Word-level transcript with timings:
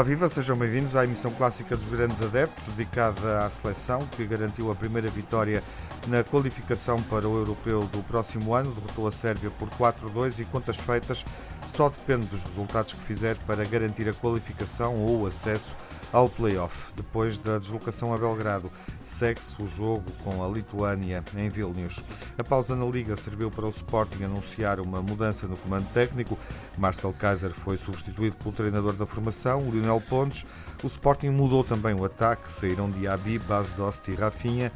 Olá, 0.00 0.08
viva, 0.08 0.30
sejam 0.30 0.56
bem-vindos 0.56 0.96
à 0.96 1.04
emissão 1.04 1.30
clássica 1.30 1.76
dos 1.76 1.90
Grandes 1.90 2.22
Adeptos, 2.22 2.64
dedicada 2.68 3.44
à 3.44 3.50
seleção 3.50 4.06
que 4.16 4.24
garantiu 4.24 4.72
a 4.72 4.74
primeira 4.74 5.10
vitória 5.10 5.62
na 6.06 6.24
qualificação 6.24 7.02
para 7.02 7.28
o 7.28 7.36
Europeu 7.36 7.84
do 7.84 8.02
próximo 8.04 8.54
ano. 8.54 8.72
Derrotou 8.72 9.06
a 9.06 9.12
Sérvia 9.12 9.50
por 9.50 9.68
4-2 9.68 10.38
e 10.38 10.46
contas 10.46 10.78
feitas 10.78 11.22
só 11.66 11.90
depende 11.90 12.24
dos 12.28 12.42
resultados 12.44 12.94
que 12.94 13.02
fizer 13.02 13.36
para 13.46 13.62
garantir 13.62 14.08
a 14.08 14.14
qualificação 14.14 14.96
ou 14.96 15.20
o 15.20 15.26
acesso 15.26 15.76
ao 16.10 16.30
play-off. 16.30 16.94
Depois 16.96 17.36
da 17.36 17.58
deslocação 17.58 18.14
a 18.14 18.16
Belgrado, 18.16 18.72
segue-se 19.20 19.62
o 19.62 19.66
jogo 19.66 20.04
com 20.24 20.42
a 20.42 20.48
Lituânia 20.48 21.22
em 21.36 21.48
Vilnius. 21.50 22.02
A 22.38 22.42
pausa 22.42 22.74
na 22.74 22.86
Liga 22.86 23.14
serviu 23.16 23.50
para 23.50 23.66
o 23.66 23.70
Sporting 23.70 24.24
anunciar 24.24 24.80
uma 24.80 25.02
mudança 25.02 25.46
no 25.46 25.58
comando 25.58 25.86
técnico. 25.92 26.38
Marcel 26.78 27.12
Kaiser 27.12 27.50
foi 27.50 27.76
substituído 27.76 28.36
pelo 28.36 28.54
treinador 28.54 28.94
da 28.94 29.04
formação, 29.04 29.70
Lionel 29.70 30.00
Pontes. 30.00 30.46
O 30.82 30.86
Sporting 30.86 31.28
mudou 31.28 31.62
também 31.62 31.92
o 31.94 32.02
ataque, 32.02 32.50
saíram 32.50 32.90
Diaby, 32.90 33.38
Basdost 33.40 34.10
e 34.10 34.14
Rafinha. 34.14 34.72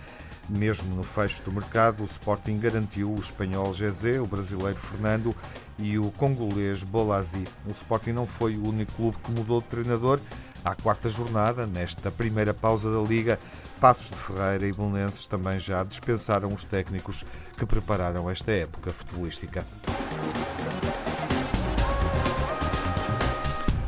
Mesmo 0.47 0.95
no 0.95 1.03
fecho 1.03 1.42
do 1.42 1.51
mercado, 1.51 2.03
o 2.03 2.06
Sporting 2.06 2.59
garantiu 2.59 3.15
o 3.15 3.19
espanhol 3.19 3.73
Gezé, 3.73 4.20
o 4.20 4.27
brasileiro 4.27 4.79
Fernando 4.79 5.34
e 5.79 5.98
o 5.98 6.11
congolês 6.11 6.83
Bolazi. 6.83 7.45
O 7.67 7.70
Sporting 7.70 8.12
não 8.12 8.27
foi 8.27 8.56
o 8.56 8.69
único 8.69 8.92
clube 8.92 9.17
que 9.25 9.33
mudou 9.33 9.62
de 9.62 9.69
treinador. 9.69 10.20
À 10.64 10.74
quarta 10.74 11.10
jornada, 11.10 11.66
nesta 11.66 12.11
primeira 12.11 12.55
pausa 12.55 12.91
da 12.91 13.06
Liga, 13.06 13.39
Passos 13.78 14.08
de 14.08 14.16
Ferreira 14.16 14.66
e 14.66 14.72
Belenenses 14.72 15.27
também 15.27 15.61
já 15.61 15.84
dispensaram 15.84 16.55
os 16.55 16.64
técnicos 16.64 17.22
que 17.58 17.66
prepararam 17.66 18.30
esta 18.30 18.50
época 18.50 18.91
futebolística. 18.91 19.62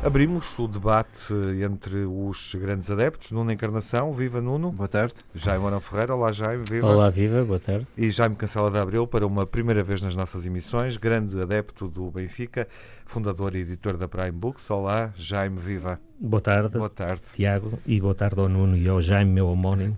Abrimos 0.03 0.57
o 0.59 0.67
debate 0.67 1.33
entre 1.63 2.05
os 2.05 2.55
grandes 2.55 2.89
adeptos. 2.89 3.31
Nuno 3.31 3.51
Encarnação, 3.51 4.13
viva 4.13 4.39
Nuno. 4.39 4.71
Boa 4.71 4.87
tarde. 4.87 5.15
Jaime 5.35 5.63
Morão 5.63 5.81
Ferreira, 5.81 6.15
olá 6.15 6.31
Jaime, 6.31 6.63
viva. 6.69 6.87
Olá, 6.87 7.09
viva, 7.09 7.43
boa 7.43 7.59
tarde. 7.59 7.87
E 7.97 8.09
Jaime 8.11 8.35
Cancela 8.35 8.69
de 8.69 8.77
Abreu 8.77 9.07
para 9.07 9.25
uma 9.25 9.45
primeira 9.45 9.83
vez 9.83 10.01
nas 10.03 10.15
nossas 10.15 10.45
emissões, 10.45 10.97
grande 10.97 11.41
adepto 11.41 11.87
do 11.87 12.11
Benfica, 12.11 12.67
fundador 13.05 13.55
e 13.55 13.59
editor 13.59 13.97
da 13.97 14.07
Prime 14.07 14.31
Books. 14.31 14.69
Olá, 14.69 15.11
Jaime, 15.17 15.59
viva. 15.59 15.99
Boa 16.19 16.41
tarde. 16.41 16.77
Boa 16.77 16.89
tarde. 16.89 17.23
Tiago, 17.33 17.77
e 17.85 17.99
boa 17.99 18.15
tarde 18.15 18.39
ao 18.39 18.47
Nuno 18.47 18.77
e 18.77 18.87
ao 18.87 19.01
Jaime, 19.01 19.31
meu 19.31 19.47
homónimo. 19.47 19.97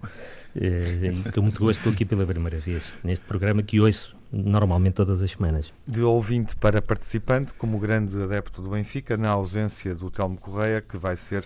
Eh, 0.55 1.13
com 1.33 1.41
muito 1.41 1.59
gosto 1.59 1.79
estou 1.79 1.93
aqui 1.93 2.05
pela 2.05 2.25
primeira 2.25 2.57
vez 2.57 2.91
neste 3.03 3.23
programa 3.25 3.61
que 3.61 3.79
ouço 3.79 4.18
normalmente 4.31 4.95
todas 4.95 5.21
as 5.21 5.31
semanas. 5.31 5.73
De 5.87 6.01
ouvinte 6.01 6.55
para 6.55 6.81
participante, 6.81 7.53
como 7.53 7.79
grande 7.79 8.21
adepto 8.21 8.61
do 8.61 8.69
Benfica, 8.69 9.17
na 9.17 9.29
ausência 9.29 9.95
do 9.95 10.11
Telmo 10.11 10.37
Correia, 10.37 10.81
que 10.81 10.97
vai 10.97 11.17
ser, 11.17 11.45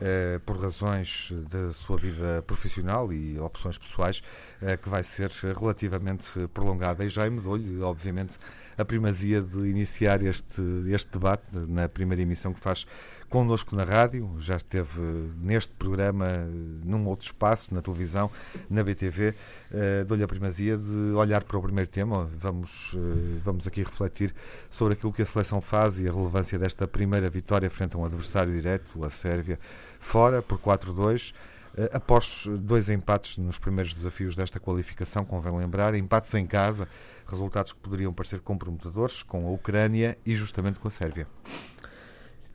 eh, 0.00 0.40
por 0.44 0.60
razões 0.60 1.32
da 1.50 1.72
sua 1.72 1.96
vida 1.96 2.42
profissional 2.46 3.12
e 3.12 3.38
opções 3.38 3.78
pessoais, 3.78 4.22
eh, 4.60 4.76
que 4.76 4.88
vai 4.88 5.04
ser 5.04 5.30
relativamente 5.30 6.26
prolongada. 6.52 7.04
E 7.04 7.08
Jaime 7.08 7.40
dou-lhe, 7.40 7.80
obviamente, 7.82 8.38
a 8.76 8.84
primazia 8.84 9.40
de 9.40 9.68
iniciar 9.68 10.22
este, 10.22 10.62
este 10.88 11.10
debate 11.12 11.44
na 11.52 11.88
primeira 11.88 12.22
emissão 12.22 12.52
que 12.52 12.60
faz 12.60 12.86
connosco 13.28 13.74
na 13.74 13.82
rádio, 13.82 14.36
já 14.38 14.56
esteve 14.56 15.00
neste 15.40 15.72
programa, 15.72 16.46
num 16.84 17.04
outro 17.08 17.26
espaço, 17.26 17.74
na 17.74 17.82
televisão, 17.82 18.30
na 18.70 18.82
BTV. 18.84 19.30
Uh, 19.30 19.34
eh, 19.72 20.04
Dou-lhe 20.04 20.22
a 20.22 20.28
primazia 20.28 20.76
de 20.76 21.12
olhar 21.16 21.42
para 21.42 21.58
o 21.58 21.62
primeiro 21.62 21.90
tema. 21.90 22.30
Vamos, 22.38 22.92
uh, 22.94 23.40
vamos 23.42 23.66
aqui 23.66 23.82
refletir 23.82 24.32
sobre 24.70 24.94
aquilo 24.94 25.12
que 25.12 25.22
a 25.22 25.26
seleção 25.26 25.60
faz 25.60 25.98
e 25.98 26.08
a 26.08 26.12
relevância 26.12 26.56
desta 26.58 26.86
primeira 26.86 27.28
vitória 27.28 27.68
frente 27.68 27.96
a 27.96 27.98
um 27.98 28.04
adversário 28.04 28.52
direto, 28.52 29.04
a 29.04 29.10
Sérvia, 29.10 29.58
fora 29.98 30.40
por 30.40 30.58
4-2. 30.60 31.34
Eh, 31.76 31.90
após 31.92 32.44
dois 32.60 32.88
empates 32.88 33.38
nos 33.38 33.58
primeiros 33.58 33.92
desafios 33.92 34.36
desta 34.36 34.60
qualificação, 34.60 35.24
convém 35.24 35.56
lembrar, 35.56 35.94
empates 35.94 36.32
em 36.34 36.46
casa, 36.46 36.88
resultados 37.26 37.72
que 37.72 37.80
poderiam 37.80 38.12
parecer 38.12 38.40
comprometedores 38.40 39.22
com 39.22 39.46
a 39.46 39.50
Ucrânia 39.50 40.16
e 40.24 40.34
justamente 40.34 40.78
com 40.78 40.88
a 40.88 40.90
Sérvia. 40.90 41.26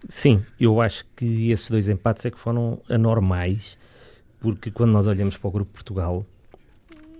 Sim, 0.07 0.45
eu 0.59 0.79
acho 0.79 1.05
que 1.15 1.51
esses 1.51 1.69
dois 1.69 1.89
empates 1.89 2.25
é 2.25 2.31
que 2.31 2.39
foram 2.39 2.81
anormais, 2.89 3.77
porque 4.39 4.71
quando 4.71 4.91
nós 4.91 5.07
olhamos 5.07 5.37
para 5.37 5.47
o 5.49 5.51
Grupo 5.51 5.73
Portugal 5.73 6.25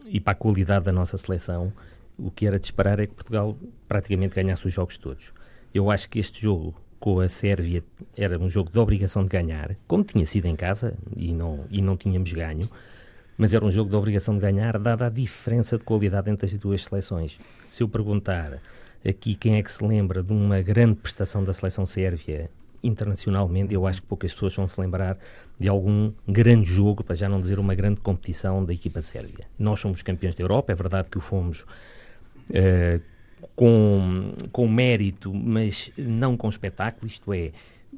e 0.06 0.20
para 0.20 0.32
a 0.32 0.36
qualidade 0.36 0.86
da 0.86 0.92
nossa 0.94 1.18
seleção, 1.18 1.74
o 2.18 2.32
que 2.32 2.48
era 2.48 2.58
de 2.58 2.66
esperar 2.66 3.00
é 3.00 3.08
que 3.08 3.14
Portugal 3.14 3.58
praticamente 3.88 4.36
ganhasse 4.36 4.66
os 4.66 4.74
jogos 4.74 4.98
todos. 4.98 5.34
Eu 5.74 5.92
acho 5.92 6.10
que 6.10 6.20
este 6.20 6.42
jogo 6.42 6.74
com 7.00 7.20
a 7.20 7.28
Sérvia 7.28 7.84
era 8.16 8.38
um 8.38 8.50
jogo 8.50 8.72
de 8.72 8.78
obrigação 8.78 9.24
de 9.24 9.30
ganhar, 9.30 9.76
como 9.88 10.04
tinha 10.04 10.26
sido 10.26 10.46
em 10.46 10.56
casa 10.56 10.94
e 11.16 11.34
não, 11.34 11.66
e 11.70 11.82
não 11.82 11.96
tínhamos 11.96 12.32
ganho, 12.34 12.70
mas 13.38 13.54
era 13.54 13.64
um 13.64 13.72
jogo 13.72 13.90
de 13.90 13.96
obrigação 13.96 14.36
de 14.36 14.42
ganhar, 14.42 14.78
dada 14.78 15.08
a 15.08 15.10
diferença 15.10 15.78
de 15.78 15.84
qualidade 15.84 16.30
entre 16.30 16.46
as 16.46 16.54
duas 16.58 16.84
seleções. 16.84 17.40
Se 17.70 17.82
eu 17.82 17.88
perguntar 17.88 18.60
aqui 19.08 19.34
quem 19.34 19.56
é 19.56 19.64
que 19.64 19.72
se 19.72 19.84
lembra 19.84 20.22
de 20.22 20.34
uma 20.34 20.62
grande 20.62 20.96
prestação 20.96 21.44
da 21.44 21.54
seleção 21.54 21.86
sérvia 21.86 22.50
internacionalmente, 22.84 23.74
eu 23.74 23.88
acho 23.88 24.02
que 24.02 24.08
poucas 24.08 24.34
pessoas 24.34 24.56
vão 24.56 24.68
se 24.68 24.80
lembrar 24.80 25.18
de 25.58 25.68
algum 25.70 26.12
grande 26.28 26.70
jogo, 26.70 27.04
para 27.04 27.16
já 27.16 27.30
não 27.30 27.40
dizer 27.40 27.60
uma 27.60 27.76
grande 27.76 28.02
competição 28.02 28.64
da 28.64 28.74
equipa 28.74 29.02
sérvia. 29.02 29.46
Nós 29.58 29.80
somos 29.80 30.02
campeões 30.02 30.36
da 30.36 30.44
Europa, 30.44 30.72
é 30.72 30.76
verdade 30.76 31.10
que 31.10 31.18
o 31.18 31.22
fomos 31.22 31.62
uh, 32.50 33.02
com, 33.56 34.34
com 34.52 34.68
mérito, 34.68 35.34
mas 35.34 35.92
não 35.98 36.36
com 36.38 36.48
espetáculo, 36.50 37.08
isto 37.08 37.34
é, 37.34 37.52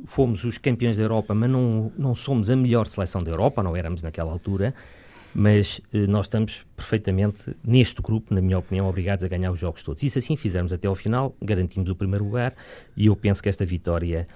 fomos 0.05 0.43
os 0.43 0.57
campeões 0.57 0.97
da 0.97 1.03
Europa, 1.03 1.33
mas 1.33 1.49
não, 1.49 1.91
não 1.97 2.15
somos 2.15 2.49
a 2.49 2.55
melhor 2.55 2.87
seleção 2.87 3.23
da 3.23 3.31
Europa, 3.31 3.61
não 3.61 3.75
éramos 3.75 4.01
naquela 4.01 4.31
altura, 4.31 4.73
mas 5.33 5.79
uh, 5.93 6.07
nós 6.07 6.25
estamos 6.25 6.65
perfeitamente 6.75 7.55
neste 7.63 8.01
grupo, 8.01 8.33
na 8.33 8.41
minha 8.41 8.57
opinião, 8.57 8.87
obrigados 8.87 9.23
a 9.23 9.27
ganhar 9.27 9.51
os 9.51 9.59
jogos 9.59 9.81
todos. 9.81 10.03
E 10.03 10.09
se 10.09 10.19
assim 10.19 10.35
fizermos 10.35 10.73
até 10.73 10.87
ao 10.87 10.95
final, 10.95 11.35
garantimos 11.41 11.89
o 11.89 11.95
primeiro 11.95 12.25
lugar 12.25 12.53
e 12.95 13.05
eu 13.05 13.15
penso 13.15 13.41
que 13.41 13.49
esta 13.49 13.65
vitória 13.65 14.27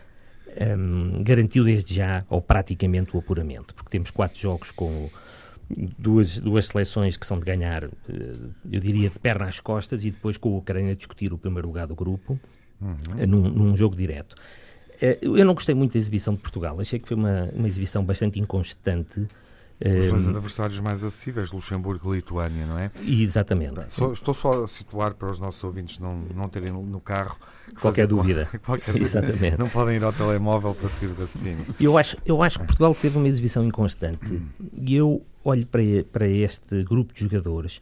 um, 0.78 1.24
garantiu 1.24 1.64
desde 1.64 1.96
já, 1.96 2.24
ou 2.30 2.42
praticamente, 2.42 3.16
o 3.16 3.20
apuramento, 3.20 3.74
porque 3.74 3.90
temos 3.90 4.10
quatro 4.10 4.40
jogos 4.40 4.72
com 4.72 5.10
duas, 5.98 6.38
duas 6.38 6.68
seleções 6.68 7.18
que 7.18 7.26
são 7.26 7.40
de 7.40 7.46
ganhar, 7.46 7.84
eh, 7.84 7.90
eu 8.72 8.80
diria, 8.80 9.10
de 9.10 9.20
perna 9.20 9.48
às 9.48 9.60
costas, 9.60 10.04
e 10.06 10.12
depois 10.12 10.38
com 10.38 10.54
a 10.56 10.58
Ucrânia 10.58 10.92
a 10.92 10.96
discutir 10.96 11.34
o 11.34 11.38
primeiro 11.38 11.68
lugar 11.68 11.88
do 11.88 11.96
grupo, 11.96 12.40
uhum. 12.82 13.28
num, 13.28 13.50
num 13.50 13.76
jogo 13.76 13.96
direto. 13.96 14.36
Eh, 15.02 15.20
eu 15.22 15.46
não 15.46 15.54
gostei 15.54 15.76
muito 15.76 15.94
da 15.94 15.98
exibição 15.98 16.34
de 16.34 16.42
Portugal, 16.42 16.80
achei 16.80 17.00
que 17.00 17.08
foi 17.08 17.18
uma, 17.18 17.50
uma 17.54 17.68
exibição 17.68 18.04
bastante 18.04 18.40
inconstante 18.40 19.28
os 19.84 20.08
dois 20.08 20.28
adversários 20.28 20.80
mais 20.80 21.04
acessíveis, 21.04 21.52
Luxemburgo 21.52 22.14
e 22.14 22.18
Lituânia, 22.18 22.66
não 22.66 22.80
é? 22.80 22.92
Exatamente. 23.06 23.82
Só, 23.90 24.12
estou 24.12 24.34
só 24.34 24.64
a 24.64 24.68
situar 24.68 25.14
para 25.16 25.30
os 25.30 25.38
nossos 25.38 25.64
ouvintes 25.64 26.00
não, 26.00 26.16
não 26.34 26.48
terem 26.48 26.72
no 26.72 27.00
carro 27.02 27.36
qualquer 27.82 28.08
dúvida. 28.08 28.50
qualquer 28.64 28.96
Exatamente. 28.96 29.58
Não 29.58 29.68
podem 29.68 29.98
ir 29.98 30.04
ao 30.04 30.14
telemóvel 30.14 30.74
para 30.74 30.90
seguir 30.90 31.08
o 31.08 31.16
raciocínio. 31.16 31.66
Eu 31.80 31.98
acho, 31.98 32.18
eu 32.26 32.42
acho 32.42 32.60
que 32.60 32.66
Portugal 32.66 32.96
teve 32.96 33.18
uma 33.18 33.28
exibição 33.28 33.66
inconstante 33.66 34.42
e 34.74 34.96
eu 34.96 35.22
olho 35.44 35.66
para, 35.66 35.82
para 36.12 36.28
este 36.28 36.84
grupo 36.84 37.14
de 37.14 37.22
jogadores 37.22 37.82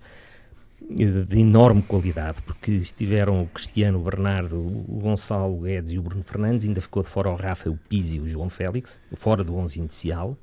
de 0.90 1.40
enorme 1.40 1.82
qualidade, 1.82 2.42
porque 2.42 2.72
estiveram 2.72 3.42
o 3.42 3.48
Cristiano, 3.48 4.00
o 4.00 4.03
Bernardo, 4.03 4.58
o 4.58 5.00
Gonçalo 5.02 5.62
Guedes 5.62 5.94
e 5.94 5.98
o 5.98 6.02
Bruno 6.02 6.24
Fernandes, 6.24 6.66
ainda 6.66 6.82
ficou 6.82 7.02
de 7.02 7.09
fora 7.09 7.30
o 7.30 7.36
Rafa, 7.36 7.70
o 7.70 7.78
Pizzi 7.78 8.17
e 8.17 8.20
o 8.20 8.28
João 8.28 8.50
Félix, 8.50 9.00
fora 9.16 9.44
do 9.44 9.56
11 9.56 9.79
inicial. 9.79 10.38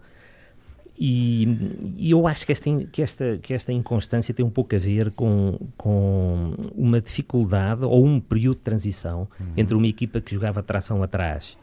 E, 1.02 1.48
e, 1.96 2.10
eu 2.10 2.26
acho 2.26 2.44
que 2.44 2.52
esta, 2.52 2.70
que, 2.92 3.00
esta, 3.00 3.38
que 3.38 3.54
esta 3.54 3.72
inconstância 3.72 4.34
tem 4.34 4.44
um 4.44 4.50
pouco 4.50 4.76
a 4.76 4.78
ver 4.78 5.10
com, 5.12 5.58
com 5.74 6.52
uma 6.74 7.00
dificuldade 7.00 7.86
ou 7.86 8.04
um 8.04 8.20
período 8.20 8.58
de 8.58 8.64
transição 8.64 9.26
uhum. 9.40 9.46
entre 9.56 9.74
uma 9.74 9.86
equipa 9.86 10.20
que 10.20 10.34
jogava 10.34 10.62
tração 10.62 11.02
atrás, 11.02 11.56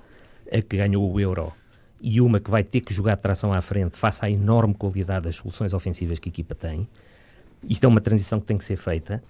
a 0.51 0.59
que 0.59 0.75
ganhou 0.77 1.07
o 1.07 1.19
Euro, 1.19 1.53
e 2.01 2.19
uma 2.19 2.39
que 2.39 2.49
vai 2.49 2.63
ter 2.63 2.81
que 2.81 2.91
jogar 2.91 3.15
tração 3.17 3.53
à 3.53 3.61
frente, 3.61 3.95
face 3.95 4.25
à 4.25 4.29
enorme 4.29 4.73
qualidade 4.73 5.25
das 5.25 5.35
soluções 5.35 5.71
ofensivas 5.71 6.17
que 6.17 6.29
a 6.29 6.31
equipa 6.31 6.55
tem. 6.55 6.87
Isto 7.69 7.83
é 7.83 7.87
uma 7.87 8.01
transição 8.01 8.39
que 8.39 8.47
tem 8.47 8.57
que 8.57 8.65
ser 8.65 8.77
feita. 8.77 9.23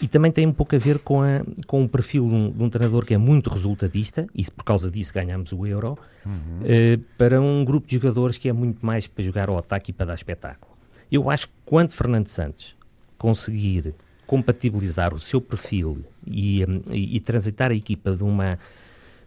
E 0.00 0.06
também 0.06 0.30
tem 0.30 0.46
um 0.46 0.52
pouco 0.52 0.76
a 0.76 0.78
ver 0.78 1.00
com, 1.00 1.22
a, 1.22 1.42
com 1.66 1.84
o 1.84 1.88
perfil 1.88 2.28
de 2.28 2.34
um, 2.34 2.50
de 2.52 2.62
um, 2.62 2.70
treinador 2.70 3.04
que 3.04 3.14
é 3.14 3.18
muito 3.18 3.50
resultadista, 3.50 4.26
e 4.34 4.44
por 4.44 4.64
causa 4.64 4.90
disso 4.90 5.12
ganhamos 5.12 5.52
o 5.52 5.66
Euro, 5.66 5.98
uhum. 6.24 6.32
uh, 6.32 6.98
para 7.16 7.40
um 7.40 7.64
grupo 7.64 7.86
de 7.86 7.96
jogadores 7.96 8.38
que 8.38 8.48
é 8.48 8.52
muito 8.52 8.84
mais 8.84 9.06
para 9.06 9.24
jogar 9.24 9.48
ao 9.48 9.58
ataque 9.58 9.90
e 9.90 9.92
para 9.92 10.06
dar 10.06 10.14
espetáculo. 10.14 10.76
Eu 11.10 11.28
acho 11.30 11.48
que 11.48 11.54
quando 11.64 11.92
Fernando 11.92 12.28
Santos 12.28 12.76
conseguir 13.16 13.94
compatibilizar 14.26 15.14
o 15.14 15.18
seu 15.18 15.40
perfil 15.40 16.04
e, 16.26 16.64
um, 16.64 16.82
e, 16.92 17.16
e 17.16 17.20
transitar 17.20 17.70
a 17.70 17.74
equipa 17.74 18.14
de 18.14 18.22
uma, 18.22 18.58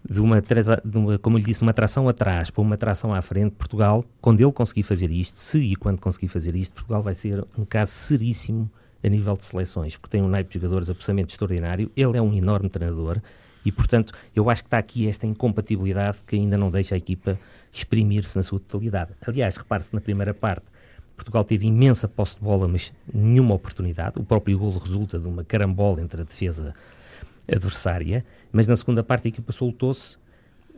de 0.07 0.21
uma, 0.21 0.39
de 0.39 0.97
uma, 0.97 1.19
como 1.19 1.37
lhe 1.37 1.43
disse, 1.43 1.63
uma 1.63 1.73
tração 1.73 2.07
atrás 2.07 2.49
para 2.49 2.61
uma 2.61 2.77
tração 2.77 3.13
à 3.13 3.21
frente, 3.21 3.53
Portugal, 3.53 4.05
quando 4.21 4.39
ele 4.39 4.51
conseguir 4.51 4.83
fazer 4.83 5.11
isto, 5.11 5.39
se 5.39 5.59
e 5.59 5.75
quando 5.75 5.99
conseguir 5.99 6.27
fazer 6.27 6.55
isto, 6.55 6.73
Portugal 6.73 7.01
vai 7.01 7.15
ser 7.15 7.43
um 7.57 7.65
caso 7.65 7.91
seríssimo 7.91 8.69
a 9.03 9.09
nível 9.09 9.35
de 9.35 9.45
seleções, 9.45 9.97
porque 9.97 10.11
tem 10.17 10.21
um 10.21 10.27
naipe 10.27 10.49
de 10.49 10.59
jogadores 10.59 10.89
absolutamente 10.89 11.33
extraordinário. 11.33 11.91
Ele 11.95 12.17
é 12.17 12.21
um 12.21 12.33
enorme 12.33 12.69
treinador 12.69 13.21
E, 13.65 13.71
portanto, 13.71 14.13
eu 14.35 14.49
acho 14.49 14.63
que 14.63 14.67
está 14.67 14.77
aqui 14.77 15.07
esta 15.07 15.27
incompatibilidade 15.27 16.19
que 16.25 16.35
ainda 16.35 16.57
não 16.57 16.71
deixa 16.71 16.95
a 16.95 16.97
equipa 16.97 17.37
exprimir-se 17.71 18.35
na 18.35 18.43
sua 18.43 18.59
totalidade. 18.59 19.11
Aliás, 19.25 19.55
repare-se 19.55 19.93
na 19.93 20.01
primeira 20.01 20.33
parte, 20.33 20.65
Portugal 21.15 21.43
teve 21.43 21.67
imensa 21.67 22.07
posse 22.07 22.35
de 22.35 22.41
bola, 22.41 22.67
mas 22.67 22.91
nenhuma 23.13 23.53
oportunidade. 23.53 24.19
O 24.19 24.23
próprio 24.23 24.57
golo 24.57 24.79
resulta 24.79 25.19
de 25.19 25.27
uma 25.27 25.43
carambola 25.43 26.01
entre 26.01 26.21
a 26.21 26.23
defesa 26.23 26.73
adversária, 27.47 28.25
mas 28.51 28.65
na 28.65 28.75
segunda 28.75 29.03
parte 29.03 29.27
a 29.27 29.29
equipa 29.29 29.51
soltou-se, 29.51 30.17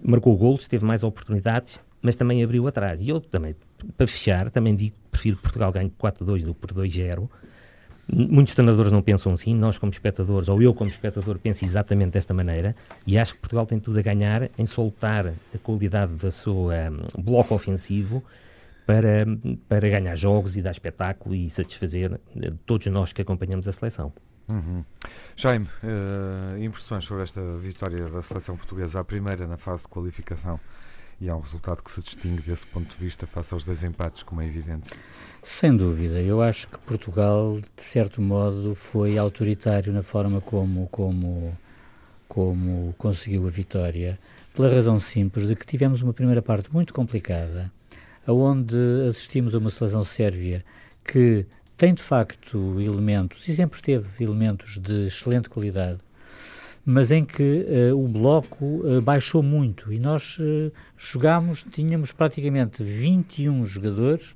marcou 0.03 0.35
golos, 0.35 0.67
teve 0.67 0.83
mais 0.83 1.03
oportunidades, 1.03 1.79
mas 2.01 2.17
também 2.17 2.43
abriu 2.43 2.67
atrás. 2.67 2.99
E 2.99 3.07
eu 3.07 3.21
também, 3.21 3.55
para 3.95 4.05
fechar, 4.05 4.51
também 4.51 4.75
digo 4.75 4.95
que 4.95 5.09
prefiro 5.11 5.37
que 5.37 5.43
Portugal 5.43 5.71
ganhe 5.71 5.89
4-2 5.89 6.43
do 6.43 6.53
que 6.53 6.59
por 6.59 6.73
2-0. 6.73 7.29
Muitos 8.11 8.53
treinadores 8.53 8.91
não 8.91 9.01
pensam 9.01 9.31
assim, 9.31 9.55
nós 9.55 9.77
como 9.77 9.91
espectadores, 9.91 10.49
ou 10.49 10.61
eu 10.61 10.73
como 10.73 10.89
espectador, 10.89 11.39
penso 11.39 11.63
exatamente 11.63 12.11
desta 12.11 12.33
maneira, 12.33 12.75
e 13.07 13.17
acho 13.17 13.33
que 13.35 13.39
Portugal 13.39 13.65
tem 13.65 13.79
tudo 13.79 13.97
a 13.97 14.01
ganhar 14.01 14.49
em 14.57 14.65
soltar 14.65 15.27
a 15.27 15.57
qualidade 15.59 16.13
do 16.13 16.31
seu 16.31 16.67
um, 16.67 17.21
bloco 17.21 17.55
ofensivo 17.55 18.21
para, 18.85 19.25
para 19.69 19.87
ganhar 19.87 20.15
jogos 20.15 20.57
e 20.57 20.61
dar 20.61 20.71
espetáculo 20.71 21.33
e 21.33 21.49
satisfazer 21.49 22.19
eh, 22.35 22.51
todos 22.65 22.87
nós 22.87 23.13
que 23.13 23.21
acompanhamos 23.21 23.67
a 23.67 23.71
seleção. 23.71 24.11
Uhum. 24.49 24.83
Jaime, 25.37 25.67
uh, 25.83 26.61
impressões 26.61 27.05
sobre 27.05 27.23
esta 27.23 27.41
vitória 27.57 28.09
da 28.09 28.21
seleção 28.21 28.57
portuguesa, 28.57 28.99
a 28.99 29.03
primeira 29.03 29.47
na 29.47 29.57
fase 29.57 29.83
de 29.83 29.87
qualificação? 29.87 30.59
E 31.23 31.29
há 31.29 31.37
um 31.37 31.39
resultado 31.39 31.81
que 31.81 31.89
se 31.89 32.01
distingue 32.01 32.41
desse 32.41 32.65
ponto 32.65 32.93
de 32.93 33.01
vista 33.01 33.25
face 33.25 33.53
aos 33.53 33.63
dois 33.63 33.81
empates, 33.81 34.23
como 34.23 34.41
é 34.41 34.45
evidente. 34.45 34.89
Sem 35.41 35.73
dúvida. 35.73 36.21
Eu 36.21 36.41
acho 36.41 36.67
que 36.67 36.77
Portugal, 36.79 37.57
de 37.77 37.81
certo 37.81 38.21
modo, 38.21 38.75
foi 38.75 39.17
autoritário 39.17 39.93
na 39.93 40.03
forma 40.03 40.41
como, 40.41 40.85
como, 40.89 41.57
como 42.27 42.93
conseguiu 42.97 43.47
a 43.47 43.49
vitória, 43.49 44.19
pela 44.53 44.67
razão 44.67 44.99
simples 44.99 45.47
de 45.47 45.55
que 45.55 45.65
tivemos 45.65 46.01
uma 46.01 46.11
primeira 46.11 46.41
parte 46.41 46.69
muito 46.73 46.93
complicada, 46.93 47.71
onde 48.27 48.75
assistimos 49.07 49.55
a 49.55 49.59
uma 49.59 49.69
seleção 49.69 50.03
sérvia 50.03 50.61
que 51.05 51.45
tem 51.77 51.93
de 51.93 52.03
facto 52.03 52.81
elementos, 52.81 53.47
e 53.47 53.55
sempre 53.55 53.81
teve 53.81 54.21
elementos 54.21 54.77
de 54.77 55.07
excelente 55.07 55.49
qualidade, 55.49 55.99
mas 56.85 57.11
em 57.11 57.23
que 57.23 57.65
uh, 57.91 57.97
o 57.97 58.07
bloco 58.07 58.65
uh, 58.65 59.01
baixou 59.01 59.41
muito 59.41 59.91
e 59.93 59.99
nós 59.99 60.37
uh, 60.39 60.71
jogámos, 60.97 61.65
tínhamos 61.71 62.11
praticamente 62.11 62.83
21 62.83 63.65
jogadores 63.65 64.35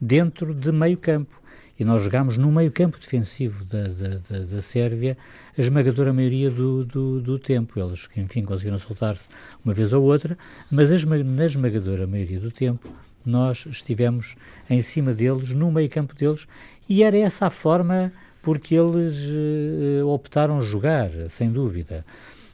dentro 0.00 0.54
de 0.54 0.72
meio 0.72 0.96
campo. 0.96 1.40
E 1.78 1.84
nós 1.84 2.02
jogámos 2.02 2.38
no 2.38 2.50
meio 2.50 2.72
campo 2.72 2.98
defensivo 2.98 3.62
da, 3.66 3.88
da, 3.88 4.08
da, 4.30 4.38
da 4.46 4.62
Sérvia 4.62 5.16
a 5.56 5.60
esmagadora 5.60 6.10
maioria 6.10 6.50
do, 6.50 6.84
do, 6.86 7.20
do 7.20 7.38
tempo. 7.38 7.78
Eles, 7.78 8.08
enfim, 8.16 8.42
conseguiram 8.44 8.78
soltar-se 8.78 9.28
uma 9.62 9.74
vez 9.74 9.92
ou 9.92 10.02
outra, 10.02 10.38
mas 10.70 10.88
na 11.04 11.44
esmagadora 11.44 12.06
maioria 12.06 12.40
do 12.40 12.50
tempo 12.50 12.90
nós 13.26 13.66
estivemos 13.66 14.36
em 14.70 14.80
cima 14.80 15.12
deles, 15.12 15.50
no 15.50 15.70
meio 15.70 15.90
campo 15.90 16.14
deles, 16.14 16.46
e 16.88 17.02
era 17.02 17.18
essa 17.18 17.46
a 17.46 17.50
forma 17.50 18.12
porque 18.46 18.76
eles 18.76 19.24
uh, 19.24 20.06
optaram 20.06 20.62
jogar, 20.62 21.10
sem 21.28 21.50
dúvida. 21.50 22.06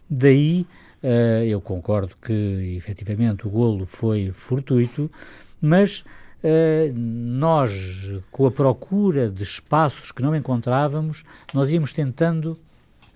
Daí 0.09 0.67
uh, 1.03 1.45
eu 1.45 1.61
concordo 1.61 2.15
que 2.17 2.75
efetivamente 2.79 3.47
o 3.47 3.51
golo 3.51 3.85
foi 3.85 4.31
fortuito, 4.33 5.11
mas 5.61 6.03
uh, 6.43 6.95
nós, 6.95 8.11
com 8.31 8.47
a 8.47 8.51
procura 8.51 9.29
de 9.29 9.43
espaços 9.43 10.11
que 10.11 10.23
não 10.23 10.35
encontrávamos, 10.35 11.25
nós 11.53 11.71
íamos 11.71 11.93
tentando 11.93 12.59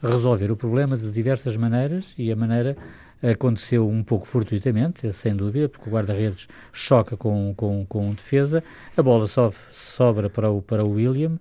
resolver 0.02 0.50
o 0.50 0.56
problema 0.56 0.98
de 0.98 1.10
diversas 1.10 1.56
maneiras 1.56 2.14
e 2.18 2.30
a 2.30 2.36
maneira 2.36 2.76
aconteceu 3.22 3.88
um 3.88 4.04
pouco 4.04 4.26
fortuitamente, 4.26 5.10
sem 5.14 5.34
dúvida, 5.34 5.66
porque 5.66 5.88
o 5.88 5.92
guarda-redes 5.94 6.46
choca 6.74 7.16
com, 7.16 7.54
com, 7.56 7.86
com 7.86 8.12
defesa, 8.12 8.62
a 8.94 9.02
bola 9.02 9.26
so, 9.26 9.50
sobra 9.70 10.28
para 10.28 10.50
o, 10.50 10.60
para 10.60 10.84
o 10.84 10.90
William, 10.90 11.38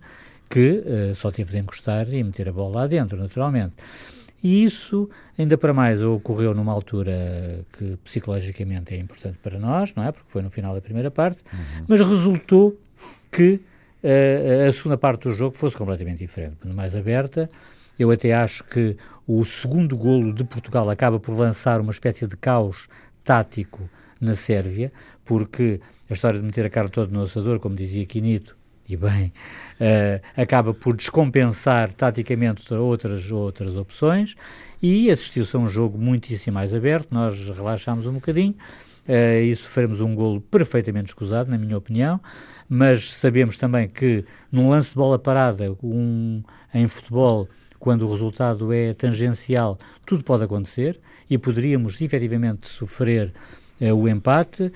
que 0.49 0.83
uh, 0.85 1.15
só 1.15 1.31
teve 1.31 1.51
de 1.51 1.57
encostar 1.57 2.11
e 2.13 2.23
meter 2.23 2.49
a 2.49 2.51
bola 2.51 2.81
lá 2.81 2.87
dentro, 2.87 3.17
naturalmente. 3.17 3.73
E 4.43 4.63
isso, 4.63 5.09
ainda 5.37 5.57
para 5.57 5.73
mais, 5.73 6.03
ocorreu 6.03 6.53
numa 6.53 6.71
altura 6.71 7.65
que 7.73 7.97
psicologicamente 8.03 8.93
é 8.93 8.97
importante 8.97 9.39
para 9.41 9.57
nós, 9.57 9.93
não 9.95 10.03
é? 10.03 10.11
Porque 10.11 10.29
foi 10.29 10.41
no 10.41 10.51
final 10.51 10.75
da 10.75 10.81
primeira 10.81 11.09
parte, 11.09 11.39
uhum. 11.51 11.85
mas 11.87 11.99
resultou 11.99 12.79
que 13.31 13.59
uh, 14.03 14.67
a 14.67 14.71
segunda 14.71 14.97
parte 14.97 15.23
do 15.23 15.33
jogo 15.33 15.57
fosse 15.57 15.75
completamente 15.75 16.19
diferente, 16.19 16.57
mais 16.67 16.95
aberta. 16.95 17.49
Eu 17.97 18.11
até 18.11 18.33
acho 18.33 18.63
que 18.65 18.95
o 19.27 19.43
segundo 19.43 19.97
golo 19.97 20.31
de 20.31 20.43
Portugal 20.43 20.89
acaba 20.89 21.19
por 21.19 21.35
lançar 21.35 21.81
uma 21.81 21.91
espécie 21.91 22.27
de 22.27 22.37
caos 22.37 22.87
tático 23.23 23.89
na 24.21 24.35
Sérvia, 24.35 24.91
porque 25.25 25.81
a 26.09 26.13
história 26.13 26.39
de 26.39 26.45
meter 26.45 26.65
a 26.65 26.69
cara 26.69 26.87
toda 26.87 27.11
no 27.11 27.23
assador, 27.23 27.59
como 27.59 27.75
dizia 27.75 28.05
Quinito, 28.05 28.55
e 28.87 28.95
bem, 28.95 29.33
uh, 29.79 30.21
acaba 30.39 30.73
por 30.73 30.95
descompensar 30.95 31.91
taticamente 31.91 32.71
outras, 32.73 33.31
outras 33.31 33.75
opções. 33.75 34.35
E 34.81 35.09
assistiu-se 35.09 35.55
a 35.55 35.59
um 35.59 35.67
jogo 35.67 35.97
muitíssimo 35.97 36.53
mais 36.53 36.73
aberto, 36.73 37.11
nós 37.11 37.49
relaxámos 37.49 38.05
um 38.05 38.13
bocadinho 38.13 38.55
uh, 39.07 39.41
e 39.43 39.55
sofremos 39.55 40.01
um 40.01 40.13
golo 40.13 40.39
perfeitamente 40.39 41.07
escusado, 41.07 41.49
na 41.49 41.57
minha 41.57 41.77
opinião, 41.77 42.21
mas 42.69 43.13
sabemos 43.13 43.57
também 43.57 43.87
que 43.87 44.23
num 44.51 44.69
lance 44.69 44.89
de 44.89 44.95
bola 44.95 45.17
parada, 45.17 45.75
um, 45.83 46.43
em 46.73 46.87
futebol, 46.87 47.49
quando 47.79 48.07
o 48.07 48.11
resultado 48.11 48.71
é 48.71 48.93
tangencial, 48.93 49.79
tudo 50.05 50.23
pode 50.23 50.43
acontecer. 50.43 50.99
E 51.27 51.39
poderíamos 51.39 51.99
efetivamente 52.01 52.67
sofrer 52.67 53.33
uh, 53.81 53.93
o 53.95 54.07
empate. 54.07 54.71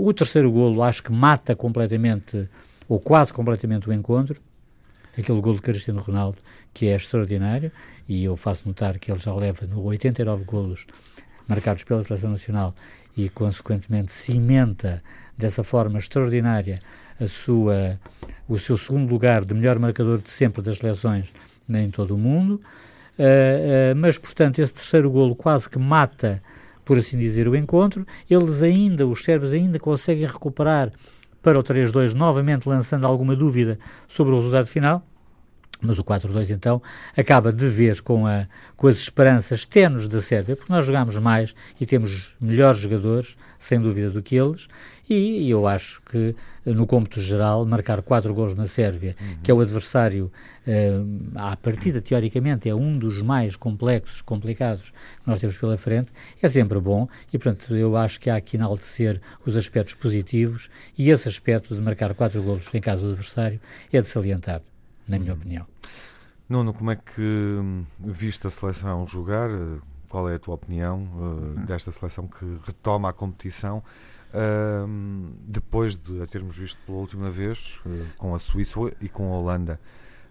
o 0.00 0.12
terceiro 0.14 0.50
golo 0.50 0.82
acho 0.82 1.02
que 1.02 1.12
mata 1.12 1.54
completamente 1.54 2.48
ou 2.88 3.00
quase 3.00 3.32
completamente 3.32 3.88
o 3.88 3.92
encontro, 3.92 4.40
aquele 5.16 5.40
gol 5.40 5.54
de 5.54 5.62
Cristiano 5.62 6.00
Ronaldo, 6.00 6.38
que 6.72 6.86
é 6.86 6.94
extraordinário, 6.94 7.70
e 8.08 8.24
eu 8.24 8.36
faço 8.36 8.66
notar 8.66 8.98
que 8.98 9.10
ele 9.10 9.18
já 9.18 9.34
leva 9.34 9.66
no 9.66 9.82
89 9.82 10.44
golos 10.44 10.86
marcados 11.46 11.84
pela 11.84 12.02
Seleção 12.02 12.30
Nacional 12.30 12.74
e, 13.16 13.28
consequentemente, 13.28 14.12
cimenta 14.12 15.02
dessa 15.36 15.62
forma 15.62 15.98
extraordinária 15.98 16.80
a 17.20 17.28
sua, 17.28 17.98
o 18.48 18.58
seu 18.58 18.76
segundo 18.76 19.10
lugar 19.10 19.44
de 19.44 19.54
melhor 19.54 19.78
marcador 19.78 20.18
de 20.18 20.30
sempre 20.30 20.62
das 20.62 20.78
seleções 20.78 21.32
em 21.68 21.90
todo 21.90 22.14
o 22.14 22.18
mundo. 22.18 22.60
Uh, 23.18 23.92
uh, 23.92 23.96
mas, 23.96 24.18
portanto, 24.18 24.58
esse 24.58 24.74
terceiro 24.74 25.10
golo 25.10 25.36
quase 25.36 25.70
que 25.70 25.78
mata, 25.78 26.42
por 26.84 26.98
assim 26.98 27.16
dizer, 27.16 27.48
o 27.48 27.54
encontro. 27.54 28.06
Eles 28.28 28.62
ainda, 28.62 29.06
os 29.06 29.22
sérvios 29.22 29.52
ainda 29.52 29.78
conseguem 29.78 30.26
recuperar 30.26 30.92
para 31.44 31.58
o 31.58 31.62
3-2, 31.62 32.14
novamente 32.14 32.66
lançando 32.66 33.06
alguma 33.06 33.36
dúvida 33.36 33.78
sobre 34.08 34.32
o 34.32 34.36
resultado 34.36 34.66
final. 34.66 35.06
Mas 35.80 35.98
o 35.98 36.04
4-2 36.04 36.50
então 36.50 36.80
acaba 37.14 37.52
de 37.52 37.68
vez 37.68 38.00
com, 38.00 38.26
a, 38.26 38.46
com 38.74 38.86
as 38.86 38.96
esperanças 38.96 39.66
tenos 39.66 40.08
da 40.08 40.22
Sérvia, 40.22 40.56
porque 40.56 40.72
nós 40.72 40.86
jogamos 40.86 41.18
mais 41.18 41.54
e 41.78 41.84
temos 41.84 42.34
melhores 42.40 42.80
jogadores, 42.80 43.36
sem 43.58 43.78
dúvida, 43.78 44.08
do 44.08 44.22
que 44.22 44.34
eles, 44.34 44.66
e, 45.08 45.46
e 45.46 45.50
eu 45.50 45.66
acho 45.66 46.00
que, 46.10 46.34
no 46.64 46.86
cômputo 46.86 47.20
geral, 47.20 47.66
marcar 47.66 48.02
quatro 48.02 48.32
gols 48.32 48.54
na 48.54 48.66
Sérvia, 48.66 49.16
uhum. 49.20 49.36
que 49.42 49.50
é 49.50 49.54
o 49.54 49.60
adversário, 49.60 50.30
uh, 50.66 51.38
à 51.38 51.56
partida, 51.56 52.00
teoricamente, 52.00 52.68
é 52.68 52.74
um 52.74 52.96
dos 52.96 53.20
mais 53.20 53.56
complexos, 53.56 54.22
complicados 54.22 54.90
que 54.90 55.26
nós 55.26 55.38
temos 55.38 55.58
pela 55.58 55.76
frente, 55.76 56.12
é 56.40 56.48
sempre 56.48 56.80
bom, 56.80 57.08
e, 57.32 57.38
portanto, 57.38 57.74
eu 57.76 57.96
acho 57.96 58.20
que 58.20 58.30
há 58.30 58.40
que 58.40 58.56
enaltecer 58.56 59.20
os 59.44 59.56
aspectos 59.56 59.94
positivos, 59.94 60.70
e 60.96 61.10
esse 61.10 61.28
aspecto 61.28 61.74
de 61.74 61.80
marcar 61.80 62.14
quatro 62.14 62.42
gols 62.42 62.68
em 62.72 62.80
casa 62.80 63.02
do 63.02 63.08
adversário 63.08 63.60
é 63.92 64.00
de 64.00 64.08
salientar 64.08 64.62
na 65.08 65.18
minha 65.18 65.34
opinião. 65.34 65.66
Nuno, 66.48 66.74
como 66.74 66.90
é 66.90 66.96
que 66.96 67.20
hum, 67.20 67.84
viste 67.98 68.46
a 68.46 68.50
seleção 68.50 69.06
jogar? 69.06 69.48
Qual 70.14 70.30
é 70.30 70.36
a 70.36 70.38
tua 70.38 70.54
opinião 70.54 71.08
uh, 71.16 71.66
desta 71.66 71.90
seleção 71.90 72.28
que 72.28 72.44
retoma 72.64 73.08
a 73.08 73.12
competição 73.12 73.82
uh, 74.32 74.88
depois 75.44 75.96
de 75.96 76.22
a 76.22 76.26
termos 76.28 76.56
visto 76.56 76.78
pela 76.86 76.98
última 76.98 77.32
vez 77.32 77.80
uh, 77.84 78.06
com 78.16 78.32
a 78.32 78.38
Suíça 78.38 78.78
e 79.00 79.08
com 79.08 79.32
a 79.32 79.36
Holanda? 79.38 79.80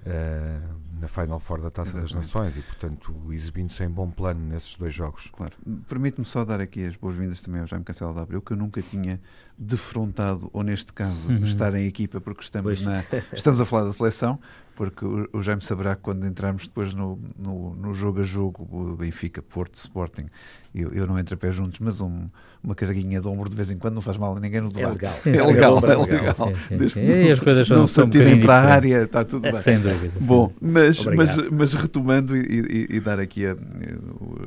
Uh, 0.05 0.83
na 0.99 1.07
Final 1.07 1.39
Four 1.39 1.61
da 1.61 1.69
Taça 1.69 1.91
Exatamente. 1.91 2.13
das 2.13 2.25
Nações 2.25 2.57
e, 2.57 2.61
portanto, 2.61 3.15
exibindo-se 3.31 3.83
em 3.83 3.89
bom 3.89 4.09
plano 4.11 4.39
nesses 4.39 4.75
dois 4.75 4.93
jogos. 4.93 5.29
Claro. 5.31 5.53
Permite-me 5.87 6.25
só 6.25 6.43
dar 6.43 6.59
aqui 6.59 6.85
as 6.85 6.97
boas-vindas 6.97 7.41
também 7.41 7.61
ao 7.61 7.67
Jaime 7.67 7.85
Cancelo 7.85 8.13
da 8.13 8.21
Abreu, 8.21 8.41
que 8.41 8.51
eu 8.51 8.57
nunca 8.57 8.81
tinha 8.81 9.19
defrontado, 9.57 10.49
ou 10.51 10.61
neste 10.61 10.91
caso, 10.91 11.27
uhum. 11.31 11.43
estar 11.43 11.73
em 11.73 11.87
equipa, 11.87 12.19
porque 12.19 12.41
estamos, 12.41 12.81
na, 12.83 13.03
estamos 13.31 13.61
a 13.61 13.65
falar 13.65 13.85
da 13.85 13.93
seleção, 13.93 14.37
porque 14.75 15.05
o, 15.05 15.27
o 15.33 15.41
Jaime 15.43 15.61
saberá 15.61 15.95
que 15.95 16.01
quando 16.01 16.25
entrarmos 16.25 16.67
depois 16.67 16.93
no, 16.93 17.19
no, 17.37 17.75
no 17.75 17.93
jogo 17.93 18.21
a 18.21 18.23
jogo, 18.23 18.67
o 18.71 18.95
Benfica, 18.95 19.41
Porto, 19.41 19.75
Sporting, 19.75 20.25
eu, 20.73 20.91
eu 20.91 21.05
não 21.05 21.19
entro 21.19 21.35
a 21.35 21.37
pé 21.37 21.51
juntos, 21.51 21.79
mas 21.79 22.01
um, 22.01 22.27
uma 22.63 22.73
carguinha 22.73 23.21
de 23.21 23.27
ombro 23.27 23.47
de 23.49 23.55
vez 23.55 23.69
em 23.69 23.77
quando 23.77 23.93
não 23.93 24.01
faz 24.01 24.17
mal 24.17 24.35
a 24.35 24.39
ninguém 24.39 24.59
no 24.61 24.69
debate. 24.71 25.05
É 25.29 25.31
legal. 25.45 25.77
É 25.77 25.77
legal, 25.77 25.77
é 25.85 25.95
legal. 25.97 26.35
Sim, 26.67 26.77
sim, 26.79 26.89
sim. 26.89 27.05
E 27.05 27.31
as 27.31 27.39
coisas 27.39 27.67
são, 27.67 27.77
não 27.77 27.87
se 27.87 27.99
um 28.01 28.05
atirem 28.05 28.25
bocadinho 28.39 28.47
para 28.47 28.55
a 28.55 28.73
área, 28.73 29.03
está 29.03 29.23
tudo 29.23 29.43
bem. 29.51 29.61
Sem 29.61 29.79
dúvida. 29.79 30.13
Bom, 30.19 30.51
mas, 30.59 31.05
mas, 31.05 31.37
Obrigado. 31.37 31.55
mas 31.55 31.73
retomando 31.75 32.35
e, 32.35 32.41
e- 32.41 32.87
e 32.95 32.99
dar 32.99 33.19
aqui 33.19 33.45
a- 33.45 33.55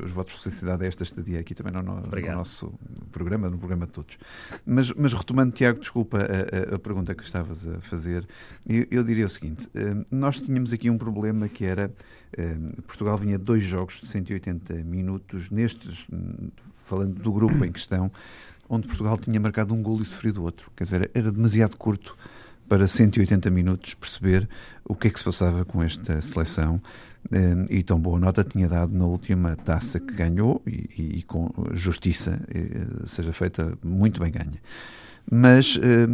os 0.03 0.11
votos 0.11 0.35
de 0.35 0.41
felicidade 0.43 0.83
a 0.83 0.87
esta 0.87 1.03
estadia 1.03 1.39
aqui 1.39 1.55
também 1.55 1.71
no, 1.71 1.81
no- 1.81 2.01
no 2.01 2.31
nosso 2.35 2.73
programa, 3.11 3.49
no 3.49 3.57
programa 3.57 3.85
de 3.85 3.91
todos. 3.93 4.17
Mas, 4.65 4.91
mas 4.91 5.13
retomando, 5.13 5.53
Tiago, 5.53 5.79
desculpa 5.79 6.17
a, 6.17 6.73
a- 6.73 6.75
a 6.75 6.79
pergunta 6.79 7.15
que 7.15 7.23
estavas 7.23 7.65
a 7.65 7.79
fazer, 7.79 8.27
eu, 8.67 8.85
eu 8.91 9.03
diria 9.03 9.25
o 9.25 9.29
seguinte: 9.29 9.69
eh, 9.73 9.95
nós 10.17 10.39
tínhamos 10.39 10.73
aqui 10.73 10.89
um 10.89 10.97
problema 10.97 11.47
que 11.47 11.65
era 11.65 11.91
eh, 12.37 12.55
Portugal 12.85 13.17
vinha 13.17 13.37
de 13.37 13.43
dois 13.43 13.63
jogos 13.63 14.01
de 14.01 14.07
180 14.07 14.73
minutos, 14.83 15.49
nestes, 15.49 16.07
falando 16.85 17.21
do 17.21 17.31
grupo 17.31 17.63
em 17.63 17.71
questão, 17.71 18.11
onde 18.69 18.87
Portugal 18.87 19.17
tinha 19.17 19.39
marcado 19.39 19.73
um 19.73 19.81
gol 19.81 20.01
e 20.01 20.05
sofrido 20.05 20.43
outro. 20.43 20.71
Quer 20.75 20.83
dizer, 20.85 21.11
era 21.13 21.31
demasiado 21.31 21.77
curto 21.77 22.17
para 22.67 22.85
180 22.87 23.49
minutos 23.49 23.93
perceber 23.93 24.47
o 24.83 24.93
que 24.93 25.07
é 25.07 25.11
que 25.11 25.17
se 25.19 25.23
passava 25.25 25.63
com 25.63 25.81
esta 25.81 26.21
seleção. 26.21 26.81
Eh, 27.31 27.65
E 27.77 27.83
tão 27.83 27.99
boa 27.99 28.19
nota 28.19 28.43
tinha 28.43 28.67
dado 28.69 28.93
na 28.93 29.05
última 29.05 29.55
taça 29.55 29.99
que 29.99 30.13
ganhou 30.13 30.61
e, 30.65 30.89
e- 30.97 31.17
e 31.19 31.23
com 31.23 31.49
justiça, 31.73 32.39
eh, 32.53 33.05
seja 33.05 33.31
feita 33.33 33.77
muito 33.83 34.19
bem 34.21 34.31
ganha. 34.31 34.59
Mas 35.29 35.77
eh, 35.81 36.07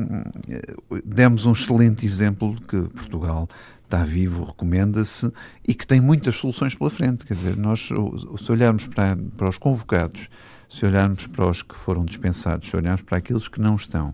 demos 1.06 1.46
um 1.46 1.52
excelente 1.54 2.06
exemplo 2.06 2.56
que 2.68 2.78
Portugal 2.90 3.48
está 3.94 4.04
vivo, 4.04 4.44
recomenda-se 4.44 5.32
e 5.68 5.74
que 5.76 5.86
tem 5.86 6.02
muitas 6.02 6.36
soluções 6.36 6.74
pela 6.74 6.90
frente. 6.90 7.26
Quer 7.26 7.36
dizer, 7.36 7.56
nós, 7.56 7.90
se 8.38 8.52
olharmos 8.52 8.88
para, 8.88 9.16
para 9.38 9.50
os 9.50 9.58
convocados, 9.58 10.30
se 10.68 10.86
olharmos 10.86 11.28
para 11.28 11.48
os 11.48 11.62
que 11.62 11.76
foram 11.76 12.04
dispensados, 12.04 12.70
se 12.70 12.76
olharmos 12.76 13.04
para 13.04 13.20
aqueles 13.20 13.48
que 13.48 13.62
não 13.62 13.76
estão, 13.76 14.14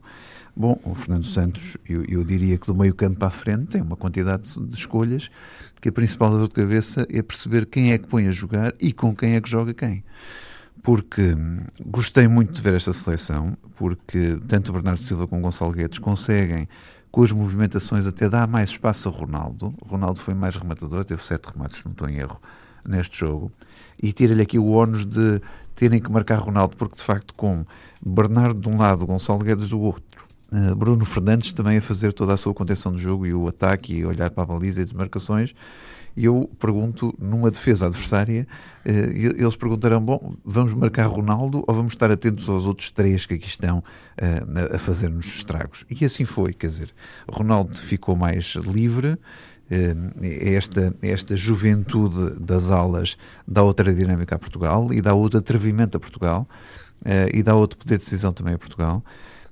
Bom, 0.55 0.77
o 0.83 0.93
Fernando 0.93 1.25
Santos, 1.25 1.77
eu, 1.87 2.03
eu 2.03 2.21
diria 2.21 2.57
que 2.57 2.67
do 2.67 2.75
meio 2.75 2.93
campo 2.93 3.23
a 3.23 3.29
frente 3.29 3.67
tem 3.67 3.81
uma 3.81 3.95
quantidade 3.95 4.51
de, 4.51 4.67
de 4.67 4.75
escolhas 4.75 5.31
que 5.79 5.87
a 5.87 5.91
principal 5.91 6.31
dor 6.31 6.49
de 6.49 6.53
cabeça 6.53 7.07
é 7.09 7.21
perceber 7.21 7.65
quem 7.65 7.93
é 7.93 7.97
que 7.97 8.07
põe 8.07 8.27
a 8.27 8.31
jogar 8.31 8.73
e 8.77 8.91
com 8.91 9.15
quem 9.15 9.35
é 9.35 9.41
que 9.41 9.49
joga 9.49 9.73
quem. 9.73 10.03
Porque 10.83 11.21
hum, 11.21 11.61
gostei 11.85 12.27
muito 12.27 12.51
de 12.51 12.61
ver 12.61 12.73
esta 12.73 12.91
seleção, 12.91 13.57
porque 13.77 14.37
tanto 14.49 14.71
o 14.71 14.73
Bernardo 14.73 14.99
Silva 14.99 15.27
como 15.27 15.39
o 15.39 15.43
Gonçalo 15.45 15.71
Guedes 15.71 15.99
conseguem, 15.99 16.67
com 17.11 17.23
as 17.23 17.31
movimentações, 17.31 18.05
até 18.05 18.29
dar 18.29 18.47
mais 18.47 18.69
espaço 18.71 19.09
a 19.09 19.11
Ronaldo. 19.11 19.73
Ronaldo 19.85 20.19
foi 20.19 20.33
mais 20.33 20.55
rematador, 20.55 21.03
teve 21.03 21.25
sete 21.25 21.45
remates, 21.51 21.83
não 21.83 21.91
estou 21.91 22.09
em 22.09 22.17
erro, 22.17 22.39
neste 22.85 23.19
jogo. 23.19 23.51
E 24.01 24.13
tira-lhe 24.13 24.41
aqui 24.41 24.59
o 24.59 24.71
ónus 24.71 25.05
de 25.05 25.41
terem 25.75 26.01
que 26.01 26.11
marcar 26.11 26.39
Ronaldo, 26.39 26.75
porque 26.77 26.95
de 26.95 27.03
facto, 27.03 27.33
com 27.33 27.65
Bernardo 28.05 28.59
de 28.59 28.69
um 28.69 28.77
lado, 28.77 29.05
Gonçalo 29.05 29.39
Guedes 29.39 29.69
do 29.69 29.79
outro, 29.79 30.29
Uh, 30.51 30.75
Bruno 30.75 31.05
Fernandes 31.05 31.53
também 31.53 31.77
a 31.77 31.81
fazer 31.81 32.11
toda 32.11 32.33
a 32.33 32.37
sua 32.37 32.55
contenção 32.55 32.91
do 32.91 32.97
jogo 32.97 33.23
e 33.23 33.31
o 33.31 33.47
ataque 33.47 33.93
e 33.93 34.03
olhar 34.03 34.31
para 34.31 34.41
a 34.41 34.45
baliza 34.47 34.81
e 34.81 34.83
as 34.83 34.91
marcações. 34.91 35.53
E 36.15 36.25
eu 36.25 36.49
pergunto, 36.59 37.13
numa 37.19 37.49
defesa 37.51 37.85
adversária, 37.85 38.47
uh, 38.85 38.89
e- 38.89 39.41
eles 39.41 39.55
perguntarão: 39.55 40.01
bom, 40.03 40.35
vamos 40.43 40.73
marcar 40.73 41.05
Ronaldo 41.07 41.63
ou 41.67 41.73
vamos 41.73 41.93
estar 41.93 42.11
atentos 42.11 42.49
aos 42.49 42.65
outros 42.65 42.89
três 42.91 43.25
que 43.25 43.35
aqui 43.35 43.47
estão 43.47 43.79
uh, 43.79 44.75
a- 44.75 44.79
fazer-nos 44.79 45.25
estragos? 45.27 45.85
E 45.89 46.03
assim 46.05 46.25
foi, 46.25 46.53
quer 46.53 46.67
dizer, 46.67 46.93
Ronaldo 47.31 47.77
ficou 47.79 48.15
mais 48.15 48.55
livre. 48.55 49.13
uh, 49.13 49.17
Esta, 50.21 50.93
esta 51.01 51.37
juventude 51.37 52.39
das 52.39 52.69
alas 52.71 53.15
dá 53.47 53.61
outra 53.63 53.93
dinâmica 53.93 54.35
a 54.35 54.39
Portugal 54.39 54.91
e 54.91 55.01
dá 55.01 55.13
outro 55.13 55.39
atrevimento 55.39 55.95
a 55.95 55.99
Portugal 55.99 56.47
e 57.33 57.41
dá 57.41 57.55
outro 57.55 57.77
poder 57.77 57.97
de 57.97 58.03
decisão 58.03 58.33
também 58.33 58.55
a 58.55 58.57
Portugal. 58.57 59.01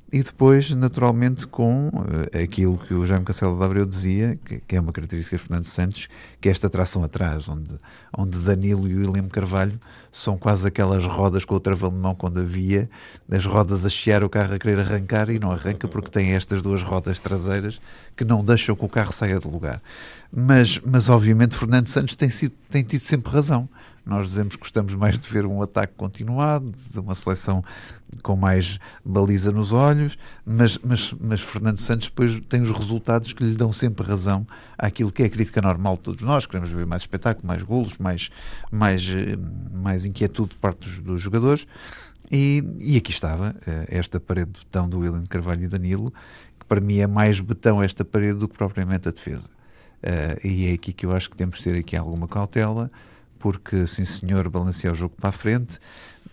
E 0.09 0.23
depois, 0.23 0.71
naturalmente, 0.71 1.45
com 1.45 1.91
eh, 2.31 2.43
aquilo 2.43 2.77
que 2.77 2.93
o 2.93 3.05
Jaime 3.05 3.25
Castelo 3.25 3.57
de 3.57 3.63
Abreu 3.65 3.85
dizia, 3.85 4.39
que, 4.45 4.61
que 4.65 4.75
é 4.77 4.79
uma 4.79 4.93
característica 4.93 5.35
de 5.35 5.43
Fernando 5.43 5.65
Santos, 5.65 6.07
que 6.39 6.47
é 6.47 6.51
esta 6.51 6.69
tração 6.69 7.03
atrás, 7.03 7.49
onde, 7.49 7.77
onde 8.17 8.37
Danilo 8.39 8.87
e 8.87 8.95
William 8.95 9.27
Carvalho 9.27 9.77
são 10.09 10.37
quase 10.37 10.65
aquelas 10.65 11.05
rodas 11.05 11.43
com 11.43 11.55
o 11.55 11.59
travão 11.59 11.89
de 11.89 11.97
mão 11.97 12.15
quando 12.15 12.39
havia, 12.39 12.89
as 13.29 13.45
rodas 13.45 13.85
a 13.85 13.89
chiar 13.89 14.23
o 14.23 14.29
carro 14.29 14.53
a 14.53 14.59
querer 14.59 14.79
arrancar 14.79 15.29
e 15.29 15.39
não 15.39 15.51
arranca 15.51 15.89
porque 15.89 16.09
tem 16.09 16.31
estas 16.31 16.61
duas 16.61 16.81
rodas 16.81 17.19
traseiras 17.19 17.77
que 18.15 18.23
não 18.23 18.45
deixam 18.45 18.77
que 18.77 18.85
o 18.85 18.89
carro 18.89 19.11
saia 19.11 19.41
do 19.41 19.49
lugar. 19.49 19.81
Mas, 20.31 20.79
mas 20.85 21.09
obviamente, 21.09 21.53
Fernando 21.53 21.87
Santos 21.87 22.15
tem, 22.15 22.29
sido, 22.29 22.53
tem 22.69 22.81
tido 22.81 23.01
sempre 23.01 23.29
razão. 23.29 23.67
Nós 24.07 24.29
dizemos 24.29 24.55
que 24.55 24.61
gostamos 24.61 24.93
mais 24.95 25.19
de 25.19 25.29
ver 25.29 25.45
um 25.45 25.61
ataque 25.61 25.93
continuado, 25.95 26.71
de 26.71 26.99
uma 26.99 27.13
seleção 27.13 27.63
com 28.23 28.35
mais 28.35 28.79
baliza 29.03 29.51
nos 29.51 29.73
olhos, 29.73 30.17
mas, 30.45 30.77
mas, 30.77 31.13
mas 31.19 31.41
Fernando 31.41 31.77
Santos 31.77 32.07
depois 32.07 32.39
tem 32.47 32.61
os 32.61 32.71
resultados 32.71 33.33
que 33.33 33.43
lhe 33.43 33.53
dão 33.53 33.73
sempre 33.73 34.05
razão 34.05 34.47
àquilo 34.77 35.11
que 35.11 35.23
é 35.23 35.25
a 35.25 35.29
crítica 35.29 35.61
normal 35.61 35.97
de 35.97 36.03
todos 36.03 36.23
nós. 36.23 36.45
Queremos 36.45 36.69
ver 36.69 36.85
mais 36.85 37.01
espetáculo, 37.01 37.45
mais 37.45 37.63
golos, 37.63 37.97
mais, 37.97 38.29
mais, 38.71 39.07
eh, 39.09 39.37
mais 39.77 40.05
inquietude 40.05 40.51
de 40.51 40.55
parte 40.55 40.87
dos, 40.87 40.99
dos 40.99 41.21
jogadores. 41.21 41.67
E, 42.31 42.63
e 42.79 42.97
aqui 42.97 43.11
estava 43.11 43.55
eh, 43.65 43.87
esta 43.89 44.19
parede 44.19 44.51
de 44.51 44.59
betão 44.59 44.87
do 44.87 44.99
William 44.99 45.25
Carvalho 45.25 45.63
e 45.63 45.67
Danilo, 45.67 46.13
que 46.59 46.65
para 46.65 46.79
mim 46.79 46.99
é 46.99 47.07
mais 47.07 47.39
betão 47.39 47.83
esta 47.83 48.05
parede 48.05 48.39
do 48.39 48.47
que 48.47 48.57
propriamente 48.57 49.07
a 49.07 49.11
defesa. 49.11 49.49
Eh, 50.01 50.39
e 50.43 50.67
é 50.67 50.73
aqui 50.73 50.93
que 50.93 51.05
eu 51.05 51.11
acho 51.11 51.29
que 51.29 51.35
temos 51.35 51.57
de 51.57 51.63
ter 51.63 51.75
aqui 51.77 51.95
alguma 51.95 52.27
cautela, 52.27 52.91
porque, 53.39 53.87
sim 53.87 54.05
senhor, 54.05 54.49
balancear 54.49 54.93
o 54.93 54.95
jogo 54.95 55.15
para 55.15 55.29
a 55.29 55.33
frente 55.33 55.79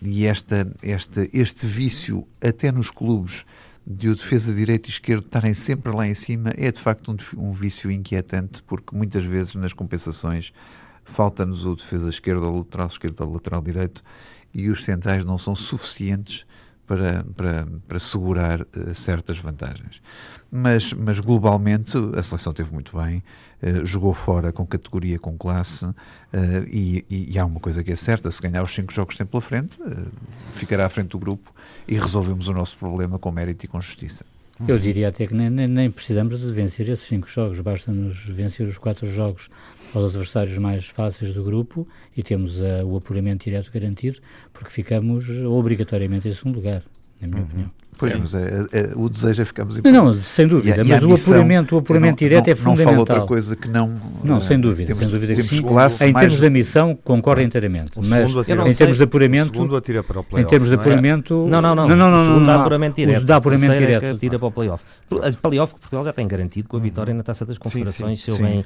e 0.01 0.25
esta, 0.25 0.69
esta, 0.81 1.27
este 1.33 1.65
vício, 1.65 2.27
até 2.41 2.71
nos 2.71 2.89
clubes, 2.89 3.45
de 3.87 4.09
o 4.09 4.15
defesa 4.15 4.53
direito 4.53 4.87
e 4.87 4.89
esquerdo 4.89 5.25
estarem 5.25 5.53
sempre 5.53 5.95
lá 5.95 6.07
em 6.07 6.15
cima, 6.15 6.51
é 6.57 6.71
de 6.71 6.81
facto 6.81 7.11
um, 7.11 7.49
um 7.49 7.51
vício 7.51 7.91
inquietante, 7.91 8.63
porque 8.63 8.95
muitas 8.95 9.23
vezes 9.23 9.53
nas 9.53 9.73
compensações 9.73 10.51
falta-nos 11.03 11.65
o 11.65 11.75
defesa 11.75 12.09
esquerdo 12.09 12.43
ou 12.43 12.57
lateral 12.57 12.87
esquerdo 12.87 13.21
ou 13.21 13.33
lateral 13.33 13.61
direito 13.61 14.03
e 14.53 14.69
os 14.69 14.83
centrais 14.83 15.23
não 15.23 15.37
são 15.37 15.55
suficientes 15.55 16.45
para, 16.87 17.23
para, 17.35 17.67
para 17.87 17.99
segurar 17.99 18.61
uh, 18.61 18.95
certas 18.95 19.37
vantagens. 19.37 20.01
Mas, 20.57 20.93
mas 20.93 21.19
globalmente 21.19 21.97
a 22.17 22.23
seleção 22.23 22.53
teve 22.53 22.71
muito 22.71 22.97
bem, 22.97 23.21
uh, 23.61 23.85
jogou 23.85 24.13
fora 24.13 24.53
com 24.53 24.65
categoria, 24.65 25.19
com 25.19 25.37
classe, 25.37 25.83
uh, 25.83 25.95
e, 26.67 27.03
e, 27.09 27.37
há 27.37 27.45
uma 27.45 27.59
coisa 27.59 27.83
que 27.83 27.91
é 27.91 27.95
certa: 27.95 28.31
se 28.31 28.41
ganhar 28.41 28.63
os 28.63 28.73
cinco 28.73 28.93
jogos 28.93 29.15
que 29.15 29.17
tem 29.17 29.27
pela 29.27 29.41
frente, 29.41 29.77
ficará 30.53 30.85
à 30.85 30.89
frente 30.89 31.09
do 31.09 31.19
grupo 31.19 31.53
e 31.87 31.97
resolvemos 31.97 32.47
o 32.47 32.53
nosso 32.53 32.77
problema 32.77 33.19
com 33.19 33.31
mérito 33.31 33.65
e 33.65 33.67
com 33.67 33.81
justiça. 33.81 34.25
Eu 34.65 34.79
diria 34.79 35.09
até 35.09 35.27
que 35.27 35.33
nem, 35.33 35.49
nem, 35.49 35.67
nem 35.67 35.91
precisamos 35.91 36.39
de 36.39 36.51
vencer 36.53 36.87
esses 36.87 37.05
cinco 37.05 37.27
jogos, 37.27 37.59
basta-nos 37.59 38.25
vencer 38.25 38.65
os 38.65 38.77
quatro 38.77 39.05
jogos 39.11 39.49
aos 39.93 40.05
adversários 40.05 40.57
mais 40.57 40.87
fáceis 40.87 41.33
do 41.33 41.43
grupo 41.43 41.85
e 42.15 42.23
temos 42.23 42.61
uh, 42.61 42.85
o 42.85 42.95
apuramento 42.95 43.43
direto 43.43 43.69
garantido, 43.71 44.19
porque 44.53 44.69
ficamos 44.69 45.27
obrigatoriamente 45.29 46.29
em 46.29 46.33
segundo 46.33 46.55
lugar, 46.55 46.83
na 47.19 47.27
minha 47.27 47.41
uhum. 47.41 47.47
opinião. 47.47 47.71
Pois, 47.97 48.11
Sim. 48.11 48.19
mas 48.21 48.33
é, 48.33 48.67
é, 48.71 48.91
o 48.95 49.09
desejo 49.09 49.41
é 49.41 49.45
ficarmos 49.45 49.77
em 49.77 49.81
Não, 49.83 49.91
não, 49.91 50.23
sem 50.23 50.47
dúvida, 50.47 50.81
e, 50.81 50.87
mas 50.87 51.01
e 51.01 51.05
o 51.05 51.09
missão, 51.09 51.33
apuramento, 51.33 51.75
o 51.75 51.79
apuramento 51.79 52.11
não, 52.11 52.29
direto 52.29 52.45
não, 52.47 52.51
é 52.51 52.55
fundamental. 52.55 52.85
Não 52.85 52.91
falo 52.91 52.99
outra 52.99 53.27
coisa 53.27 53.55
que 53.55 53.67
não... 53.67 54.01
Não, 54.23 54.41
sem 54.41 54.59
dúvida, 54.59 54.87
temos, 54.87 55.03
sem 55.03 55.11
dúvida 55.11 55.33
que 55.33 55.43
sim. 55.43 55.61
classe 55.61 56.05
em 56.05 56.11
mais... 56.11 56.23
termos 56.23 56.39
de 56.39 56.49
missão, 56.49 56.97
concordo 57.03 57.41
inteiramente. 57.41 57.99
Mas 58.01 58.31
em 58.33 58.73
termos 58.73 58.97
de 58.97 59.03
apuramento... 59.03 59.51
O 59.51 59.53
segundo 59.53 59.75
atira 59.77 60.03
para 60.03 60.19
o 60.19 60.39
Em 60.39 60.43
termos 60.43 60.69
de 60.69 60.75
apuramento... 60.75 61.47
Não, 61.47 61.61
não, 61.61 61.75
não. 61.75 61.87
não, 61.87 61.95
não, 61.95 62.11
não, 62.11 62.21
o 62.21 62.25
segundo 62.25 62.39
não, 62.39 62.45
dá 62.47 62.55
apuramento 62.55 62.95
direto. 62.95 63.21
O 63.21 63.25
dá 63.25 63.35
apuramento 63.37 63.73
é 63.73 63.79
direto. 63.79 64.19
tira 64.19 64.39
para 64.39 64.47
o 64.47 64.51
playoff. 64.51 64.83
Playoff 65.41 65.73
que 65.75 65.79
Portugal 65.79 66.05
já 66.05 66.13
tem 66.13 66.27
garantido 66.27 66.67
com 66.67 66.77
a 66.77 66.79
vitória 66.79 67.13
na 67.13 67.23
Taça 67.23 67.45
das 67.45 67.57
Confederações, 67.57 68.21
se 68.21 68.31
eu 68.31 68.37
bem 68.37 68.65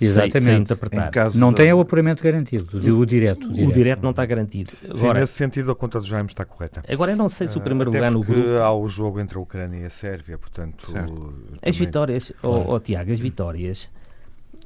exatamente. 0.00 0.60
Interpretar. 0.60 1.10
Não 1.34 1.52
tem 1.52 1.72
o 1.72 1.80
apuramento 1.80 2.22
garantido, 2.22 2.78
o 2.96 3.06
direto. 3.06 3.48
O 3.48 3.72
direto 3.72 4.02
não 4.02 4.10
está 4.10 4.24
garantido. 4.24 4.70
Agora, 4.88 5.20
nesse 5.20 5.32
sentido, 5.32 5.70
a 5.72 5.74
conta 5.74 5.98
do 6.00 6.06
Jaime 6.06 6.28
está 6.28 6.44
correta. 6.44 6.82
Agora, 6.88 7.12
eu 7.12 7.16
não 7.16 7.28
sei 7.28 7.48
se 7.48 7.56
o 7.58 7.60
primeiro 7.60 7.90
Até 7.90 7.98
lugar 7.98 8.10
no 8.10 8.22
grupo... 8.22 8.59
há 8.60 8.72
o 8.72 8.88
jogo 8.88 9.20
entre 9.20 9.38
a 9.38 9.40
Ucrânia 9.40 9.78
e 9.78 9.84
a 9.84 9.90
Sérvia, 9.90 10.38
portanto... 10.38 10.92
As 11.62 11.76
vitórias, 11.76 12.32
claro. 12.40 12.64
oh, 12.68 12.74
oh, 12.74 12.80
Tiago, 12.80 13.12
as 13.12 13.18
vitórias, 13.18 13.88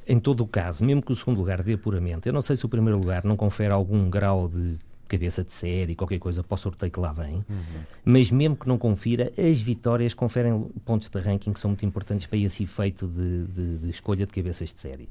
em 0.07 0.19
todo 0.19 0.43
o 0.43 0.47
caso, 0.47 0.85
mesmo 0.85 1.03
que 1.03 1.13
o 1.13 1.17
segundo 1.17 1.39
lugar 1.39 1.63
dê 1.63 1.75
apuramento, 1.75 2.29
eu 2.29 2.33
não 2.33 2.43
sei 2.43 2.57
se 2.57 2.67
o 2.67 2.69
primeiro 2.69 2.99
lugar 2.99 3.25
não 3.25 3.37
confere 3.37 3.73
algum 3.73 4.09
grau 4.11 4.49
de 4.49 4.77
cabeça 5.09 5.45
de 5.45 5.53
série, 5.53 5.95
qualquer 5.95 6.19
coisa 6.19 6.43
para 6.43 6.55
o 6.55 6.59
sorteio 6.59 6.91
que 6.91 6.99
lá 6.99 7.13
vem, 7.13 7.37
uhum. 7.49 7.83
mas 8.05 8.31
mesmo 8.31 8.57
que 8.57 8.67
não 8.67 8.79
confira, 8.79 9.33
as 9.39 9.61
vitórias 9.61 10.15
conferem 10.15 10.67
pontos 10.85 11.09
de 11.09 11.19
ranking 11.19 11.53
que 11.53 11.61
são 11.61 11.71
muito 11.71 11.85
importantes 11.85 12.27
para 12.27 12.39
esse 12.39 12.65
efeito 12.65 13.07
de, 13.07 13.45
de, 13.45 13.79
de 13.79 13.91
escolha 13.91 14.27
de 14.27 14.33
cabeças 14.33 14.73
de 14.73 14.81
série. 14.81 15.09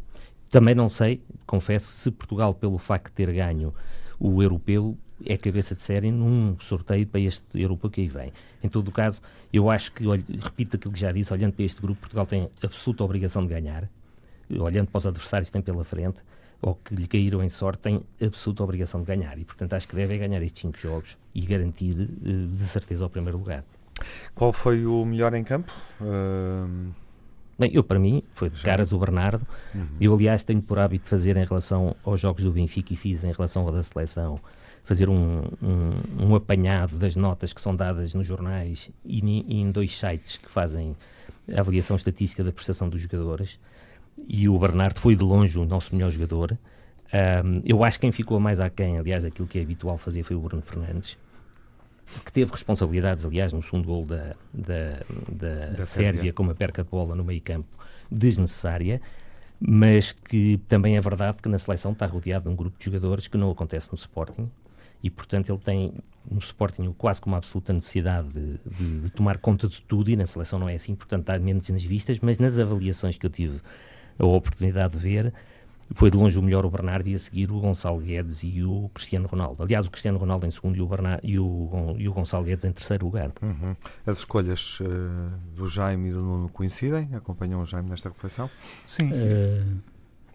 Também 0.49 0.75
não 0.75 0.89
sei, 0.89 1.21
confesso, 1.45 1.91
se 1.91 2.11
Portugal, 2.11 2.53
pelo 2.53 2.77
facto 2.77 3.07
de 3.07 3.13
ter 3.13 3.31
ganho 3.31 3.73
o 4.19 4.41
europeu, 4.41 4.97
é 5.25 5.37
cabeça 5.37 5.75
de 5.75 5.81
série 5.81 6.11
num 6.11 6.57
sorteio 6.59 7.05
para 7.07 7.19
este 7.19 7.43
europeu 7.53 7.89
que 7.89 8.01
aí 8.01 8.07
vem. 8.07 8.33
Em 8.63 8.69
todo 8.69 8.87
o 8.87 8.91
caso, 8.91 9.21
eu 9.51 9.69
acho 9.69 9.91
que, 9.91 10.05
olho, 10.05 10.23
repito 10.39 10.75
aquilo 10.75 10.93
que 10.93 10.99
já 10.99 11.11
disse, 11.11 11.31
olhando 11.33 11.53
para 11.53 11.65
este 11.65 11.81
grupo, 11.81 12.01
Portugal 12.01 12.25
tem 12.25 12.49
absoluta 12.61 13.03
obrigação 13.03 13.45
de 13.45 13.53
ganhar. 13.53 13.89
olhando 14.49 14.87
para 14.87 14.99
os 14.99 15.07
adversários 15.07 15.49
que 15.49 15.53
tem 15.53 15.61
pela 15.61 15.83
frente, 15.83 16.21
ou 16.61 16.75
que 16.75 16.95
lhe 16.95 17.07
caíram 17.07 17.43
em 17.43 17.49
sorte, 17.49 17.81
tem 17.81 18.01
absoluta 18.21 18.63
obrigação 18.63 19.01
de 19.01 19.07
ganhar. 19.07 19.37
E, 19.37 19.43
portanto, 19.43 19.73
acho 19.73 19.87
que 19.87 19.95
deve 19.95 20.17
ganhar 20.17 20.41
estes 20.41 20.61
cinco 20.61 20.77
jogos 20.77 21.17
e 21.35 21.41
garantir 21.41 21.93
de 21.93 22.63
certeza 22.65 23.05
o 23.05 23.09
primeiro 23.09 23.37
lugar. 23.37 23.63
Qual 24.33 24.53
foi 24.53 24.85
o 24.85 25.05
melhor 25.05 25.33
em 25.33 25.43
campo? 25.43 25.73
Uh... 26.01 26.91
Bem, 27.57 27.69
eu 27.71 27.83
para 27.83 27.99
mim 27.99 28.23
foi 28.33 28.49
de 28.49 28.61
caras 28.63 28.91
o 28.91 28.97
Bernardo. 28.97 29.45
Uhum. 29.75 29.87
Eu, 30.01 30.13
aliás, 30.15 30.43
tenho 30.43 30.61
por 30.61 30.79
hábito 30.79 31.07
fazer 31.07 31.37
em 31.37 31.45
relação 31.45 31.95
aos 32.03 32.19
jogos 32.19 32.43
do 32.43 32.51
Benfica 32.51 32.93
e 32.93 32.95
fiz 32.95 33.23
em 33.23 33.31
relação 33.31 33.67
ao 33.67 33.71
da 33.71 33.83
seleção, 33.83 34.39
fazer 34.83 35.09
um, 35.09 35.43
um, 35.61 36.27
um 36.27 36.35
apanhado 36.35 36.97
das 36.97 37.15
notas 37.15 37.53
que 37.53 37.61
são 37.61 37.75
dadas 37.75 38.13
nos 38.13 38.27
jornais 38.27 38.89
e, 39.05 39.19
e, 39.19 39.61
em 39.61 39.71
dois 39.71 39.97
sites 39.97 40.37
que 40.37 40.49
fazem 40.49 40.95
a 41.53 41.59
avaliação 41.59 41.95
estatística 41.95 42.43
da 42.43 42.51
prestação 42.51 42.89
dos 42.89 43.01
jogadores. 43.01 43.59
E 44.27 44.47
o 44.47 44.59
Bernardo 44.59 44.99
foi 44.99 45.15
de 45.15 45.23
longe 45.23 45.57
o 45.57 45.65
nosso 45.65 45.95
melhor 45.95 46.11
jogador. 46.11 46.57
Um, 47.13 47.61
eu 47.65 47.83
acho 47.83 47.97
que 47.97 48.01
quem 48.01 48.11
ficou 48.11 48.39
mais 48.39 48.59
aquém, 48.59 48.97
aliás, 48.97 49.23
daquilo 49.23 49.47
que 49.47 49.59
é 49.59 49.61
habitual 49.61 49.97
fazer 49.97 50.23
foi 50.23 50.35
o 50.35 50.39
Bruno 50.39 50.61
Fernandes 50.61 51.17
que 52.25 52.31
teve 52.31 52.51
responsabilidades, 52.51 53.25
aliás, 53.25 53.53
no 53.53 53.61
segundo 53.61 53.85
gol 53.85 54.05
da, 54.05 54.35
da, 54.53 54.99
da, 55.31 55.65
da 55.77 55.85
Sérvia, 55.85 56.33
com 56.33 56.43
uma 56.43 56.53
perca 56.53 56.83
de 56.83 56.89
bola 56.89 57.15
no 57.15 57.23
meio 57.23 57.41
campo 57.41 57.67
desnecessária, 58.11 59.01
mas 59.59 60.11
que 60.11 60.57
também 60.67 60.97
é 60.97 61.01
verdade 61.01 61.37
que 61.41 61.49
na 61.49 61.57
seleção 61.57 61.93
está 61.93 62.05
rodeado 62.05 62.45
de 62.45 62.49
um 62.51 62.55
grupo 62.55 62.77
de 62.77 62.85
jogadores 62.85 63.27
que 63.27 63.37
não 63.37 63.49
acontece 63.49 63.89
no 63.91 63.97
Sporting, 63.97 64.49
e 65.03 65.09
portanto 65.09 65.51
ele 65.51 65.59
tem 65.59 65.93
no 66.29 66.39
Sporting 66.39 66.93
quase 66.97 67.21
como 67.21 67.33
uma 67.33 67.37
absoluta 67.37 67.73
necessidade 67.73 68.29
de, 68.29 68.59
de, 68.65 68.99
de, 69.01 69.09
tomar 69.11 69.37
conta 69.37 69.67
de 69.67 69.81
tudo 69.81 70.09
e 70.09 70.15
na 70.15 70.25
seleção 70.25 70.57
não 70.57 70.69
é 70.69 70.75
assim, 70.75 70.95
portanto 70.95 71.21
está 71.21 71.37
menos 71.37 71.69
nas 71.69 71.83
vistas, 71.83 72.19
mas 72.21 72.37
nas 72.39 72.57
avaliações 72.57 73.17
que 73.17 73.25
eu 73.25 73.29
tive 73.29 73.59
a 74.17 74.25
oportunidade 74.25 74.93
de 74.93 74.99
ver, 74.99 75.33
foi 75.93 76.09
de 76.09 76.17
longe 76.17 76.39
o 76.39 76.41
melhor 76.41 76.65
o 76.65 76.69
Bernardo 76.69 77.07
e 77.07 77.15
a 77.15 77.19
seguir 77.19 77.51
o 77.51 77.59
Gonçalo 77.59 77.99
Guedes 77.99 78.41
e 78.43 78.63
o 78.63 78.89
Cristiano 78.93 79.27
Ronaldo. 79.27 79.61
Aliás, 79.63 79.85
o 79.85 79.91
Cristiano 79.91 80.17
Ronaldo 80.17 80.45
em 80.45 80.51
segundo 80.51 80.75
e 80.75 80.81
o, 80.81 80.87
Bernardo, 80.87 81.21
e 81.23 81.37
o, 81.37 81.95
e 81.97 82.07
o 82.07 82.13
Gonçalo 82.13 82.43
Guedes 82.43 82.65
em 82.65 82.71
terceiro 82.71 83.05
lugar. 83.05 83.31
Uhum. 83.41 83.75
As 84.05 84.19
escolhas 84.19 84.79
uh, 84.79 84.85
do 85.55 85.67
Jaime 85.67 86.09
e 86.09 86.13
do 86.13 86.21
Nuno 86.21 86.49
coincidem? 86.49 87.09
Acompanham 87.13 87.61
o 87.61 87.65
Jaime 87.65 87.89
nesta 87.89 88.09
reflexão? 88.09 88.49
Sim. 88.85 89.09
Uh, 89.11 89.77